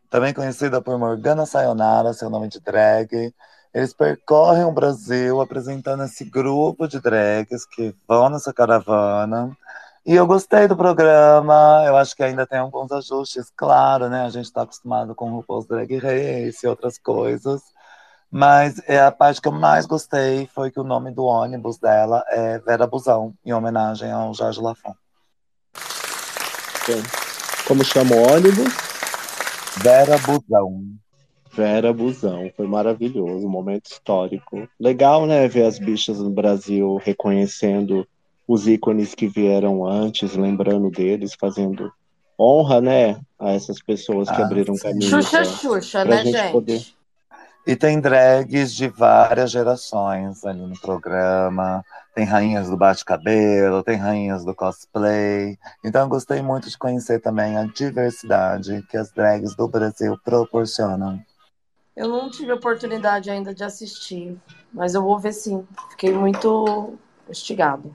Também 0.09 0.33
conhecida 0.33 0.81
por 0.81 0.97
Morgana 0.97 1.45
Sayonara, 1.45 2.13
seu 2.13 2.29
nome 2.29 2.49
de 2.49 2.59
drag. 2.59 3.33
Eles 3.73 3.93
percorrem 3.93 4.65
o 4.65 4.71
Brasil 4.71 5.39
apresentando 5.39 6.03
esse 6.03 6.25
grupo 6.25 6.87
de 6.87 6.99
drags 6.99 7.65
que 7.65 7.95
vão 8.07 8.29
nessa 8.29 8.53
caravana. 8.53 9.55
E 10.05 10.15
eu 10.15 10.25
gostei 10.25 10.67
do 10.67 10.75
programa, 10.75 11.83
eu 11.85 11.95
acho 11.95 12.15
que 12.15 12.23
ainda 12.23 12.47
tem 12.47 12.59
alguns 12.59 12.91
ajustes, 12.91 13.51
claro, 13.55 14.09
né? 14.09 14.23
A 14.23 14.29
gente 14.29 14.45
está 14.45 14.63
acostumado 14.63 15.13
com 15.13 15.31
o 15.31 15.35
RuPaul's 15.37 15.67
Drag 15.67 15.97
Race 15.97 16.65
e 16.65 16.67
outras 16.67 16.97
coisas. 16.97 17.61
Mas 18.29 18.81
é 18.87 18.99
a 18.99 19.11
parte 19.11 19.41
que 19.41 19.47
eu 19.47 19.51
mais 19.53 19.85
gostei 19.85 20.47
foi 20.53 20.69
que 20.69 20.79
o 20.79 20.83
nome 20.83 21.11
do 21.11 21.23
ônibus 21.23 21.77
dela 21.77 22.23
é 22.29 22.59
Vera 22.59 22.85
Busão, 22.85 23.33
em 23.45 23.53
homenagem 23.53 24.11
ao 24.11 24.33
Jorge 24.33 24.59
Lafon. 24.59 24.93
Como 27.67 27.83
chama 27.83 28.15
o 28.15 28.33
ônibus? 28.33 28.73
Vera 29.77 30.17
Busão. 30.19 30.83
Vera 31.53 31.91
Busão, 31.93 32.51
foi 32.55 32.67
maravilhoso, 32.67 33.45
um 33.47 33.49
momento 33.49 33.87
histórico. 33.91 34.67
Legal, 34.79 35.25
né, 35.25 35.47
ver 35.47 35.65
as 35.65 35.79
bichas 35.79 36.19
no 36.19 36.29
Brasil 36.29 36.97
reconhecendo 37.03 38.07
os 38.47 38.67
ícones 38.67 39.15
que 39.15 39.27
vieram 39.27 39.85
antes, 39.85 40.35
lembrando 40.35 40.89
deles, 40.91 41.33
fazendo 41.39 41.91
honra, 42.39 42.79
né, 42.79 43.19
a 43.39 43.51
essas 43.51 43.81
pessoas 43.81 44.29
que 44.29 44.39
Ah, 44.41 44.45
abriram 44.45 44.75
sim. 44.75 44.81
caminho. 44.83 45.09
Xuxa, 45.09 45.29
pra- 45.37 45.43
Xuxa, 45.45 46.01
pra 46.05 46.15
né, 46.17 46.23
gente 46.25 46.37
gente? 46.37 46.51
poder- 46.51 46.85
E 47.67 47.75
tem 47.75 47.99
drags 47.99 48.73
de 48.73 48.87
várias 48.87 49.51
gerações 49.51 50.45
ali 50.45 50.65
no 50.65 50.79
programa. 50.79 51.83
Tem 52.15 52.23
rainhas 52.23 52.69
do 52.69 52.77
bate-cabelo, 52.77 53.83
tem 53.83 53.97
rainhas 53.97 54.45
do 54.45 54.55
cosplay. 54.55 55.59
Então 55.83 56.03
eu 56.03 56.07
gostei 56.07 56.41
muito 56.41 56.69
de 56.69 56.77
conhecer 56.77 57.19
também 57.19 57.57
a 57.57 57.65
diversidade 57.65 58.81
que 58.89 58.95
as 58.95 59.11
drags 59.11 59.53
do 59.53 59.67
Brasil 59.67 60.17
proporcionam. 60.23 61.21
Eu 61.93 62.07
não 62.07 62.31
tive 62.31 62.53
oportunidade 62.53 63.29
ainda 63.29 63.53
de 63.53 63.65
assistir, 63.65 64.39
mas 64.71 64.95
eu 64.95 65.01
vou 65.01 65.19
ver 65.19 65.33
sim. 65.33 65.67
Fiquei 65.89 66.13
muito 66.13 66.97
instigado. 67.29 67.93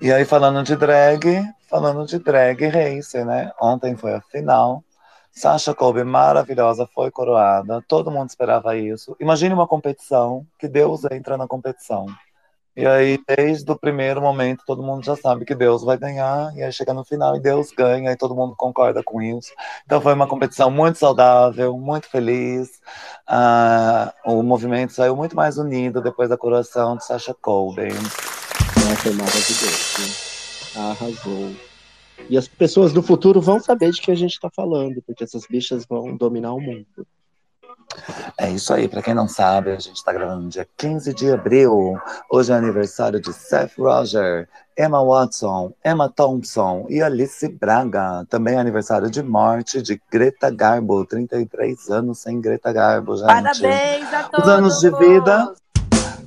E 0.00 0.12
aí, 0.12 0.24
falando 0.24 0.62
de 0.62 0.76
drag, 0.76 1.42
falando 1.68 2.06
de 2.06 2.20
drag 2.20 2.64
race, 2.68 3.24
né? 3.24 3.50
Ontem 3.60 3.96
foi 3.96 4.14
a 4.14 4.20
final. 4.20 4.84
Sasha 5.38 5.72
Colby, 5.72 6.02
maravilhosa, 6.02 6.84
foi 6.92 7.12
coroada. 7.12 7.80
Todo 7.86 8.10
mundo 8.10 8.28
esperava 8.28 8.76
isso. 8.76 9.16
Imagine 9.20 9.54
uma 9.54 9.68
competição 9.68 10.44
que 10.58 10.66
Deus 10.66 11.04
entra 11.04 11.36
na 11.36 11.46
competição. 11.46 12.06
E 12.76 12.84
aí, 12.84 13.20
desde 13.26 13.70
o 13.70 13.78
primeiro 13.78 14.20
momento, 14.20 14.64
todo 14.66 14.82
mundo 14.82 15.04
já 15.04 15.14
sabe 15.14 15.44
que 15.44 15.54
Deus 15.54 15.84
vai 15.84 15.96
ganhar. 15.96 16.52
E 16.56 16.62
aí 16.62 16.72
chega 16.72 16.92
no 16.92 17.04
final 17.04 17.36
e 17.36 17.40
Deus 17.40 17.70
ganha, 17.70 18.10
e 18.10 18.16
todo 18.16 18.34
mundo 18.34 18.56
concorda 18.56 19.00
com 19.02 19.22
isso. 19.22 19.52
Então 19.84 20.00
foi 20.00 20.12
uma 20.12 20.26
competição 20.26 20.72
muito 20.72 20.98
saudável, 20.98 21.78
muito 21.78 22.08
feliz. 22.08 22.80
Ah, 23.24 24.12
o 24.24 24.42
movimento 24.42 24.92
saiu 24.92 25.14
muito 25.14 25.36
mais 25.36 25.56
unido 25.56 26.00
depois 26.00 26.28
da 26.28 26.36
coroação 26.36 26.96
de 26.96 27.04
Sasha 27.04 27.34
Colby. 27.34 27.90
Foi 29.02 29.12
maravilhoso. 29.12 30.28
Arrasou. 30.76 31.67
E 32.28 32.36
as 32.36 32.46
pessoas 32.46 32.92
do 32.92 33.02
futuro 33.02 33.40
vão 33.40 33.60
saber 33.60 33.90
de 33.90 34.00
que 34.00 34.10
a 34.10 34.14
gente 34.14 34.32
está 34.32 34.50
falando, 34.50 35.02
porque 35.02 35.24
essas 35.24 35.46
bichas 35.46 35.84
vão 35.86 36.16
dominar 36.16 36.52
o 36.52 36.60
mundo. 36.60 37.06
É 38.36 38.50
isso 38.50 38.72
aí, 38.72 38.86
pra 38.86 39.02
quem 39.02 39.14
não 39.14 39.26
sabe, 39.26 39.70
a 39.70 39.78
gente 39.78 40.02
tá 40.04 40.12
gravando 40.12 40.42
no 40.42 40.48
dia 40.48 40.66
15 40.76 41.14
de 41.14 41.30
abril. 41.32 41.98
Hoje 42.30 42.52
é 42.52 42.54
aniversário 42.54 43.20
de 43.20 43.32
Seth 43.32 43.72
Roger, 43.78 44.48
Emma 44.78 45.02
Watson, 45.02 45.72
Emma 45.84 46.08
Thompson 46.08 46.86
e 46.88 47.02
Alice 47.02 47.48
Braga. 47.48 48.26
Também 48.28 48.54
é 48.54 48.58
aniversário 48.58 49.10
de 49.10 49.22
morte 49.22 49.80
de 49.80 50.00
Greta 50.10 50.50
Garbo, 50.50 51.04
33 51.04 51.88
anos 51.90 52.18
sem 52.18 52.40
Greta 52.40 52.72
Garbo, 52.72 53.16
gente. 53.16 53.26
Parabéns 53.26 54.12
a 54.12 54.24
todos! 54.24 54.46
Os 54.46 54.52
anos 54.52 54.80
de 54.80 54.90
vida. 54.90 55.54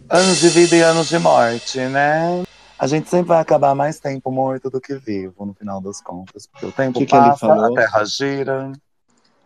Anos 0.10 0.40
de 0.40 0.50
vida 0.50 0.76
e 0.76 0.82
anos 0.82 1.08
de 1.08 1.20
morte, 1.20 1.80
né? 1.80 2.44
A 2.82 2.88
gente 2.88 3.08
sempre 3.08 3.28
vai 3.28 3.40
acabar 3.40 3.76
mais 3.76 4.00
tempo 4.00 4.32
morto 4.32 4.68
do 4.68 4.82
que 4.82 4.96
vivo, 4.96 5.46
no 5.46 5.54
final 5.54 5.80
das 5.80 6.02
contas. 6.02 6.48
Porque 6.48 6.66
o 6.66 6.72
tempo 6.72 6.98
Que 6.98 7.06
que 7.06 7.16
ele 7.16 7.26
passa, 7.26 7.46
falou? 7.46 7.72
a 7.72 7.76
terra 7.80 8.04
gira. 8.04 8.72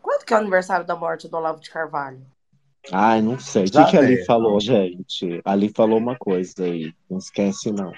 Quando 0.02 0.24
que 0.24 0.34
é 0.34 0.38
o 0.38 0.40
aniversário 0.40 0.86
da 0.86 0.96
morte 0.96 1.28
do 1.28 1.36
Olavo 1.36 1.60
de 1.60 1.70
Carvalho? 1.70 2.26
Ai, 2.94 3.22
não 3.22 3.38
sei. 3.38 3.66
O 3.66 3.72
que, 3.72 3.84
que 3.92 3.98
Ali 3.98 4.24
falou, 4.24 4.58
gente? 4.62 5.42
Ali 5.44 5.68
falou 5.68 5.98
uma 5.98 6.16
coisa 6.16 6.64
aí. 6.64 6.94
Não 7.10 7.18
esquece, 7.18 7.74
não. 7.74 7.92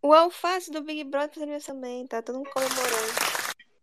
O 0.00 0.12
alface 0.12 0.70
do 0.70 0.80
Big 0.80 1.02
Brother 1.04 1.60
também, 1.64 2.06
tá 2.06 2.22
todo 2.22 2.36
mundo 2.36 2.50
comemorando. 2.54 3.31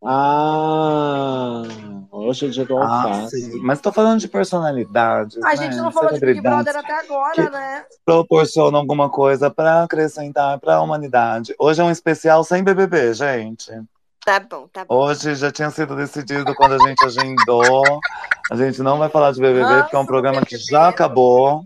Ah, 0.01 1.63
hoje 2.11 2.45
é 2.45 2.49
dia 2.49 2.65
do 2.65 2.77
Ah, 2.77 3.03
alface. 3.03 3.41
sim. 3.51 3.59
Mas 3.61 3.81
tô 3.81 3.91
falando 3.91 4.19
de 4.19 4.27
personalidades. 4.27 5.37
A 5.43 5.49
né? 5.49 5.57
gente 5.57 5.75
não 5.77 5.91
falou 5.91 6.13
de 6.13 6.19
Big 6.19 6.41
Brother 6.41 6.75
até 6.77 6.99
agora, 6.99 7.33
Que- 7.33 7.49
né? 7.49 7.83
proporcionam 8.05 8.79
alguma 8.79 9.09
coisa 9.09 9.49
pra 9.49 9.83
acrescentar 9.83 10.59
pra 10.59 10.81
humanidade. 10.81 11.53
Hoje 11.59 11.81
é 11.81 11.83
um 11.83 11.91
especial 11.91 12.43
sem 12.43 12.63
BBB, 12.63 13.13
gente. 13.13 13.71
Tá 14.25 14.39
bom, 14.39 14.67
tá 14.71 14.85
bom. 14.85 14.95
Hoje 14.95 15.33
já 15.35 15.51
tinha 15.51 15.69
sido 15.71 15.95
decidido 15.95 16.53
quando 16.55 16.73
a 16.75 16.87
gente 16.87 17.03
agendou. 17.05 17.83
A 18.51 18.55
gente 18.55 18.81
não 18.81 18.97
vai 18.97 19.09
falar 19.09 19.31
de 19.31 19.39
BBB 19.41 19.61
Nossa, 19.61 19.83
porque 19.83 19.95
é 19.95 19.99
um 19.99 20.05
programa 20.05 20.41
que 20.45 20.57
já 20.57 20.89
acabou. 20.89 21.63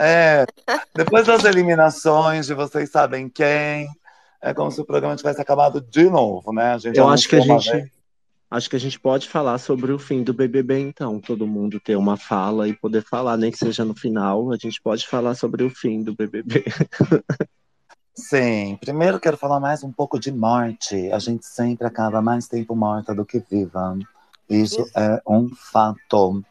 É, 0.00 0.46
depois 0.94 1.26
das 1.26 1.44
eliminações 1.44 2.46
de 2.46 2.54
vocês 2.54 2.88
sabem 2.90 3.28
quem, 3.28 3.88
é 4.40 4.54
como 4.54 4.70
se 4.70 4.80
o 4.80 4.84
programa 4.84 5.16
tivesse 5.16 5.40
acabado 5.40 5.80
de 5.80 6.08
novo, 6.08 6.52
né? 6.52 6.74
A 6.74 6.78
gente 6.78 6.96
Eu 6.96 7.08
acho 7.08 7.28
que 7.28 7.36
a 7.36 7.40
gente. 7.40 7.70
vez. 7.70 7.98
Acho 8.50 8.70
que 8.70 8.76
a 8.76 8.80
gente 8.80 8.98
pode 8.98 9.28
falar 9.28 9.58
sobre 9.58 9.92
o 9.92 9.98
fim 9.98 10.22
do 10.22 10.32
BBB, 10.32 10.78
então. 10.78 11.20
Todo 11.20 11.46
mundo 11.46 11.78
ter 11.78 11.96
uma 11.96 12.16
fala 12.16 12.66
e 12.66 12.72
poder 12.72 13.02
falar, 13.02 13.36
nem 13.36 13.50
que 13.50 13.58
seja 13.58 13.84
no 13.84 13.94
final. 13.94 14.52
A 14.52 14.56
gente 14.56 14.80
pode 14.80 15.06
falar 15.06 15.34
sobre 15.34 15.64
o 15.64 15.70
fim 15.70 16.02
do 16.02 16.14
BBB. 16.14 16.64
Sim, 18.14 18.76
primeiro 18.80 19.20
quero 19.20 19.36
falar 19.36 19.60
mais 19.60 19.84
um 19.84 19.92
pouco 19.92 20.18
de 20.18 20.32
morte. 20.32 21.12
A 21.12 21.18
gente 21.18 21.46
sempre 21.46 21.86
acaba 21.86 22.22
mais 22.22 22.48
tempo 22.48 22.74
morta 22.74 23.14
do 23.14 23.24
que 23.24 23.38
viva. 23.38 23.96
Isso 24.48 24.80
Isso. 24.80 24.98
é 24.98 25.22
um 25.28 25.48
fato. 25.54 26.42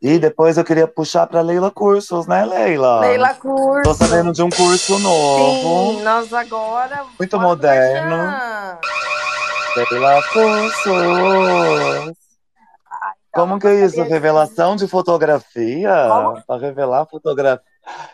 E 0.00 0.18
depois 0.18 0.56
eu 0.56 0.64
queria 0.64 0.88
puxar 0.88 1.26
para 1.26 1.40
Leila 1.40 1.70
Cursos, 1.70 2.26
né, 2.26 2.44
Leila? 2.44 3.00
Leila 3.00 3.34
Curso. 3.34 3.82
Tô 3.82 3.94
sabendo 3.94 4.32
de 4.32 4.42
um 4.42 4.50
curso 4.50 4.98
novo. 4.98 5.98
Sim, 5.98 6.02
nós 6.02 6.32
agora. 6.32 7.04
Muito 7.18 7.38
moderno. 7.38 8.16
Leila 9.76 10.22
Cursos. 10.32 12.14
Como 13.32 13.58
que 13.58 13.66
é 13.66 13.84
isso? 13.84 14.02
Revelação 14.02 14.76
de 14.76 14.86
fotografia? 14.86 15.92
Para 16.46 16.60
revelar 16.60 17.04
fotografia. 17.06 17.64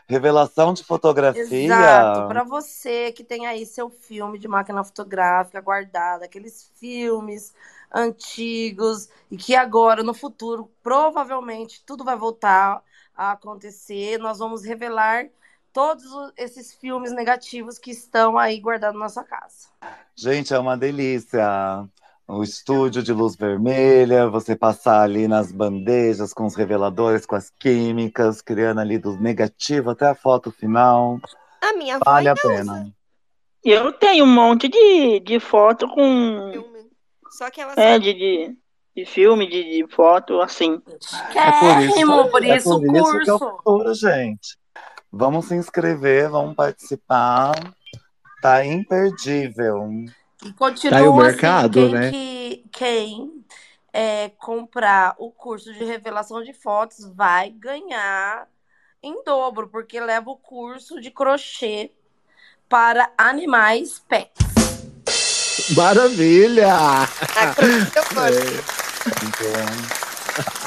Revelação 0.08 0.74
de 0.74 0.82
fotografia? 0.82 1.44
Exato, 1.44 2.26
para 2.26 2.42
você 2.42 3.12
que 3.12 3.22
tem 3.22 3.46
aí 3.46 3.64
seu 3.64 3.88
filme 3.88 4.36
de 4.38 4.48
máquina 4.48 4.82
fotográfica 4.82 5.60
guardado, 5.60 6.24
aqueles 6.24 6.72
filmes 6.80 7.54
antigos 7.92 9.08
e 9.30 9.36
que 9.36 9.54
agora 9.54 10.02
no 10.02 10.14
futuro 10.14 10.70
provavelmente 10.82 11.82
tudo 11.84 12.04
vai 12.04 12.16
voltar 12.16 12.82
a 13.16 13.32
acontecer. 13.32 14.18
Nós 14.18 14.38
vamos 14.38 14.64
revelar 14.64 15.26
todos 15.72 16.04
esses 16.36 16.74
filmes 16.74 17.12
negativos 17.12 17.78
que 17.78 17.90
estão 17.90 18.38
aí 18.38 18.58
guardados 18.58 18.98
na 18.98 19.08
sua 19.08 19.24
casa. 19.24 19.68
Gente, 20.14 20.52
é 20.52 20.58
uma 20.58 20.76
delícia. 20.76 21.88
O 22.26 22.44
estúdio 22.44 23.02
de 23.02 23.12
luz 23.12 23.34
vermelha, 23.34 24.28
você 24.28 24.54
passar 24.54 25.02
ali 25.02 25.26
nas 25.26 25.50
bandejas 25.50 26.32
com 26.32 26.46
os 26.46 26.54
reveladores, 26.54 27.26
com 27.26 27.34
as 27.34 27.50
químicas, 27.50 28.40
criando 28.40 28.80
ali 28.80 28.98
do 28.98 29.16
negativo 29.16 29.90
até 29.90 30.06
a 30.06 30.14
foto 30.14 30.52
final. 30.52 31.18
A 31.60 31.72
minha 31.72 31.98
Vale 31.98 32.28
a 32.28 32.34
pena. 32.36 32.94
Eu 33.64 33.92
tenho 33.92 34.24
um 34.24 34.32
monte 34.32 34.68
de, 34.68 35.20
de 35.20 35.40
foto 35.40 35.88
com. 35.88 36.69
Só 37.40 37.50
que 37.50 37.58
ela 37.58 37.72
É, 37.74 37.98
de, 37.98 38.12
de, 38.12 38.58
de 38.94 39.06
filme, 39.06 39.48
de, 39.48 39.64
de 39.64 39.94
foto, 39.94 40.42
assim. 40.42 40.82
É 41.34 41.50
por 41.58 41.82
isso, 41.82 42.30
por 42.30 42.44
é 42.44 42.56
isso 42.58 42.76
o 42.76 42.80
por 42.84 42.96
isso 42.96 43.18
que 43.20 43.30
é 43.30 43.32
o 43.32 43.38
curso. 43.38 43.56
futuro, 43.56 43.94
gente. 43.94 44.58
Vamos 45.10 45.46
se 45.46 45.54
inscrever, 45.54 46.28
vamos 46.28 46.54
participar. 46.54 47.52
Tá 48.42 48.62
imperdível. 48.66 49.88
E 50.44 50.52
continua 50.52 50.98
Tá 50.98 51.02
o 51.02 51.14
assim, 51.14 51.22
mercado, 51.22 51.70
quem, 51.72 51.88
né? 51.90 52.10
que, 52.10 52.64
quem 52.70 53.44
é, 53.90 54.28
comprar 54.28 55.14
o 55.16 55.30
curso 55.30 55.72
de 55.72 55.82
revelação 55.82 56.42
de 56.42 56.52
fotos 56.52 57.10
vai 57.14 57.48
ganhar 57.48 58.46
em 59.02 59.24
dobro, 59.24 59.66
porque 59.66 59.98
leva 59.98 60.28
o 60.28 60.36
curso 60.36 61.00
de 61.00 61.10
crochê 61.10 61.90
para 62.68 63.10
animais 63.16 63.98
pets. 63.98 64.49
Maravilha! 65.76 66.68
Então, 67.86 68.04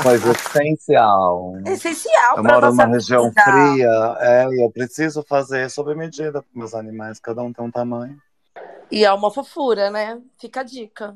Coisa 0.01 0.31
essencial. 0.31 1.55
É 1.65 1.73
essencial 1.73 2.37
Eu 2.37 2.43
moro 2.43 2.67
numa 2.67 2.85
região 2.85 3.29
vida. 3.29 3.43
fria, 3.43 4.17
é, 4.19 4.47
e 4.49 4.63
eu 4.63 4.69
preciso 4.71 5.23
fazer 5.23 5.69
sob 5.69 5.95
medida 5.95 6.41
para 6.41 6.43
meus 6.53 6.73
animais, 6.73 7.19
cada 7.19 7.41
um 7.41 7.51
tem 7.51 7.65
um 7.65 7.71
tamanho. 7.71 8.17
E 8.91 9.03
é 9.03 9.11
uma 9.11 9.31
fofura, 9.31 9.89
né? 9.89 10.21
Fica 10.37 10.61
a 10.61 10.63
dica. 10.63 11.15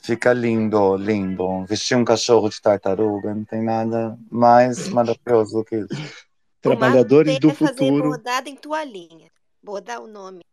Fica 0.00 0.32
lindo, 0.32 0.96
lindo. 0.96 1.64
Vestir 1.64 1.96
um 1.96 2.04
cachorro 2.04 2.48
de 2.48 2.60
tartaruga, 2.60 3.34
não 3.34 3.44
tem 3.44 3.62
nada 3.62 4.18
mais 4.30 4.88
maravilhoso 4.88 5.58
do 5.58 5.64
que 5.64 5.76
isso. 5.76 6.26
Trabalhadores 6.60 7.38
do 7.38 7.50
é 7.50 7.54
fazer 7.54 7.72
futuro. 7.72 8.10
bordado 8.10 8.48
em 8.48 8.56
toalhinha. 8.56 9.30
Bordar 9.66 10.00
o 10.00 10.06
nome. 10.06 10.44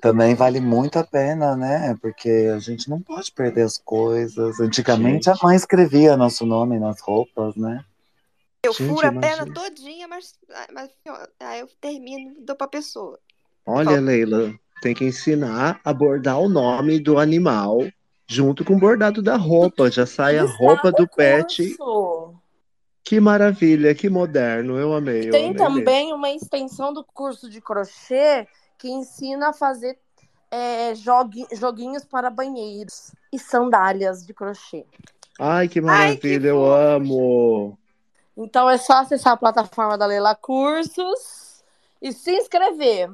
Também 0.00 0.36
vale 0.36 0.60
muito 0.60 0.96
a 0.96 1.04
pena, 1.04 1.56
né? 1.56 1.98
Porque 2.00 2.48
a 2.54 2.60
gente 2.60 2.88
não 2.88 3.00
pode 3.02 3.32
perder 3.32 3.62
as 3.62 3.76
coisas. 3.76 4.60
Antigamente 4.60 5.28
a 5.28 5.34
mãe 5.42 5.56
escrevia 5.56 6.16
nosso 6.16 6.46
nome 6.46 6.78
nas 6.78 7.00
roupas, 7.00 7.56
né? 7.56 7.84
Eu 8.64 8.72
Gente, 8.72 8.88
furo 8.88 9.04
a 9.04 9.10
imagina. 9.10 9.36
perna 9.36 9.52
todinha, 9.52 10.06
mas, 10.06 10.38
mas 10.72 10.90
ó, 11.08 11.26
aí 11.40 11.58
eu 11.58 11.68
termino 11.80 12.36
e 12.38 12.44
dou 12.44 12.54
pra 12.54 12.68
pessoa. 12.68 13.18
Olha, 13.66 14.00
Leila, 14.00 14.54
tem 14.80 14.94
que 14.94 15.04
ensinar 15.04 15.80
a 15.84 15.92
bordar 15.92 16.38
o 16.38 16.48
nome 16.48 17.00
do 17.00 17.18
animal 17.18 17.80
junto 18.28 18.64
com 18.64 18.74
o 18.74 18.78
bordado 18.78 19.20
da 19.20 19.36
roupa. 19.36 19.90
Já 19.90 20.06
sai 20.06 20.38
a 20.38 20.44
roupa 20.44 20.92
do 20.92 21.02
no 21.02 21.08
pet. 21.08 21.76
Que 23.04 23.20
maravilha, 23.20 23.94
que 23.94 24.08
moderno. 24.08 24.78
Eu 24.78 24.94
amei. 24.94 25.28
Eu 25.28 25.30
Tem 25.32 25.46
amei 25.50 25.54
também 25.56 26.12
uma 26.12 26.30
extensão 26.30 26.92
do 26.92 27.04
curso 27.04 27.50
de 27.50 27.60
crochê 27.60 28.46
que 28.78 28.88
ensina 28.88 29.48
a 29.50 29.52
fazer 29.52 29.98
é, 30.50 30.94
jogui- 30.94 31.46
joguinhos 31.52 32.04
para 32.04 32.30
banheiros 32.30 33.12
e 33.32 33.38
sandálias 33.38 34.24
de 34.26 34.32
crochê. 34.34 34.84
Ai, 35.40 35.66
que 35.68 35.78
Ai, 35.78 35.84
maravilha, 35.84 36.40
que 36.40 36.46
eu 36.46 36.56
fofo. 36.56 36.72
amo. 36.74 37.78
Então 38.36 38.68
é 38.70 38.78
só 38.78 38.98
acessar 38.98 39.32
a 39.32 39.36
plataforma 39.36 39.96
da 39.98 40.06
Leila 40.06 40.34
Cursos 40.34 41.62
e 42.00 42.12
se 42.12 42.32
inscrever. 42.32 43.10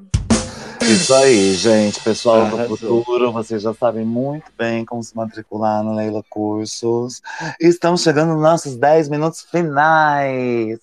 Isso 0.91 1.13
aí, 1.13 1.53
gente. 1.53 1.99
Pessoal 1.99 2.49
do 2.49 2.55
Arrasou. 2.55 2.77
futuro, 2.77 3.31
vocês 3.31 3.61
já 3.61 3.71
sabem 3.75 4.03
muito 4.03 4.51
bem 4.57 4.83
como 4.83 5.03
se 5.03 5.15
matricular 5.15 5.83
no 5.83 5.93
Leila 5.93 6.23
Cursos. 6.27 7.21
Estamos 7.59 8.01
chegando 8.01 8.33
nos 8.33 8.41
nossos 8.41 8.75
10 8.75 9.07
minutos 9.07 9.43
finais. 9.43 10.79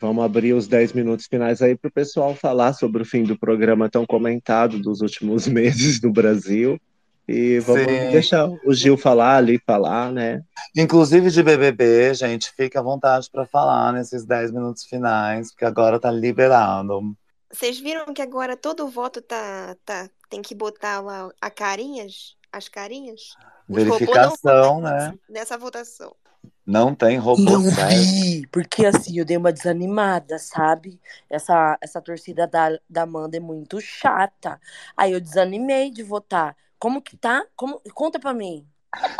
Vamos 0.00 0.24
abrir 0.24 0.54
os 0.54 0.66
10 0.66 0.94
minutos 0.94 1.26
finais 1.26 1.60
aí 1.60 1.76
para 1.76 1.88
o 1.88 1.92
pessoal 1.92 2.34
falar 2.34 2.72
sobre 2.72 3.02
o 3.02 3.04
fim 3.04 3.22
do 3.22 3.38
programa 3.38 3.90
tão 3.90 4.06
comentado 4.06 4.78
dos 4.78 5.02
últimos 5.02 5.46
meses 5.48 6.00
no 6.00 6.10
Brasil. 6.10 6.80
E 7.28 7.58
vamos 7.58 7.82
Sim. 7.82 8.10
deixar 8.10 8.48
o 8.64 8.72
Gil 8.72 8.96
falar 8.96 9.36
ali, 9.36 9.60
falar, 9.66 10.10
né? 10.10 10.40
Inclusive 10.74 11.30
de 11.30 11.42
BBB, 11.42 12.14
gente, 12.14 12.50
fique 12.56 12.78
à 12.78 12.82
vontade 12.82 13.28
para 13.30 13.44
falar 13.44 13.92
nesses 13.92 14.24
10 14.24 14.52
minutos 14.52 14.86
finais, 14.86 15.50
porque 15.50 15.66
agora 15.66 16.00
tá 16.00 16.10
liberado. 16.10 17.14
Vocês 17.50 17.78
viram 17.78 18.12
que 18.12 18.20
agora 18.20 18.56
todo 18.56 18.88
voto 18.88 19.22
tá, 19.22 19.76
tá, 19.84 20.08
tem 20.28 20.42
que 20.42 20.54
botar 20.54 21.00
lá 21.00 21.30
a 21.40 21.50
carinhas, 21.50 22.36
as 22.52 22.68
carinhas? 22.68 23.36
Verificação, 23.68 24.80
né? 24.80 25.14
Nessa 25.28 25.56
votação. 25.56 26.14
Não 26.64 26.94
tem 26.94 27.16
robô 27.16 27.42
Não 27.42 27.62
vi, 27.62 28.46
porque 28.48 28.84
assim, 28.84 29.18
eu 29.18 29.24
dei 29.24 29.38
uma 29.38 29.52
desanimada, 29.52 30.38
sabe? 30.38 31.00
Essa, 31.28 31.78
essa 31.80 32.00
torcida 32.00 32.46
da, 32.46 32.78
da 32.88 33.02
Amanda 33.02 33.38
é 33.38 33.40
muito 33.40 33.80
chata. 33.80 34.60
Aí 34.94 35.12
eu 35.12 35.20
desanimei 35.20 35.90
de 35.90 36.02
votar. 36.02 36.54
Como 36.78 37.00
que 37.00 37.16
tá? 37.16 37.44
Como, 37.56 37.80
conta 37.94 38.20
pra 38.20 38.34
mim. 38.34 38.66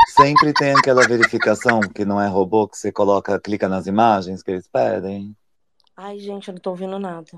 Sempre 0.08 0.52
tem 0.52 0.72
aquela 0.72 1.06
verificação 1.06 1.80
que 1.80 2.04
não 2.04 2.20
é 2.20 2.26
robô, 2.26 2.68
que 2.68 2.76
você 2.76 2.92
coloca, 2.92 3.40
clica 3.40 3.68
nas 3.68 3.86
imagens 3.86 4.42
que 4.42 4.50
eles 4.50 4.68
pedem. 4.68 5.34
Ai, 5.96 6.18
gente, 6.18 6.48
eu 6.48 6.54
não 6.54 6.60
tô 6.60 6.70
ouvindo 6.70 6.98
nada. 6.98 7.30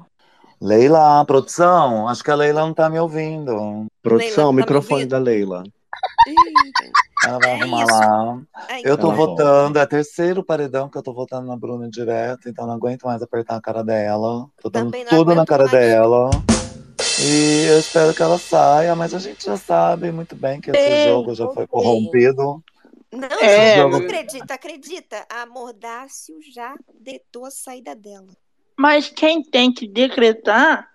Leila, 0.60 1.24
produção, 1.24 2.06
acho 2.06 2.22
que 2.22 2.30
a 2.30 2.34
Leila 2.34 2.60
não 2.60 2.74
tá 2.74 2.90
me 2.90 2.98
ouvindo. 2.98 3.86
Produção, 4.02 4.18
Leila, 4.18 4.52
tá 4.52 4.52
microfone 4.52 4.92
ouvindo? 5.00 5.10
da 5.10 5.18
Leila. 5.18 5.64
Ela 7.24 7.38
vai 7.38 7.50
É 7.50 7.54
arrumar 7.54 7.84
isso. 7.84 7.92
lá. 7.94 8.42
ai, 8.68 8.82
Eu 8.84 8.98
tô 8.98 9.08
Ela 9.08 9.16
votando, 9.16 9.78
é 9.78 9.86
terceiro 9.86 10.44
paredão 10.44 10.88
que 10.88 10.98
eu 10.98 11.02
tô 11.02 11.14
votando 11.14 11.46
na 11.46 11.56
Bruna 11.56 11.88
direto, 11.88 12.48
então 12.48 12.66
não 12.66 12.74
aguento 12.74 13.04
mais 13.04 13.22
apertar 13.22 13.56
a 13.56 13.60
cara 13.60 13.82
dela. 13.82 14.46
Tô 14.62 14.68
dando 14.68 14.92
tudo 14.92 15.34
na 15.34 15.46
cara 15.46 15.64
mais. 15.64 15.70
dela. 15.72 16.30
E 17.22 17.66
eu 17.66 17.78
espero 17.78 18.14
que 18.14 18.22
ela 18.22 18.38
saia, 18.38 18.94
mas 18.94 19.14
a 19.14 19.18
gente 19.18 19.44
já 19.44 19.56
sabe 19.56 20.12
muito 20.12 20.36
bem 20.36 20.60
que 20.60 20.70
esse 20.70 20.78
Ei, 20.78 21.04
jogo 21.06 21.34
já 21.34 21.44
foi 21.46 21.64
ok. 21.64 21.66
corrompido. 21.68 22.62
Não, 23.12 23.42
É, 23.42 23.76
não 23.76 23.96
acredita, 23.98 24.54
acredita. 24.54 25.26
A 25.30 25.46
Mordácio 25.46 26.36
já 26.54 26.74
detou 27.00 27.44
a 27.44 27.50
saída 27.50 27.94
dela. 27.94 28.28
Mas 28.80 29.10
quem 29.10 29.42
tem 29.42 29.70
que 29.70 29.86
decretar 29.86 30.88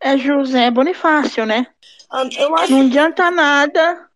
é 0.00 0.16
José 0.16 0.70
Bonifácio, 0.70 1.44
né? 1.44 1.66
Ah, 2.08 2.22
Eu 2.38 2.54
acho 2.54 2.72
Não 2.72 2.82
adianta 2.86 3.28
nada 3.32 4.08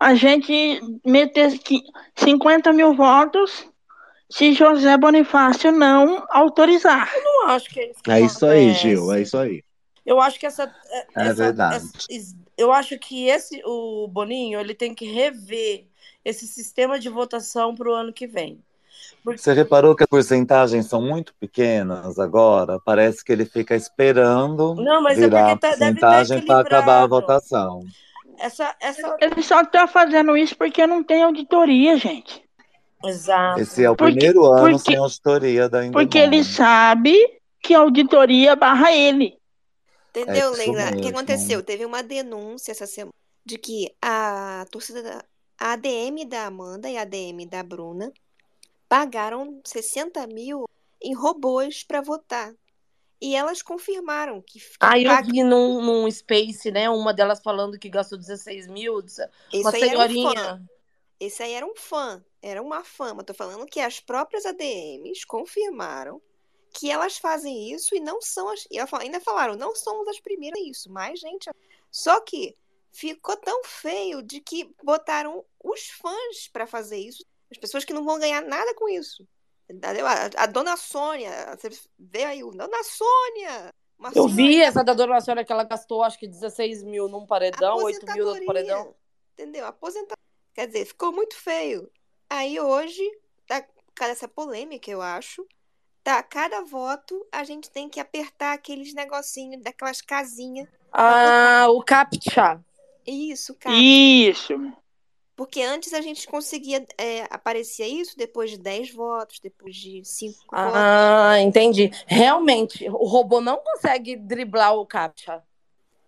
a 0.00 0.16
gente 0.16 0.80
meter 1.06 1.56
qui- 1.60 1.84
50 2.16 2.72
mil 2.72 2.92
votos 2.96 3.64
se 4.28 4.52
José 4.52 4.96
Bonifácio 4.96 5.70
não 5.70 6.26
autorizar. 6.28 7.08
não 7.22 7.50
acho 7.50 7.70
que 7.70 7.78
é 7.78 7.90
isso 7.90 8.02
que 8.02 8.10
É 8.10 8.20
isso 8.20 8.44
aí. 8.46 8.72
Gil, 8.74 9.12
é 9.12 9.22
isso 9.22 9.38
aí. 9.38 9.62
Eu 10.04 10.20
acho 10.20 10.40
que 10.40 10.46
essa. 10.46 10.64
É 10.92 11.06
essa- 11.26 11.34
verdade. 11.34 11.76
essa- 12.08 12.34
eu 12.58 12.72
acho 12.72 12.98
que 12.98 13.28
esse, 13.28 13.62
o 13.64 14.08
Boninho, 14.08 14.58
ele 14.58 14.74
tem 14.74 14.92
que 14.92 15.04
rever 15.06 15.86
esse 16.24 16.48
sistema 16.48 16.98
de 16.98 17.08
votação 17.08 17.76
pro 17.76 17.94
ano 17.94 18.12
que 18.12 18.26
vem. 18.26 18.60
Você 19.24 19.52
reparou 19.52 19.94
que 19.94 20.02
as 20.02 20.08
porcentagens 20.08 20.86
são 20.86 21.02
muito 21.02 21.34
pequenas 21.38 22.18
agora? 22.18 22.80
Parece 22.84 23.22
que 23.24 23.30
ele 23.32 23.44
fica 23.44 23.76
esperando 23.76 24.74
Não, 24.76 25.02
mas 25.02 25.18
é 25.18 25.20
virar 25.22 25.50
porque 25.56 25.58
tá- 25.60 25.68
a 25.68 25.70
deve 25.76 25.94
ter 25.94 26.00
porcentagem 26.00 26.46
para 26.46 26.60
acabar 26.60 27.02
a 27.02 27.06
votação. 27.06 27.84
Essa, 28.38 28.74
essa. 28.80 29.16
Ele 29.20 29.42
só 29.42 29.62
tá 29.64 29.86
fazendo 29.86 30.34
isso 30.36 30.56
porque 30.56 30.86
não 30.86 31.02
tem 31.04 31.22
auditoria, 31.22 31.96
gente. 31.98 32.42
Exato. 33.04 33.60
Esse 33.60 33.84
é 33.84 33.90
o 33.90 33.96
Porque- 33.96 34.12
primeiro 34.14 34.44
ano 34.46 34.70
porque- 34.76 34.90
sem 34.92 34.96
auditoria 34.96 35.68
da 35.68 35.84
Endemol. 35.84 36.02
Porque 36.02 36.18
ele 36.18 36.42
sabe 36.42 37.14
que 37.62 37.74
a 37.74 37.80
auditoria 37.80 38.56
barra 38.56 38.92
ele. 38.92 39.38
Entendeu, 40.10 40.54
É 40.54 40.56
Leila? 40.56 40.90
O 40.96 41.00
que 41.00 41.08
aconteceu? 41.08 41.62
Teve 41.62 41.84
uma 41.84 42.02
denúncia 42.02 42.72
essa 42.72 42.86
semana 42.86 43.12
de 43.44 43.58
que 43.58 43.94
a 44.02 44.64
torcida 44.70 45.02
da 45.02 45.24
a 45.62 45.72
ADM 45.72 46.24
da 46.26 46.46
Amanda 46.46 46.88
e 46.88 46.96
a 46.96 47.02
ADM 47.02 47.46
da 47.46 47.62
Bruna 47.62 48.10
pagaram 48.90 49.60
60 49.64 50.26
mil 50.26 50.64
em 51.00 51.14
robôs 51.14 51.84
para 51.84 52.00
votar. 52.00 52.52
E 53.20 53.36
elas 53.36 53.62
confirmaram 53.62 54.42
que, 54.42 54.58
que 54.58 54.76
Aí 54.80 55.04
eu 55.04 55.24
vi 55.24 55.44
num, 55.44 55.80
num 55.80 56.10
Space, 56.10 56.72
né? 56.72 56.90
Uma 56.90 57.14
delas 57.14 57.40
falando 57.40 57.78
que 57.78 57.88
gastou 57.88 58.18
16 58.18 58.66
mil. 58.66 58.94
Uma 59.54 59.68
um 59.68 59.72
senhorinha. 59.72 60.68
Esse 61.20 61.42
aí 61.42 61.52
era 61.52 61.64
um 61.64 61.76
fã, 61.76 62.24
era 62.42 62.60
uma 62.60 62.82
fama. 62.82 63.22
Tô 63.22 63.32
falando 63.32 63.66
que 63.66 63.78
as 63.78 64.00
próprias 64.00 64.44
ADMs 64.44 65.24
confirmaram 65.24 66.20
que 66.72 66.90
elas 66.90 67.18
fazem 67.18 67.70
isso 67.72 67.94
e 67.94 68.00
não 68.00 68.20
são 68.20 68.48
as. 68.48 68.66
E 68.70 68.78
ainda 68.78 69.20
falaram, 69.20 69.54
não 69.54 69.76
somos 69.76 70.08
as 70.08 70.18
primeiras 70.18 70.60
a 70.60 70.64
isso, 70.64 70.90
mas, 70.90 71.20
gente. 71.20 71.48
Só 71.92 72.20
que 72.20 72.56
ficou 72.90 73.36
tão 73.36 73.62
feio 73.64 74.22
de 74.22 74.40
que 74.40 74.74
botaram 74.82 75.44
os 75.62 75.88
fãs 75.90 76.48
pra 76.52 76.66
fazer 76.66 76.98
isso, 76.98 77.24
as 77.50 77.58
pessoas 77.58 77.84
que 77.84 77.92
não 77.92 78.04
vão 78.04 78.18
ganhar 78.18 78.42
nada 78.42 78.74
com 78.74 78.88
isso. 78.88 79.26
Entendeu? 79.68 80.06
A, 80.06 80.30
a 80.36 80.46
dona 80.46 80.76
Sônia, 80.76 81.56
você 81.56 81.70
vê 81.98 82.24
aí, 82.24 82.42
o 82.42 82.50
Dona 82.50 82.82
Sônia! 82.82 83.72
uma 84.00 84.08
Eu 84.08 84.28
senhora 84.28 84.32
vi 84.34 84.60
essa 84.60 84.82
da 84.82 84.94
Dona 84.94 85.20
Senhora 85.20 85.44
que 85.44 85.52
ela 85.52 85.64
gastou, 85.64 86.02
acho 86.02 86.18
que 86.18 86.26
16 86.26 86.82
mil 86.82 87.08
num 87.08 87.26
paredão, 87.26 87.76
8 87.76 87.84
mil 87.84 88.24
no 88.24 88.30
Aposentadoria, 88.30 88.46
paredão. 88.46 88.94
Entendeu? 89.34 89.66
Aposentadoria. 89.66 90.16
Quer 90.54 90.66
dizer, 90.66 90.86
ficou 90.86 91.12
muito 91.12 91.36
feio. 91.36 91.88
Aí 92.28 92.58
hoje, 92.58 93.02
tá, 93.46 93.62
por 93.62 93.94
causa 93.94 94.14
dessa 94.14 94.28
polêmica, 94.28 94.90
eu 94.90 95.02
acho, 95.02 95.46
tá, 96.02 96.22
cada 96.22 96.62
voto 96.62 97.24
a 97.30 97.44
gente 97.44 97.70
tem 97.70 97.88
que 97.88 98.00
apertar 98.00 98.54
aqueles 98.54 98.94
negocinhos, 98.94 99.62
daquelas 99.62 100.00
casinhas. 100.00 100.68
Ah, 100.92 101.66
o 101.68 101.82
CAPTCHA. 101.82 102.64
Isso, 103.06 103.54
cara. 103.54 103.76
Isso. 103.76 104.54
Porque 105.40 105.62
antes 105.62 105.94
a 105.94 106.02
gente 106.02 106.28
conseguia, 106.28 106.86
é, 106.98 107.22
aparecia 107.30 107.88
isso 107.88 108.14
depois 108.14 108.50
de 108.50 108.58
10 108.58 108.92
votos, 108.92 109.40
depois 109.40 109.74
de 109.74 110.04
5 110.04 110.38
votos. 110.38 110.50
Ah, 110.52 111.40
entendi. 111.40 111.90
Realmente, 112.06 112.86
o 112.90 113.06
robô 113.06 113.40
não 113.40 113.56
consegue 113.56 114.16
driblar 114.16 114.74
o 114.74 114.84
CAPTCHA. 114.84 115.42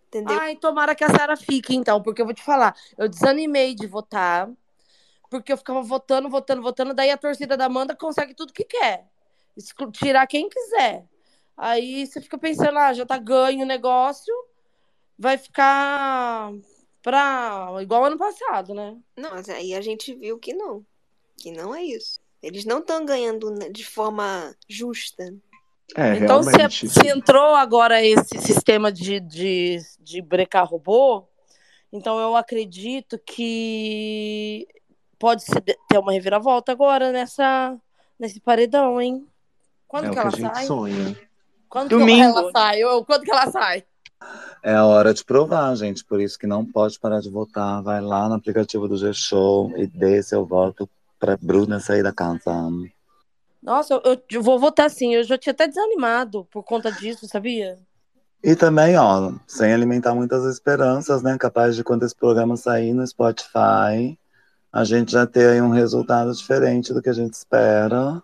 Entendeu? 0.09 0.39
Ai, 0.39 0.55
tomara 0.57 0.95
que 0.95 1.03
a 1.03 1.09
Sara 1.09 1.35
fique, 1.35 1.75
então, 1.75 2.03
porque 2.03 2.21
eu 2.21 2.27
vou 2.27 2.35
te 2.35 2.43
falar, 2.43 2.77
eu 2.99 3.09
desanimei 3.09 3.75
de 3.75 3.87
votar, 3.87 4.51
porque 5.31 5.51
eu 5.51 5.57
ficava 5.57 5.81
votando, 5.81 6.29
votando, 6.29 6.61
votando, 6.61 6.93
daí 6.93 7.11
a 7.11 7.17
torcida 7.17 7.57
da 7.57 7.65
Amanda 7.65 7.97
consegue 7.97 8.35
tudo 8.35 8.53
que 8.53 8.65
quer. 8.65 9.07
Tirar 9.93 10.27
quem 10.27 10.47
quiser. 10.51 11.07
Aí 11.57 12.07
você 12.07 12.21
fica 12.21 12.37
pensando, 12.37 12.79
ah, 12.79 12.93
já 12.93 13.07
tá 13.07 13.17
ganho 13.17 13.63
o 13.63 13.67
negócio, 13.67 14.35
vai 15.19 15.39
ficar 15.39 16.53
pra 17.03 17.69
igual 17.81 18.05
ano 18.05 18.17
passado, 18.17 18.73
né? 18.75 18.97
Não, 19.17 19.31
mas 19.31 19.49
aí 19.49 19.75
a 19.75 19.81
gente 19.81 20.15
viu 20.15 20.39
que 20.39 20.55
não. 20.55 20.85
Que 21.37 21.51
não 21.51 21.75
é 21.75 21.83
isso. 21.83 22.21
Eles 22.43 22.65
não 22.65 22.79
estão 22.79 23.05
ganhando 23.05 23.53
de 23.71 23.85
forma 23.85 24.55
justa. 24.69 25.35
É, 25.97 26.17
então, 26.17 26.43
se, 26.43 26.89
se 26.89 27.09
entrou 27.09 27.55
agora 27.55 28.03
esse 28.03 28.39
sistema 28.39 28.91
de, 28.91 29.21
de, 29.21 29.79
de 30.01 30.23
brecar 30.23 30.67
robô, 30.67 31.25
então 31.93 32.19
eu 32.19 32.35
acredito 32.35 33.19
que 33.19 34.67
pode 35.19 35.45
ter 35.89 35.99
uma 35.99 36.13
reviravolta 36.13 36.73
agora 36.73 37.13
nessa, 37.13 37.77
nesse 38.19 38.41
paredão, 38.41 39.01
hein? 39.01 39.27
Quando 39.87 40.07
É 40.07 40.09
o 40.09 40.11
que 40.13 40.15
que 40.15 40.19
a 40.19 40.23
ela 40.23 40.31
gente 40.37 40.55
sai? 40.55 40.67
sonha. 40.67 41.21
Quando 41.69 41.91
Domingo. 41.91 42.33
que 42.33 42.39
ela 42.39 42.51
sai? 42.53 42.85
Ou 42.85 43.05
quando 43.05 43.23
que 43.25 43.31
ela 43.31 43.51
sai? 43.51 43.85
É 44.63 44.75
a 44.75 44.85
hora 44.85 45.13
de 45.13 45.25
provar, 45.25 45.75
gente. 45.75 46.05
Por 46.05 46.21
isso 46.21 46.39
que 46.39 46.47
não 46.47 46.65
pode 46.65 46.99
parar 46.99 47.21
de 47.21 47.31
votar. 47.31 47.83
Vai 47.83 48.01
lá 48.01 48.29
no 48.29 48.35
aplicativo 48.35 48.87
do 48.87 48.97
G-Show 48.97 49.73
e 49.77 49.87
dê 49.87 50.23
seu 50.23 50.47
voto 50.47 50.89
pra 51.19 51.37
Bruna 51.41 51.81
sair 51.81 52.03
da 52.03 52.13
casa. 52.13 52.41
Nossa, 53.63 54.01
eu, 54.05 54.21
eu 54.31 54.43
vou 54.43 54.59
votar 54.59 54.91
sim. 54.91 55.15
Eu 55.15 55.25
já 55.25 55.37
tinha 55.37 55.53
até 55.53 55.67
desanimado 55.67 56.45
por 56.51 56.63
conta 56.63 56.91
disso, 56.91 57.27
sabia? 57.29 57.79
E 58.43 58.57
também, 58.57 58.97
ó, 58.97 59.33
sem 59.47 59.73
alimentar 59.73 60.15
muitas 60.15 60.45
esperanças, 60.45 61.23
né? 61.23 61.39
Capaz 61.39 61.77
de 61.77 61.85
quando 61.85 62.05
esse 62.05 62.15
programa 62.15 62.57
sair 62.57 62.93
no 62.93 63.07
Spotify, 63.07 64.19
a 64.73 64.85
gente 64.85 65.13
já 65.13 65.27
ter 65.27 65.49
aí 65.51 65.61
um 65.61 65.71
resultado 65.71 66.33
diferente 66.33 66.93
do 66.93 67.01
que 67.01 67.09
a 67.09 67.13
gente 67.13 67.35
espera. 67.35 68.21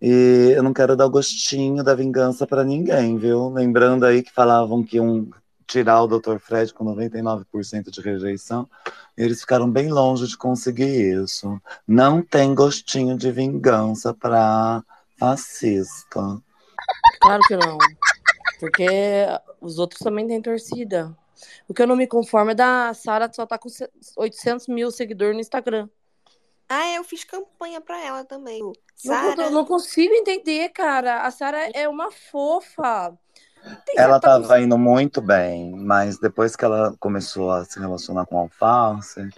E 0.00 0.52
eu 0.54 0.62
não 0.62 0.72
quero 0.72 0.96
dar 0.96 1.08
gostinho 1.08 1.82
da 1.82 1.94
vingança 1.94 2.46
pra 2.46 2.64
ninguém, 2.64 3.16
viu? 3.16 3.48
Lembrando 3.48 4.04
aí 4.04 4.22
que 4.22 4.32
falavam 4.32 4.84
que 4.84 4.96
iam 4.96 5.28
tirar 5.66 6.02
o 6.02 6.06
Dr. 6.06 6.38
Fred 6.38 6.72
com 6.72 6.84
99% 6.84 7.90
de 7.90 8.00
rejeição. 8.00 8.68
Eles 9.16 9.40
ficaram 9.40 9.70
bem 9.70 9.90
longe 9.90 10.26
de 10.26 10.36
conseguir 10.36 11.22
isso. 11.22 11.60
Não 11.86 12.22
tem 12.22 12.54
gostinho 12.54 13.16
de 13.16 13.32
vingança 13.32 14.14
pra 14.14 14.82
fascista. 15.18 16.20
Claro 17.20 17.42
que 17.48 17.56
não. 17.56 17.78
Porque 18.60 18.86
os 19.60 19.78
outros 19.78 20.00
também 20.00 20.26
têm 20.26 20.40
torcida. 20.40 21.16
O 21.68 21.74
que 21.74 21.82
eu 21.82 21.86
não 21.86 21.96
me 21.96 22.06
conformo 22.06 22.52
é 22.52 22.54
da 22.54 22.94
Sara 22.94 23.30
só 23.32 23.44
tá 23.44 23.58
com 23.58 23.68
800 24.16 24.68
mil 24.68 24.90
seguidores 24.90 25.34
no 25.34 25.40
Instagram. 25.40 25.88
Ah, 26.68 26.90
eu 26.94 27.04
fiz 27.04 27.24
campanha 27.24 27.80
pra 27.80 28.00
ela 28.02 28.24
também. 28.24 28.60
Não, 28.62 28.72
Sara, 28.94 29.44
eu 29.44 29.50
não 29.50 29.64
consigo 29.64 30.12
entender, 30.14 30.68
cara. 30.70 31.22
A 31.22 31.30
Sara 31.30 31.70
é 31.72 31.88
uma 31.88 32.10
fofa. 32.10 33.16
Tem- 33.84 33.96
Ela 33.98 34.20
tá 34.20 34.60
indo 34.60 34.78
muito 34.78 35.20
bem, 35.20 35.72
mas 35.72 36.18
depois 36.18 36.54
que 36.54 36.64
ela 36.64 36.94
começou 37.00 37.50
a 37.50 37.64
se 37.64 37.78
relacionar 37.80 38.24
com 38.26 38.36
o 38.36 38.38
Alface, 38.40 39.28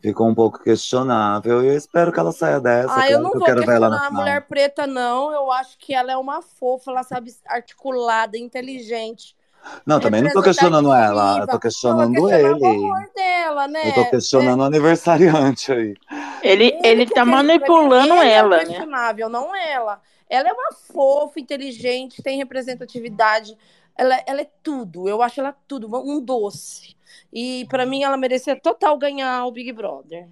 ficou 0.00 0.28
um 0.28 0.34
pouco 0.34 0.62
questionável. 0.62 1.62
E 1.62 1.68
eu 1.68 1.76
espero 1.76 2.12
que 2.12 2.18
ela 2.18 2.32
saia 2.32 2.60
dessa. 2.60 3.00
Ah, 3.00 3.10
eu 3.10 3.20
não 3.20 3.30
que 3.32 3.38
vou 3.38 3.46
quero 3.46 3.60
ver 3.60 3.74
ela 3.76 3.88
questionar 3.88 4.00
na 4.00 4.06
a 4.06 4.10
mulher 4.10 4.46
preta, 4.48 4.86
não. 4.86 5.32
Eu 5.32 5.50
acho 5.52 5.78
que 5.78 5.94
ela 5.94 6.12
é 6.12 6.16
uma 6.16 6.42
fofa, 6.42 6.90
ela 6.90 7.02
sabe 7.02 7.34
articulada, 7.46 8.36
inteligente. 8.36 9.35
Não, 9.84 10.00
também 10.00 10.22
não 10.22 10.30
tô 10.30 10.42
questionando 10.42 10.92
ela, 10.92 11.38
eu 11.40 11.46
tô 11.46 11.58
questionando 11.58 12.28
é 12.30 12.40
ele. 12.40 13.12
dela, 13.14 13.68
né? 13.68 13.88
Eu 13.88 13.94
tô 13.94 14.10
questionando 14.10 14.60
o 14.60 14.64
aniversariante 14.64 15.72
aí. 15.72 15.94
Ele, 16.42 16.78
ele 16.82 17.06
que 17.06 17.14
tá 17.14 17.22
é 17.22 17.24
manipulando 17.24 18.14
ele 18.14 18.28
é 18.28 18.32
ela, 18.32 18.64
né? 18.64 18.86
não 19.28 19.54
ela. 19.54 20.00
Ela 20.28 20.48
é 20.48 20.52
uma 20.52 20.72
fofa, 20.72 21.38
inteligente, 21.38 22.22
tem 22.22 22.36
representatividade. 22.38 23.56
Ela, 23.96 24.20
ela 24.26 24.40
é 24.40 24.48
tudo. 24.62 25.08
Eu 25.08 25.22
acho 25.22 25.40
ela 25.40 25.54
tudo, 25.66 25.88
um 25.96 26.20
doce. 26.20 26.96
E 27.32 27.66
pra 27.68 27.86
mim 27.86 28.02
ela 28.02 28.16
merecia 28.16 28.58
total 28.60 28.98
ganhar 28.98 29.44
o 29.46 29.52
Big 29.52 29.72
Brother. 29.72 30.28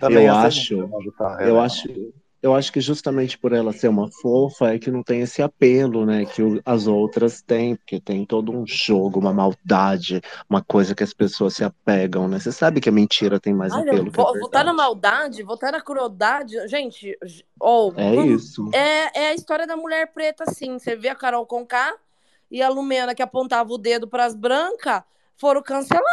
Também 0.00 0.26
Eu 0.26 0.34
acho- 0.34 0.74
Eu 1.40 1.56
ela. 1.56 1.64
acho, 1.64 1.88
eu 2.42 2.54
acho 2.54 2.72
que 2.72 2.80
justamente 2.80 3.38
por 3.38 3.52
ela 3.52 3.72
ser 3.72 3.88
uma 3.88 4.10
fofa 4.10 4.74
é 4.74 4.78
que 4.78 4.90
não 4.90 5.02
tem 5.02 5.20
esse 5.22 5.42
apelo, 5.42 6.04
né, 6.06 6.24
que 6.24 6.42
o- 6.42 6.60
as 6.64 6.86
outras 6.86 7.42
têm, 7.42 7.76
porque 7.76 8.00
tem 8.00 8.24
todo 8.24 8.52
um 8.52 8.64
jogo, 8.66 9.18
uma 9.18 9.32
maldade, 9.32 10.20
uma 10.48 10.62
coisa 10.62 10.94
que 10.94 11.02
as 11.02 11.12
pessoas 11.12 11.54
se 11.54 11.64
apegam, 11.64 12.28
né? 12.28 12.38
Você 12.38 12.52
sabe 12.52 12.80
que 12.80 12.88
a 12.88 12.92
mentira 12.92 13.40
tem 13.40 13.54
mais 13.54 13.72
Olha, 13.72 13.92
apelo 13.92 14.10
que 14.12 14.20
a 14.20 14.24
vo- 14.24 14.38
votar 14.38 14.64
na 14.64 14.72
maldade, 14.72 15.42
votar 15.42 15.72
na 15.72 15.80
crueldade. 15.80 16.68
Gente, 16.68 17.18
oh, 17.60 17.92
É 17.96 18.14
isso. 18.26 18.68
É, 18.72 19.22
é 19.24 19.28
a 19.30 19.34
história 19.34 19.66
da 19.66 19.76
mulher 19.76 20.12
preta, 20.12 20.44
sim. 20.52 20.78
Você 20.78 20.94
vê 20.94 21.08
a 21.08 21.14
Carol 21.14 21.46
Conká 21.46 21.96
e 22.50 22.62
a 22.62 22.68
Lumena 22.68 23.14
que 23.14 23.22
apontava 23.22 23.72
o 23.72 23.78
dedo 23.78 24.06
para 24.06 24.24
as 24.24 24.34
brancas 24.34 25.02
foram 25.36 25.62
canceladas. 25.62 26.06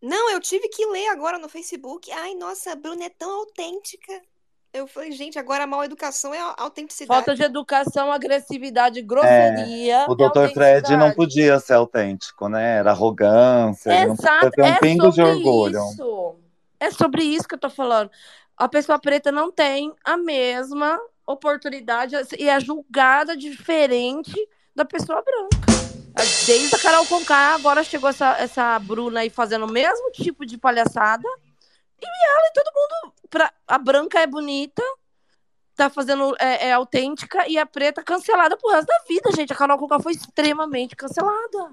Não, 0.00 0.30
eu 0.30 0.40
tive 0.40 0.68
que 0.68 0.86
ler 0.86 1.08
agora 1.08 1.38
no 1.38 1.48
Facebook. 1.48 2.10
Ai, 2.12 2.34
nossa, 2.34 2.72
a 2.72 2.76
Bruna 2.76 3.04
é 3.04 3.10
tão 3.10 3.30
autêntica. 3.40 4.12
Eu 4.72 4.86
falei, 4.86 5.10
gente, 5.12 5.38
agora 5.38 5.64
a 5.64 5.66
mal 5.66 5.82
educação 5.82 6.34
é 6.34 6.38
a 6.38 6.54
autenticidade. 6.58 7.24
Falta 7.24 7.34
de 7.34 7.42
educação, 7.42 8.12
agressividade, 8.12 9.00
grosseria. 9.00 10.06
O 10.08 10.12
é 10.12 10.28
Dr. 10.28 10.52
Fred 10.52 10.96
não 10.96 11.12
podia 11.12 11.58
ser 11.58 11.74
autêntico, 11.74 12.48
né? 12.48 12.76
Era 12.76 12.90
arrogância, 12.90 13.90
ele 13.90 14.06
não 14.08 14.16
podia 14.16 14.30
Exato, 14.30 14.50
ter 14.50 14.62
um 14.62 14.66
é 14.66 14.78
pingo 14.78 15.10
de 15.10 15.16
sobre 15.16 15.32
orgulho. 15.32 15.80
isso. 15.90 16.36
É 16.78 16.90
sobre 16.90 17.22
isso 17.22 17.48
que 17.48 17.54
eu 17.54 17.58
tô 17.58 17.70
falando. 17.70 18.10
A 18.56 18.68
pessoa 18.68 18.98
preta 18.98 19.32
não 19.32 19.50
tem 19.50 19.92
a 20.04 20.16
mesma 20.16 21.00
oportunidade 21.26 22.14
e 22.38 22.48
é 22.48 22.60
julgada 22.60 23.36
diferente 23.36 24.34
da 24.74 24.84
pessoa 24.84 25.22
branca. 25.22 25.58
Desde 26.46 26.74
a 26.74 26.78
Carol 26.78 27.06
Conká, 27.06 27.54
agora 27.54 27.84
chegou 27.84 28.10
essa, 28.10 28.36
essa 28.38 28.78
Bruna 28.80 29.20
aí 29.20 29.30
fazendo 29.30 29.64
o 29.64 29.70
mesmo 29.70 30.10
tipo 30.10 30.44
de 30.44 30.58
palhaçada. 30.58 31.28
E 32.00 32.06
ela 32.06 32.48
e 32.48 32.52
todo 32.52 32.72
mundo. 32.74 33.17
Pra, 33.30 33.52
a 33.66 33.78
branca 33.78 34.20
é 34.20 34.26
bonita, 34.26 34.82
tá 35.76 35.90
fazendo. 35.90 36.34
É, 36.38 36.68
é 36.68 36.72
autêntica, 36.72 37.48
e 37.48 37.58
a 37.58 37.66
preta 37.66 38.02
cancelada 38.02 38.56
pro 38.56 38.70
resto 38.70 38.88
da 38.88 39.04
vida, 39.08 39.30
gente. 39.32 39.52
A 39.52 39.56
Carol 39.56 39.78
Conká 39.78 40.00
foi 40.00 40.12
extremamente 40.12 40.96
cancelada. 40.96 41.72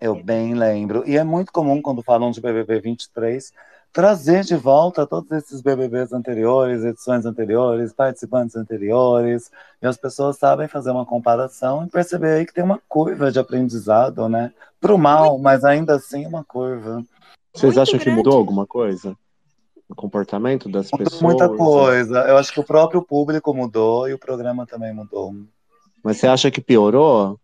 Eu 0.00 0.14
bem 0.22 0.54
lembro. 0.54 1.02
E 1.06 1.16
é 1.16 1.24
muito 1.24 1.52
comum 1.52 1.82
quando 1.82 2.02
falam 2.02 2.30
de 2.30 2.40
BBB 2.40 2.80
23 2.80 3.52
trazer 3.92 4.44
de 4.44 4.54
volta 4.54 5.06
todos 5.06 5.30
esses 5.32 5.60
BBBs 5.60 6.12
anteriores, 6.12 6.84
edições 6.84 7.24
anteriores, 7.24 7.92
participantes 7.92 8.56
anteriores, 8.56 9.50
e 9.82 9.86
as 9.86 9.96
pessoas 9.96 10.36
sabem 10.38 10.68
fazer 10.68 10.90
uma 10.90 11.06
comparação 11.06 11.84
e 11.84 11.90
perceber 11.90 12.32
aí 12.32 12.46
que 12.46 12.54
tem 12.54 12.64
uma 12.64 12.80
curva 12.88 13.32
de 13.32 13.38
aprendizado, 13.38 14.28
né? 14.28 14.52
Pro 14.80 14.98
mal, 14.98 15.38
mas 15.38 15.64
ainda 15.64 15.96
assim 15.96 16.26
uma 16.26 16.44
curva. 16.44 17.04
Vocês 17.52 17.74
Muito 17.74 17.80
acham 17.80 17.98
que 17.98 18.10
mudou 18.10 18.34
alguma 18.34 18.66
coisa? 18.66 19.16
O 19.88 19.94
comportamento 19.94 20.68
das 20.68 20.90
pessoas? 20.90 21.22
Muita 21.22 21.48
coisa. 21.48 22.18
Eu 22.28 22.36
acho 22.36 22.52
que 22.52 22.60
o 22.60 22.64
próprio 22.64 23.02
público 23.02 23.54
mudou 23.54 24.08
e 24.08 24.12
o 24.12 24.18
programa 24.18 24.66
também 24.66 24.92
mudou. 24.92 25.34
Mas 26.02 26.18
você 26.18 26.26
acha 26.26 26.50
que 26.50 26.60
piorou? 26.60 27.40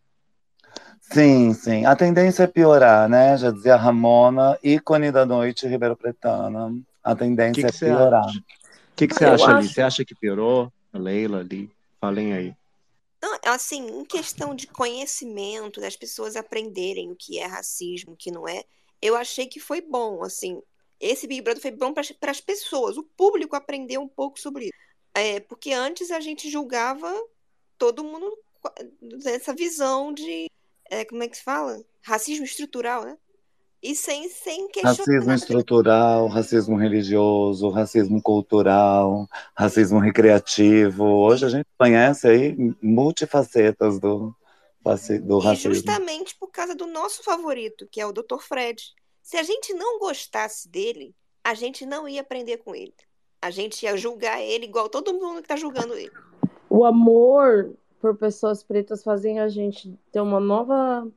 Sim, 1.01 1.53
sim. 1.55 1.85
A 1.85 1.95
tendência 1.95 2.45
é 2.45 2.47
piorar, 2.47 3.09
né? 3.09 3.37
Já 3.37 3.51
dizia 3.51 3.77
Ramona, 3.77 4.59
ícone 4.63 5.11
da 5.11 5.25
noite 5.25 5.67
Ribeiro 5.67 5.97
Pretana. 5.97 6.75
A 7.03 7.15
tendência 7.15 7.71
que, 7.71 7.79
que 7.79 7.85
é 7.85 7.89
piorar. 7.89 8.29
O 8.29 8.97
que, 8.97 9.09
que 9.09 9.15
você 9.15 9.25
Eu 9.25 9.33
acha 9.35 9.51
ali? 9.51 9.65
acho- 9.65 9.75
Você 9.75 9.83
acha 9.83 10.05
que 10.05 10.15
piorou? 10.15 10.73
A 10.93 10.99
Leila 10.99 11.41
ali? 11.41 11.71
Falem 12.01 12.33
aí. 12.33 12.55
Não, 13.23 13.39
assim, 13.47 13.87
em 14.01 14.05
questão 14.05 14.55
de 14.55 14.67
conhecimento, 14.67 15.81
das 15.81 15.97
pessoas 15.97 16.37
aprenderem 16.37 17.11
o 17.11 17.17
que 17.17 17.39
é 17.39 17.47
racismo, 17.47 18.13
o 18.13 18.17
que 18.17 18.31
não 18.31 18.47
é, 18.47 18.65
eu 19.01 19.17
achei 19.17 19.47
que 19.47 19.59
foi 19.59 19.81
bom, 19.81 20.23
assim. 20.23 20.61
Esse 21.07 21.27
Big 21.27 21.43
Brother 21.43 21.61
foi 21.61 21.71
bom 21.71 21.93
para 21.93 22.31
as 22.31 22.41
pessoas, 22.41 22.97
o 22.97 23.03
público 23.03 23.55
aprendeu 23.55 24.01
um 24.01 24.09
pouco 24.09 24.41
sobre 24.41 24.65
isso. 24.65 24.73
É, 25.15 25.39
porque 25.39 25.73
antes 25.73 26.11
a 26.11 26.19
gente 26.19 26.51
julgava 26.51 27.13
todo 27.79 28.03
mundo 28.03 28.37
com 28.61 28.69
a- 28.69 28.75
nessa 29.23 29.55
visão 29.55 30.13
de, 30.15 30.51
é, 30.91 31.05
como 31.05 31.23
é 31.23 31.29
que 31.29 31.37
se 31.37 31.45
fala? 31.45 31.85
Racismo 32.03 32.45
estrutural, 32.45 33.05
né? 33.05 33.19
E 33.83 33.95
sem, 33.95 34.31
sem 34.31 34.67
questionar. 34.69 34.97
Racismo 34.97 35.33
estrutural, 35.35 36.27
racismo 36.27 36.77
religioso, 36.77 37.69
racismo 37.69 38.23
cultural, 38.23 39.29
racismo 39.55 39.99
recreativo. 39.99 41.05
Hoje 41.05 41.45
a 41.45 41.49
gente 41.51 41.67
conhece 41.79 42.27
aí 42.27 42.57
multifacetas 42.83 44.01
do, 44.01 44.35
do 45.23 45.39
E 45.39 45.45
racismo. 45.45 45.75
justamente 45.75 46.35
por 46.37 46.49
causa 46.49 46.75
do 46.75 46.87
nosso 46.87 47.23
favorito, 47.23 47.87
que 47.91 48.01
é 48.01 48.07
o 48.07 48.13
Dr. 48.13 48.39
Fred. 48.41 48.95
Se 49.25 49.39
a 49.39 49.43
gente 49.43 49.73
não 49.73 49.99
gostasse 49.99 50.69
dele, 50.69 51.17
a 51.43 51.55
gente 51.55 51.87
não 51.87 52.07
ia 52.07 52.21
aprender 52.21 52.59
com 52.59 52.75
ele. 52.75 52.93
A 53.41 53.51
gente 53.51 53.83
ia 53.83 53.97
julgar 53.97 54.43
ele 54.43 54.67
igual 54.67 54.87
todo 54.91 55.15
mundo 55.15 55.41
que 55.41 55.49
tá 55.49 55.57
julgando 55.57 55.95
ele. 55.95 56.13
O 56.69 56.85
amor 56.85 57.75
por 57.99 58.15
pessoas 58.19 58.63
pretas 58.63 59.03
fazem 59.03 59.41
a 59.41 59.49
gente 59.49 59.99
ter 60.13 60.21
uma 60.21 60.39
nova 60.39 61.11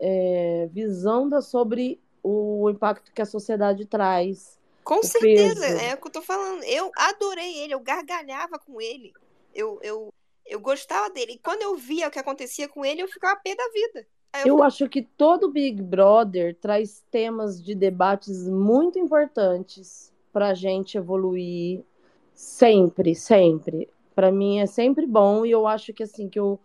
é, 0.00 0.68
visão 0.72 1.28
da, 1.28 1.40
sobre 1.40 2.00
o 2.24 2.68
impacto 2.70 3.12
que 3.12 3.22
a 3.22 3.26
sociedade 3.26 3.86
traz. 3.86 4.58
Com 4.82 5.00
certeza, 5.04 5.60
peso. 5.60 5.80
é 5.80 5.94
o 5.94 5.98
que 5.98 6.08
eu 6.08 6.12
tô 6.12 6.22
falando. 6.22 6.64
Eu 6.64 6.90
adorei 6.96 7.58
ele, 7.58 7.72
eu 7.72 7.80
gargalhava 7.80 8.58
com 8.58 8.80
ele. 8.80 9.12
Eu, 9.54 9.78
eu, 9.82 10.12
Eu 10.44 10.58
gostava 10.58 11.08
dele. 11.10 11.34
E 11.34 11.38
quando 11.38 11.62
eu 11.62 11.76
via 11.76 12.08
o 12.08 12.10
que 12.10 12.18
acontecia 12.18 12.68
com 12.68 12.84
ele, 12.84 13.00
eu 13.00 13.08
ficava 13.08 13.40
pé 13.40 13.54
da 13.54 13.68
vida. 13.68 14.08
Eu 14.34 14.58
Eu 14.58 14.62
acho 14.62 14.88
que 14.88 15.02
todo 15.02 15.50
Big 15.50 15.82
Brother 15.82 16.54
traz 16.60 17.02
temas 17.10 17.62
de 17.62 17.74
debates 17.74 18.48
muito 18.48 18.98
importantes 18.98 20.12
para 20.32 20.48
a 20.48 20.54
gente 20.54 20.96
evoluir 20.98 21.82
sempre, 22.34 23.14
sempre. 23.14 23.88
Para 24.14 24.30
mim 24.30 24.58
é 24.58 24.66
sempre 24.66 25.06
bom 25.06 25.44
e 25.44 25.50
eu 25.50 25.66
acho 25.66 25.92
que 25.92 26.02
assim 26.02 26.28
que 26.28 26.38
eu, 26.38 26.58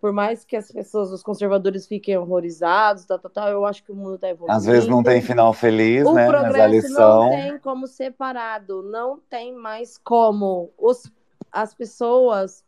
por 0.00 0.12
mais 0.12 0.44
que 0.44 0.56
as 0.56 0.70
pessoas, 0.72 1.12
os 1.12 1.22
conservadores 1.22 1.86
fiquem 1.86 2.16
horrorizados, 2.16 3.04
tal, 3.04 3.18
tal, 3.18 3.30
tal, 3.30 3.48
eu 3.48 3.64
acho 3.64 3.84
que 3.84 3.92
o 3.92 3.94
mundo 3.94 4.14
está 4.14 4.28
evoluindo. 4.28 4.56
Às 4.56 4.64
vezes 4.64 4.88
não 4.88 5.02
tem 5.02 5.20
final 5.20 5.52
feliz, 5.52 6.06
O 6.06 6.14
né? 6.14 6.26
Mas 6.26 6.34
a 6.34 6.40
progresso 6.40 6.70
lição. 6.70 7.24
não 7.24 7.30
tem 7.30 7.58
como 7.58 7.86
separado, 7.86 8.82
não 8.82 9.18
tem 9.28 9.54
mais 9.54 9.98
como. 9.98 10.70
Os, 10.78 11.10
as 11.52 11.74
pessoas. 11.74 12.64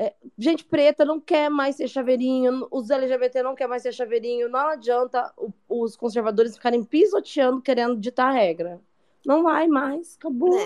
É, 0.00 0.14
gente 0.38 0.64
preta 0.64 1.04
não 1.04 1.20
quer 1.20 1.50
mais 1.50 1.74
ser 1.74 1.88
chaveirinho, 1.88 2.68
os 2.70 2.88
LGBT 2.88 3.42
não 3.42 3.56
quer 3.56 3.66
mais 3.66 3.82
ser 3.82 3.92
chaveirinho. 3.92 4.48
Não 4.48 4.68
adianta 4.68 5.32
o- 5.36 5.52
os 5.68 5.96
conservadores 5.96 6.54
ficarem 6.54 6.84
pisoteando, 6.84 7.60
querendo 7.60 7.96
ditar 7.98 8.30
regra. 8.30 8.80
Não 9.26 9.42
vai 9.42 9.66
mais, 9.66 10.16
acabou. 10.16 10.56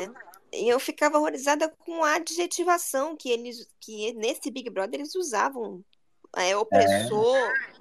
E 0.53 0.69
eu 0.69 0.79
ficava 0.79 1.19
horrorizada 1.19 1.67
com 1.71 2.05
a 2.05 2.17
adjetivação 2.17 3.17
que 3.17 3.31
eles, 3.31 3.67
que 3.81 4.13
nesse 4.13 4.51
Big 4.51 4.69
Brother 4.69 5.01
eles 5.01 5.15
usavam. 5.15 5.83
É, 6.37 6.55
opressor, 6.55 7.37
é, 7.37 7.73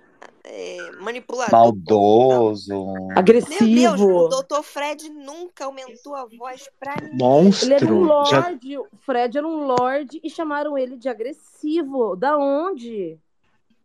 manipulador. 0.99 1.51
Maldoso. 1.51 2.69
Meu 2.69 2.93
Deus, 2.95 3.09
o 3.09 3.19
Agressivo. 3.19 4.29
Dr. 4.29 4.61
Fred 4.63 5.09
nunca 5.09 5.65
aumentou 5.65 6.15
a 6.15 6.25
voz 6.25 6.69
pra 6.79 6.95
ninguém. 7.01 7.51
Ele 7.61 7.73
era 7.73 7.85
um 7.87 8.05
Monstro. 8.05 8.25
Já, 8.25 8.39
lorde, 8.39 8.77
o 8.77 8.87
Fred 9.05 9.37
era 9.37 9.47
um 9.47 9.65
lorde 9.65 10.19
e 10.23 10.29
chamaram 10.29 10.77
ele 10.77 10.97
de 10.97 11.09
agressivo. 11.09 12.15
Da 12.15 12.37
onde? 12.37 13.17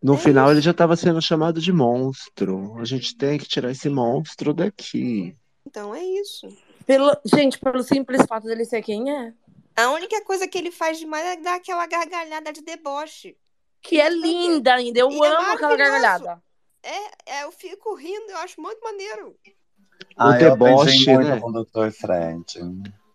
no 0.03 0.15
É 0.15 0.19
final 0.19 0.47
isso. 0.47 0.55
ele 0.55 0.61
já 0.61 0.71
estava 0.71 0.95
sendo 0.97 1.21
chamado 1.21 1.61
de 1.61 1.73
monstro. 1.73 2.77
A 2.79 2.85
gente 2.85 3.17
tem 3.17 3.39
que 3.39 3.47
tirar 3.49 3.71
esse 3.71 3.89
monstro 3.89 4.55
daqui. 4.55 5.35
Então 5.67 5.95
é 5.95 6.03
isso. 6.05 6.47
Pelo, 6.87 7.17
gente, 7.25 7.59
pelo 7.59 7.83
simples 7.83 8.25
fato 8.29 8.45
dele 8.45 8.65
ser 8.65 8.83
quem 8.83 9.11
é. 9.11 9.33
A 9.75 9.91
única 9.91 10.23
coisa 10.25 10.47
que 10.47 10.57
ele 10.57 10.71
faz 10.71 10.99
demais 10.99 11.25
é 11.27 11.37
dar 11.37 11.57
aquela 11.57 11.87
gargalhada 11.87 12.53
de 12.53 12.63
deboche. 12.63 13.37
Que 13.83 14.01
é 14.01 14.09
linda 14.09 14.75
ainda. 14.75 15.01
Eu 15.01 15.11
E 15.11 15.15
é 15.15 15.27
amo 15.27 15.53
aquela 15.53 15.71
maravilhoso. 15.77 15.77
gargalhada. 15.79 16.43
É, 16.87 17.39
é, 17.39 17.45
eu 17.45 17.51
fico 17.51 17.97
rindo, 17.97 18.31
eu 18.31 18.39
acho 18.39 18.61
muito 18.61 18.81
maneiro. 18.81 19.35
Ah, 20.17 20.41
eu 20.41 20.53
aprendi 20.53 21.05
deboche, 21.05 21.17
né? 21.17 21.41
com 21.41 21.51
o 21.51 21.65
Dr. 21.65 21.91
Fred. 21.91 22.45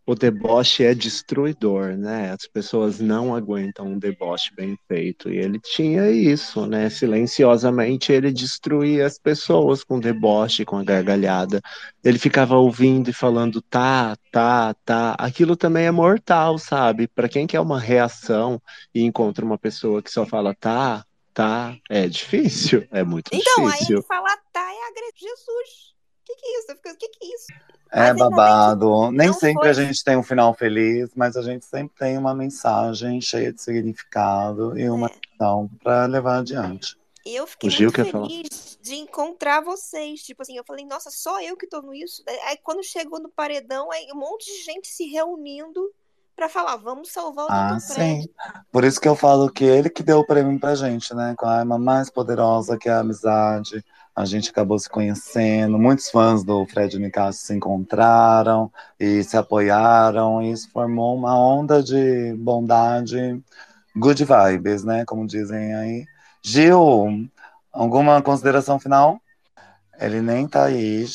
O 0.05 0.13
deboche 0.13 0.83
é 0.83 0.93
destruidor, 0.93 1.95
né? 1.95 2.31
As 2.31 2.45
pessoas 2.45 2.99
não 2.99 3.33
aguentam 3.33 3.85
um 3.85 3.97
deboche 3.97 4.53
bem 4.53 4.77
feito. 4.87 5.29
E 5.29 5.37
ele 5.37 5.57
tinha 5.57 6.09
isso, 6.11 6.65
né? 6.65 6.89
Silenciosamente 6.89 8.11
ele 8.11 8.29
destruía 8.29 9.05
as 9.05 9.17
pessoas 9.17 9.85
com 9.85 10.01
deboche, 10.01 10.65
com 10.65 10.75
a 10.75 10.83
gargalhada. 10.83 11.61
Ele 12.03 12.19
ficava 12.19 12.57
ouvindo 12.57 13.09
e 13.09 13.13
falando 13.13 13.61
tá, 13.61 14.17
tá, 14.31 14.73
tá. 14.83 15.15
Aquilo 15.17 15.55
também 15.55 15.85
é 15.85 15.91
mortal, 15.91 16.57
sabe? 16.57 17.07
Para 17.07 17.29
quem 17.29 17.47
quer 17.47 17.61
uma 17.61 17.79
reação 17.79 18.61
e 18.93 19.03
encontra 19.03 19.45
uma 19.45 19.57
pessoa 19.57 20.01
que 20.01 20.11
só 20.11 20.25
fala 20.25 20.53
tá, 20.53 21.05
tá, 21.33 21.75
é 21.89 22.07
difícil. 22.07 22.87
É 22.91 23.03
muito 23.03 23.29
Então, 23.33 23.65
aí 23.65 23.71
difícil. 23.73 23.97
ele 23.97 24.05
fala, 24.05 24.37
tá, 24.51 24.61
é 24.61 24.87
agressivo. 24.89 25.17
Jesus. 25.19 25.91
O 26.21 26.23
que, 26.25 26.35
que 26.35 26.45
é 26.45 26.59
isso? 26.59 26.71
Eu 26.71 26.75
fico, 26.77 26.89
o 26.89 26.97
que, 26.97 27.09
que 27.09 27.25
é 27.25 27.35
isso? 27.35 27.45
É 27.91 28.13
babado. 28.13 29.11
Nem 29.11 29.33
sempre 29.33 29.61
foi- 29.63 29.69
a 29.69 29.73
gente 29.73 30.03
tem 30.03 30.15
um 30.15 30.23
final 30.23 30.53
feliz, 30.53 31.09
mas 31.15 31.35
a 31.35 31.41
gente 31.41 31.65
sempre 31.65 31.93
tem 31.97 32.17
uma 32.17 32.33
mensagem 32.33 33.19
cheia 33.19 33.51
de 33.51 33.61
significado 33.61 34.77
e 34.79 34.89
uma 34.89 35.07
É. 35.07 35.11
lição 35.33 35.69
para 35.83 36.05
levar 36.05 36.39
adiante. 36.39 36.95
Eu 37.25 37.45
fiquei 37.45 37.67
O 37.67 37.71
Gil 37.71 37.87
muito 37.87 37.95
quer 37.95 38.11
falar? 38.11 38.27
feliz 38.29 38.79
de 38.81 38.95
encontrar 38.95 39.61
vocês. 39.61 40.21
Tipo 40.23 40.41
assim, 40.41 40.57
eu 40.57 40.63
falei, 40.63 40.85
nossa, 40.85 41.11
só 41.11 41.41
eu 41.41 41.55
que 41.57 41.67
tô 41.67 41.81
nisso. 41.81 42.23
Aí 42.45 42.57
quando 42.63 42.83
chegou 42.83 43.19
no 43.19 43.29
paredão, 43.29 43.91
aí 43.91 44.07
um 44.13 44.17
monte 44.19 44.45
de 44.45 44.63
gente 44.63 44.87
se 44.87 45.05
reunindo 45.05 45.91
pra 46.41 46.49
falar, 46.49 46.75
vamos 46.77 47.11
salvar 47.11 47.45
o 47.45 47.47
Ah, 47.51 47.73
Dr. 47.73 47.93
Fred. 47.93 48.23
sim. 48.23 48.29
Por 48.71 48.83
isso 48.83 48.99
que 48.99 49.07
eu 49.07 49.15
falo 49.15 49.47
que 49.51 49.63
ele 49.63 49.91
que 49.91 50.01
deu 50.01 50.17
o 50.19 50.25
prêmio 50.25 50.59
pra 50.59 50.73
gente, 50.73 51.13
né? 51.13 51.35
Com 51.37 51.45
a 51.45 51.57
arma 51.59 51.77
mais 51.77 52.09
poderosa 52.09 52.79
que 52.79 52.89
é 52.89 52.93
a 52.93 52.99
amizade. 53.01 53.85
A 54.15 54.25
gente 54.25 54.49
acabou 54.49 54.79
se 54.79 54.89
conhecendo. 54.89 55.77
Muitos 55.77 56.09
fãs 56.09 56.43
do 56.43 56.65
Fred 56.65 56.97
Nicasso 56.97 57.39
se 57.45 57.53
encontraram 57.53 58.71
e 58.99 59.23
se 59.23 59.37
apoiaram. 59.37 60.41
E 60.41 60.51
isso 60.51 60.67
formou 60.71 61.15
uma 61.15 61.37
onda 61.39 61.83
de 61.83 62.33
bondade, 62.39 63.39
good 63.95 64.25
vibes, 64.25 64.83
né? 64.83 65.05
Como 65.05 65.27
dizem 65.27 65.75
aí. 65.75 66.05
Gil, 66.43 67.29
alguma 67.71 68.19
consideração 68.23 68.79
final? 68.79 69.21
Ele 70.01 70.19
nem 70.19 70.47
tá 70.47 70.65
aí, 70.65 71.05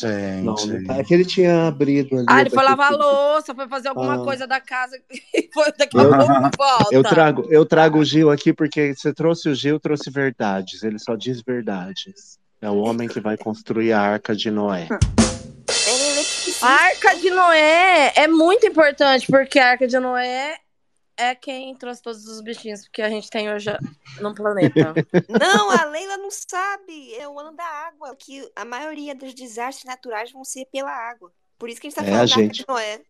Não, 0.44 0.56
gente. 0.56 0.66
não 0.72 0.84
tá. 0.84 0.96
É 0.98 1.02
que 1.04 1.12
ele 1.12 1.24
tinha 1.24 1.66
abrido 1.66 2.16
ali. 2.18 2.26
Ah, 2.28 2.40
ele 2.40 2.50
foi 2.50 2.62
lavar 2.62 2.90
que- 2.90 2.96
louça, 2.96 3.52
foi 3.54 3.66
fazer 3.68 3.88
alguma 3.88 4.14
Ah. 4.14 4.24
coisa 4.24 4.46
da 4.46 4.60
casa 4.60 4.96
e 5.34 5.50
foi 5.52 5.72
daqui 5.76 5.98
a 5.98 6.02
Eu- 6.02 6.10
pouco 6.10 6.50
volta. 6.56 6.88
Eu 6.94 7.02
trago, 7.02 7.46
eu 7.50 7.66
trago 7.66 7.98
o 7.98 8.04
Gil 8.04 8.30
aqui 8.30 8.52
porque 8.52 8.94
você 8.94 9.12
trouxe 9.12 9.48
o 9.48 9.54
Gil, 9.56 9.80
trouxe 9.80 10.08
verdades. 10.08 10.84
Ele 10.84 10.98
só 11.00 11.16
diz 11.16 11.42
verdades. 11.42 12.38
É 12.62 12.70
o 12.70 12.76
homem 12.76 13.08
que 13.08 13.18
vai 13.20 13.36
construir 13.36 13.92
a 13.92 14.00
arca 14.00 14.34
de 14.36 14.50
Noé. 14.50 14.86
A 16.62 16.68
Arca 16.68 17.14
de 17.16 17.30
Noé 17.30 18.12
é 18.16 18.26
muito 18.28 18.66
importante, 18.66 19.26
porque 19.26 19.58
a 19.58 19.70
Arca 19.70 19.86
de 19.86 19.98
Noé 19.98 20.54
é 21.16 21.34
quem 21.34 21.74
trouxe 21.74 22.02
todos 22.02 22.26
os 22.26 22.40
bichinhos 22.42 22.86
que 22.88 23.00
a 23.02 23.08
gente 23.08 23.30
tem 23.30 23.50
hoje 23.52 23.70
no 24.20 24.34
planeta. 24.34 24.92
Não, 25.28 25.70
a 25.70 25.84
Leila 25.84 26.16
não 26.18 26.30
sabe. 26.30 27.14
É 27.14 27.26
o 27.28 27.38
ano 27.38 27.56
da 27.56 27.64
água. 27.64 28.14
Que 28.16 28.48
a 28.54 28.64
maioria 28.64 29.14
dos 29.14 29.34
desastres 29.34 29.84
naturais 29.84 30.30
vão 30.32 30.44
ser 30.44 30.66
pela 30.72 30.90
água. 30.90 31.30
Por 31.58 31.68
isso 31.68 31.80
que 31.80 31.86
a 31.86 31.90
gente 31.90 31.96
tá 31.98 32.02
É, 32.02 32.10
falando 32.10 32.28
da 32.28 32.34
Arca 32.34 32.42
gente. 32.42 32.58
de 32.60 32.64
Noé. 32.68 33.00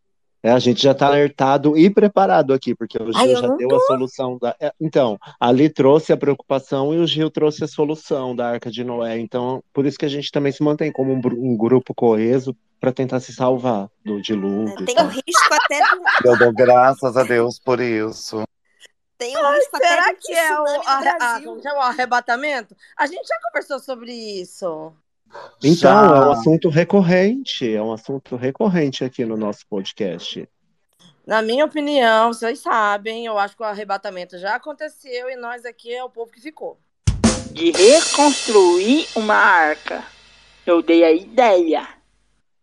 É, 0.43 0.53
a 0.53 0.59
gente 0.61 0.81
já 0.81 0.95
tá 0.95 1.07
alertado 1.09 1.77
e 1.77 1.91
preparado 1.91 2.53
aqui, 2.55 2.73
porque 2.75 2.97
o 3.03 3.07
Gil 3.13 3.17
Ai, 3.17 3.35
já 3.35 3.49
deu 3.49 3.75
a 3.75 3.81
solução 3.81 4.39
da. 4.39 4.55
é, 4.61 4.71
Então, 4.81 5.19
ali 5.41 5.69
trouxe 5.69 6.13
a 6.13 6.17
preocupação 6.17 6.95
e 6.95 6.99
o 6.99 7.07
Gil 7.07 7.31
trouxe 7.31 7.65
a 7.65 7.69
solução 7.69 8.37
da 8.37 8.51
Arca 8.51 8.71
de 8.71 8.85
Noé. 8.85 9.19
Então, 9.19 9.61
por 9.73 9.85
isso 9.87 9.99
que 9.99 10.05
a 10.05 10.09
gente 10.09 10.31
também 10.31 10.53
se 10.53 10.63
mantém 10.63 10.93
como 10.93 11.13
um, 11.13 11.21
um 11.39 11.57
grupo 11.57 11.93
coeso 11.93 12.57
para 12.81 12.93
tentar 12.93 13.21
se 13.21 13.33
salvar 13.33 13.89
do 14.05 14.21
dilúvio. 14.21 14.85
Tem 14.85 14.97
o 14.99 15.07
risco 15.09 15.55
até 15.55 15.79
de, 15.81 15.87
Eu 16.29 16.39
dou 16.39 16.53
graças 16.53 17.17
a 17.17 17.23
Deus 17.25 17.59
por 17.59 17.81
isso. 17.81 18.43
tem 19.19 19.37
o 19.37 19.53
risco 19.55 19.77
até 19.77 19.89
Será 19.89 20.11
um 20.11 20.17
que 20.21 20.33
é 20.33 20.61
o, 20.61 20.65
no 20.65 20.89
arre- 20.89 21.19
ah, 21.21 21.41
o 21.77 21.81
arrebatamento? 21.81 22.77
A 22.97 23.07
gente 23.07 23.27
já 23.27 23.35
conversou 23.49 23.79
sobre 23.81 24.13
isso. 24.13 24.93
Então, 25.63 25.75
Já- 25.75 26.17
é 26.17 26.21
um 26.21 26.31
assunto 26.33 26.69
recorrente, 26.69 27.75
é 27.75 27.83
um 27.83 27.93
assunto 27.93 28.37
recorrente 28.37 29.05
aqui 29.05 29.25
no 29.25 29.37
nosso 29.37 29.67
podcast. 29.69 30.49
Na 31.27 31.43
minha 31.43 31.65
opinião, 31.65 32.33
vocês 32.33 32.61
sabem, 32.61 33.27
eu 33.27 33.37
acho 33.37 33.57
que 33.57 33.63
o 33.63 33.67
arrebatamento 33.67 34.39
já 34.39 34.55
aconteceu 34.55 35.29
e 35.29 35.35
nós 35.35 35.65
aqui 35.65 35.93
é 35.93 36.05
o 36.05 36.09
povo 36.09 36.31
que 36.31 36.41
ficou. 36.41 36.79
De 37.51 37.73
reconstruir 37.73 39.09
uma 39.17 39.35
arca. 39.35 40.05
Eu 40.65 40.81
dei 40.83 41.03
a 41.03 41.11
ideia. 41.11 41.89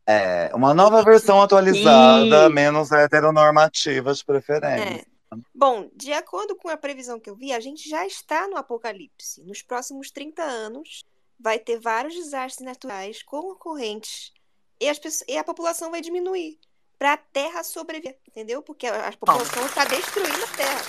É, 0.06 0.52
uma 0.54 0.74
nova 0.74 1.02
versão 1.04 1.42
atualizada, 1.42 2.48
Ih. 2.48 2.54
menos 2.54 2.92
heteronormativa 2.92 4.14
de 4.14 4.26
preferência. 4.26 5.02
É. 5.02 5.14
Bom, 5.56 5.90
de 5.96 6.12
acordo 6.14 6.56
com 6.56 6.70
a 6.70 6.78
previsão 6.78 7.20
que 7.20 7.30
eu 7.30 7.36
vi, 7.36 7.54
a 7.54 7.60
gente 7.60 7.90
já 7.90 8.06
está 8.06 8.48
no 8.48 8.58
apocalipse. 8.58 9.42
Nos 9.44 9.62
próximos 9.62 10.12
30 10.12 10.44
anos, 10.44 11.04
vai 11.40 11.58
ter 11.58 11.80
vários 11.80 12.14
desastres 12.16 12.66
naturais 12.66 13.24
concorrentes 13.24 14.32
e, 14.80 14.88
as 14.90 15.00
pessoas- 15.00 15.24
e 15.28 15.38
a 15.38 15.44
população 15.44 15.90
vai 15.90 16.02
diminuir 16.02 16.60
para 17.00 17.14
a 17.14 17.18
Terra 17.18 17.64
sobreviver, 17.64 18.18
entendeu? 18.28 18.62
Porque 18.62 18.86
a, 18.86 19.08
a 19.08 19.12
população 19.18 19.66
está 19.66 19.86
destruindo 19.86 20.44
a 20.44 20.48
Terra. 20.56 20.82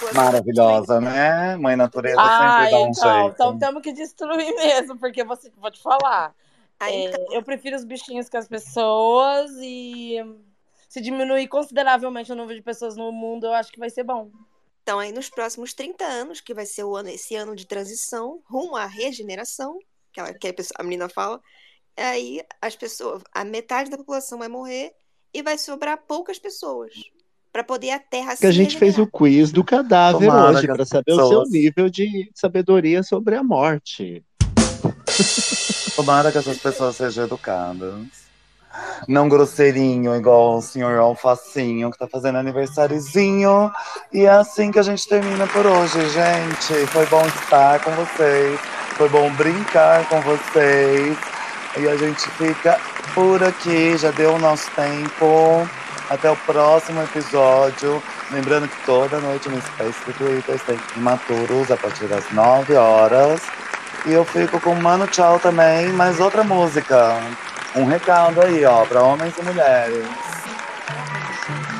Tá 0.00 0.12
Maravilhosa, 0.14 1.00
né? 1.00 1.56
Mãe 1.56 1.76
natureza 1.76 2.20
Ah, 2.20 2.58
sempre 2.60 2.70
dá 2.72 2.78
um 2.78 2.90
então, 2.90 3.12
jeito. 3.20 3.34
então 3.34 3.58
temos 3.58 3.82
que 3.82 3.92
destruir 3.92 4.54
mesmo, 4.56 4.98
porque 4.98 5.22
você, 5.24 5.50
vou 5.56 5.70
te 5.70 5.80
falar. 5.80 6.34
Aí, 6.82 6.94
é, 7.06 7.08
então, 7.10 7.26
eu 7.32 7.42
prefiro 7.42 7.76
os 7.76 7.84
bichinhos 7.84 8.28
que 8.28 8.36
as 8.36 8.48
pessoas 8.48 9.50
e 9.60 10.16
se 10.88 11.00
diminuir 11.00 11.48
consideravelmente 11.48 12.32
o 12.32 12.34
número 12.34 12.54
de 12.58 12.62
pessoas 12.62 12.96
no 12.96 13.10
mundo, 13.12 13.46
eu 13.46 13.52
acho 13.54 13.70
que 13.72 13.78
vai 13.78 13.88
ser 13.90 14.04
bom. 14.04 14.30
Então, 14.82 14.98
aí 14.98 15.12
nos 15.12 15.30
próximos 15.30 15.72
30 15.72 16.04
anos, 16.04 16.40
que 16.40 16.52
vai 16.52 16.66
ser 16.66 16.84
o 16.84 16.96
ano, 16.96 17.08
esse 17.08 17.36
ano 17.36 17.54
de 17.54 17.66
transição 17.66 18.40
rumo 18.44 18.74
à 18.76 18.84
regeneração, 18.86 19.78
que, 20.12 20.18
ela, 20.20 20.34
que 20.34 20.48
a, 20.48 20.52
pessoa- 20.52 20.76
a 20.78 20.82
menina 20.82 21.08
fala, 21.08 21.40
aí 21.96 22.42
as 22.60 22.74
pessoas, 22.74 23.22
a 23.32 23.44
metade 23.44 23.90
da 23.90 23.96
população 23.96 24.38
vai 24.40 24.48
morrer 24.48 24.92
e 25.32 25.40
vai 25.42 25.56
sobrar 25.56 26.02
poucas 26.06 26.38
pessoas 26.38 26.92
para 27.52 27.62
poder 27.62 27.90
a 27.90 27.98
Terra 28.00 28.36
Que 28.36 28.46
a 28.46 28.50
gente 28.50 28.76
fez 28.76 28.94
o 28.98 29.04
regenerar. 29.04 29.12
quiz 29.12 29.52
do 29.52 29.62
cadáver 29.62 30.26
Tomara 30.26 30.58
hoje, 30.58 30.66
para 30.66 30.84
saber 30.84 31.12
o 31.12 31.16
seu 31.16 31.28
pessoas- 31.28 31.50
nível 31.50 31.88
de 31.88 32.30
sabedoria 32.34 33.02
sobre 33.02 33.36
a 33.36 33.42
morte. 33.42 34.24
Tomara 36.02 36.32
que 36.32 36.38
essas 36.38 36.58
pessoas 36.58 36.96
sejam 36.96 37.26
educadas. 37.26 37.94
Não 39.06 39.28
grosseirinho, 39.28 40.16
igual 40.16 40.56
o 40.56 40.60
senhor 40.60 40.98
Alfacinho, 40.98 41.92
que 41.92 41.98
tá 41.98 42.08
fazendo 42.08 42.38
aniversáriozinho. 42.38 43.70
E 44.12 44.24
é 44.24 44.30
assim 44.30 44.72
que 44.72 44.80
a 44.80 44.82
gente 44.82 45.06
termina 45.06 45.46
por 45.46 45.64
hoje, 45.64 46.00
gente. 46.10 46.86
Foi 46.88 47.06
bom 47.06 47.24
estar 47.24 47.78
com 47.84 47.92
vocês. 47.92 48.58
Foi 48.96 49.08
bom 49.10 49.30
brincar 49.34 50.08
com 50.08 50.20
vocês. 50.22 51.16
E 51.78 51.86
a 51.86 51.96
gente 51.96 52.28
fica 52.30 52.80
por 53.14 53.40
aqui. 53.40 53.96
Já 53.96 54.10
deu 54.10 54.34
o 54.34 54.40
nosso 54.40 54.68
tempo. 54.72 55.68
Até 56.10 56.32
o 56.32 56.36
próximo 56.38 57.00
episódio. 57.00 58.02
Lembrando 58.32 58.66
que 58.66 58.84
toda 58.84 59.20
noite 59.20 59.48
no 59.48 59.62
Space 59.62 60.04
do 60.04 60.12
Twitter 60.14 60.58
tem 60.66 60.80
imaturos 60.96 61.70
a 61.70 61.76
partir 61.76 62.06
das 62.06 62.28
9 62.32 62.74
horas. 62.74 63.40
E 64.04 64.12
eu 64.12 64.24
fico 64.24 64.60
com 64.60 64.74
Mano 64.74 65.06
Tchau 65.06 65.38
também, 65.38 65.88
mais 65.90 66.18
outra 66.18 66.42
música. 66.42 67.20
Um 67.76 67.84
recado 67.84 68.42
aí, 68.42 68.64
ó, 68.64 68.84
para 68.84 69.02
homens 69.02 69.32
e 69.38 69.42
mulheres. 69.42 70.06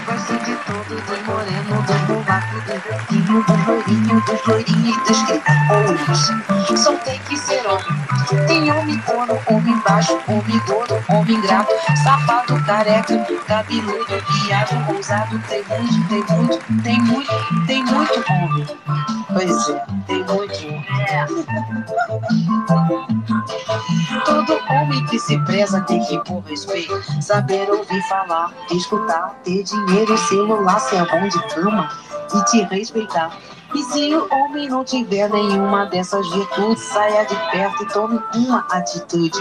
Gosto 0.06 0.32
de 0.44 0.56
tudo, 0.64 0.96
do 0.96 1.24
moreno, 1.26 1.82
do 1.82 2.12
mulato, 2.12 2.54
do 2.54 2.74
verdinho, 2.80 3.44
do 3.44 3.54
loirinho, 3.66 4.20
do 4.20 4.50
loirinho 4.50 4.94
e 4.94 5.08
dos 5.08 5.22
criadores. 5.22 6.80
Só 6.82 6.92
tem 6.96 7.18
que 7.20 7.36
ser 7.36 7.66
homem. 7.66 8.46
Tem 8.46 8.72
homem 8.72 8.98
tono, 9.00 9.38
homem 9.46 9.78
baixo, 9.86 10.18
homem 10.26 10.58
gordo, 10.66 10.98
homem 11.08 11.40
grato, 11.42 11.72
safado, 12.02 12.60
careca, 12.64 13.26
cabeludo, 13.46 14.22
viado, 14.44 14.94
ousado. 14.94 15.38
Tem 15.48 15.62
muito, 15.64 16.08
tem 16.08 16.24
muito, 16.36 16.82
tem 16.82 17.00
muito, 17.02 17.66
tem 17.66 17.84
muito 17.84 18.24
homem. 18.32 18.66
Pois 19.32 19.68
é, 19.68 19.84
tem 20.06 20.24
muito. 20.24 20.66
É. 21.08 21.26
Todo 24.24 24.60
homem 24.70 25.04
que 25.06 25.18
se 25.18 25.38
preza 25.40 25.80
tem 25.82 26.02
que 26.04 26.18
pôr 26.24 26.40
respeito, 26.40 27.22
saber 27.22 27.70
ouvir 27.70 28.02
falar, 28.08 28.50
escutar, 28.70 29.34
ter 29.44 29.62
dinheiro, 29.62 29.91
celular, 30.16 30.80
ser 30.80 31.06
bom 31.06 31.28
de 31.28 31.54
cama 31.54 31.88
e 32.34 32.44
te 32.44 32.62
respeitar. 32.64 33.30
E 33.74 33.82
se 33.84 34.14
o 34.14 34.28
homem 34.30 34.68
não 34.68 34.84
tiver 34.84 35.30
nenhuma 35.30 35.86
dessas 35.86 36.28
virtudes, 36.30 36.82
saia 36.82 37.24
de 37.24 37.34
perto 37.50 37.82
e 37.82 37.86
tome 37.88 38.20
uma 38.34 38.66
atitude. 38.70 39.38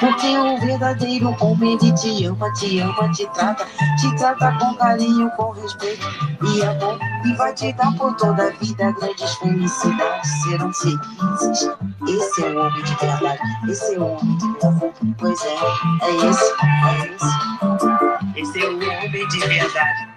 Porque 0.00 0.36
o 0.36 0.58
verdadeiro 0.58 1.36
homem, 1.40 1.78
ele 1.80 1.92
te 1.92 2.24
ama, 2.24 2.52
te 2.54 2.80
ama, 2.80 3.08
te 3.12 3.26
trata, 3.28 3.64
te 4.00 4.16
trata 4.16 4.58
com 4.58 4.74
carinho, 4.74 5.30
com 5.36 5.50
respeito 5.52 6.06
e 6.42 6.62
amor. 6.64 6.98
E 7.24 7.34
vai 7.34 7.54
te 7.54 7.72
dar 7.74 7.96
por 7.96 8.16
toda 8.16 8.48
a 8.48 8.50
vida 8.50 8.90
grandes 8.92 9.34
felicidades, 9.36 10.30
serão 10.42 10.72
felizes. 10.72 11.70
Esse 12.08 12.44
é 12.44 12.48
o 12.48 12.58
homem 12.58 12.82
de 12.82 12.94
verdade, 12.96 13.40
esse 13.68 13.94
é 13.94 13.98
o 13.98 14.06
homem 14.06 14.38
de 14.38 14.52
verdade. 14.52 14.92
Pois 15.18 15.44
é, 15.44 15.54
é 16.02 16.16
esse, 16.28 16.52
é 16.62 17.14
esse. 17.14 18.40
Esse 18.40 18.64
é 18.64 18.68
o 18.68 18.74
homem 18.74 19.28
de 19.28 19.38
verdade. 19.38 20.08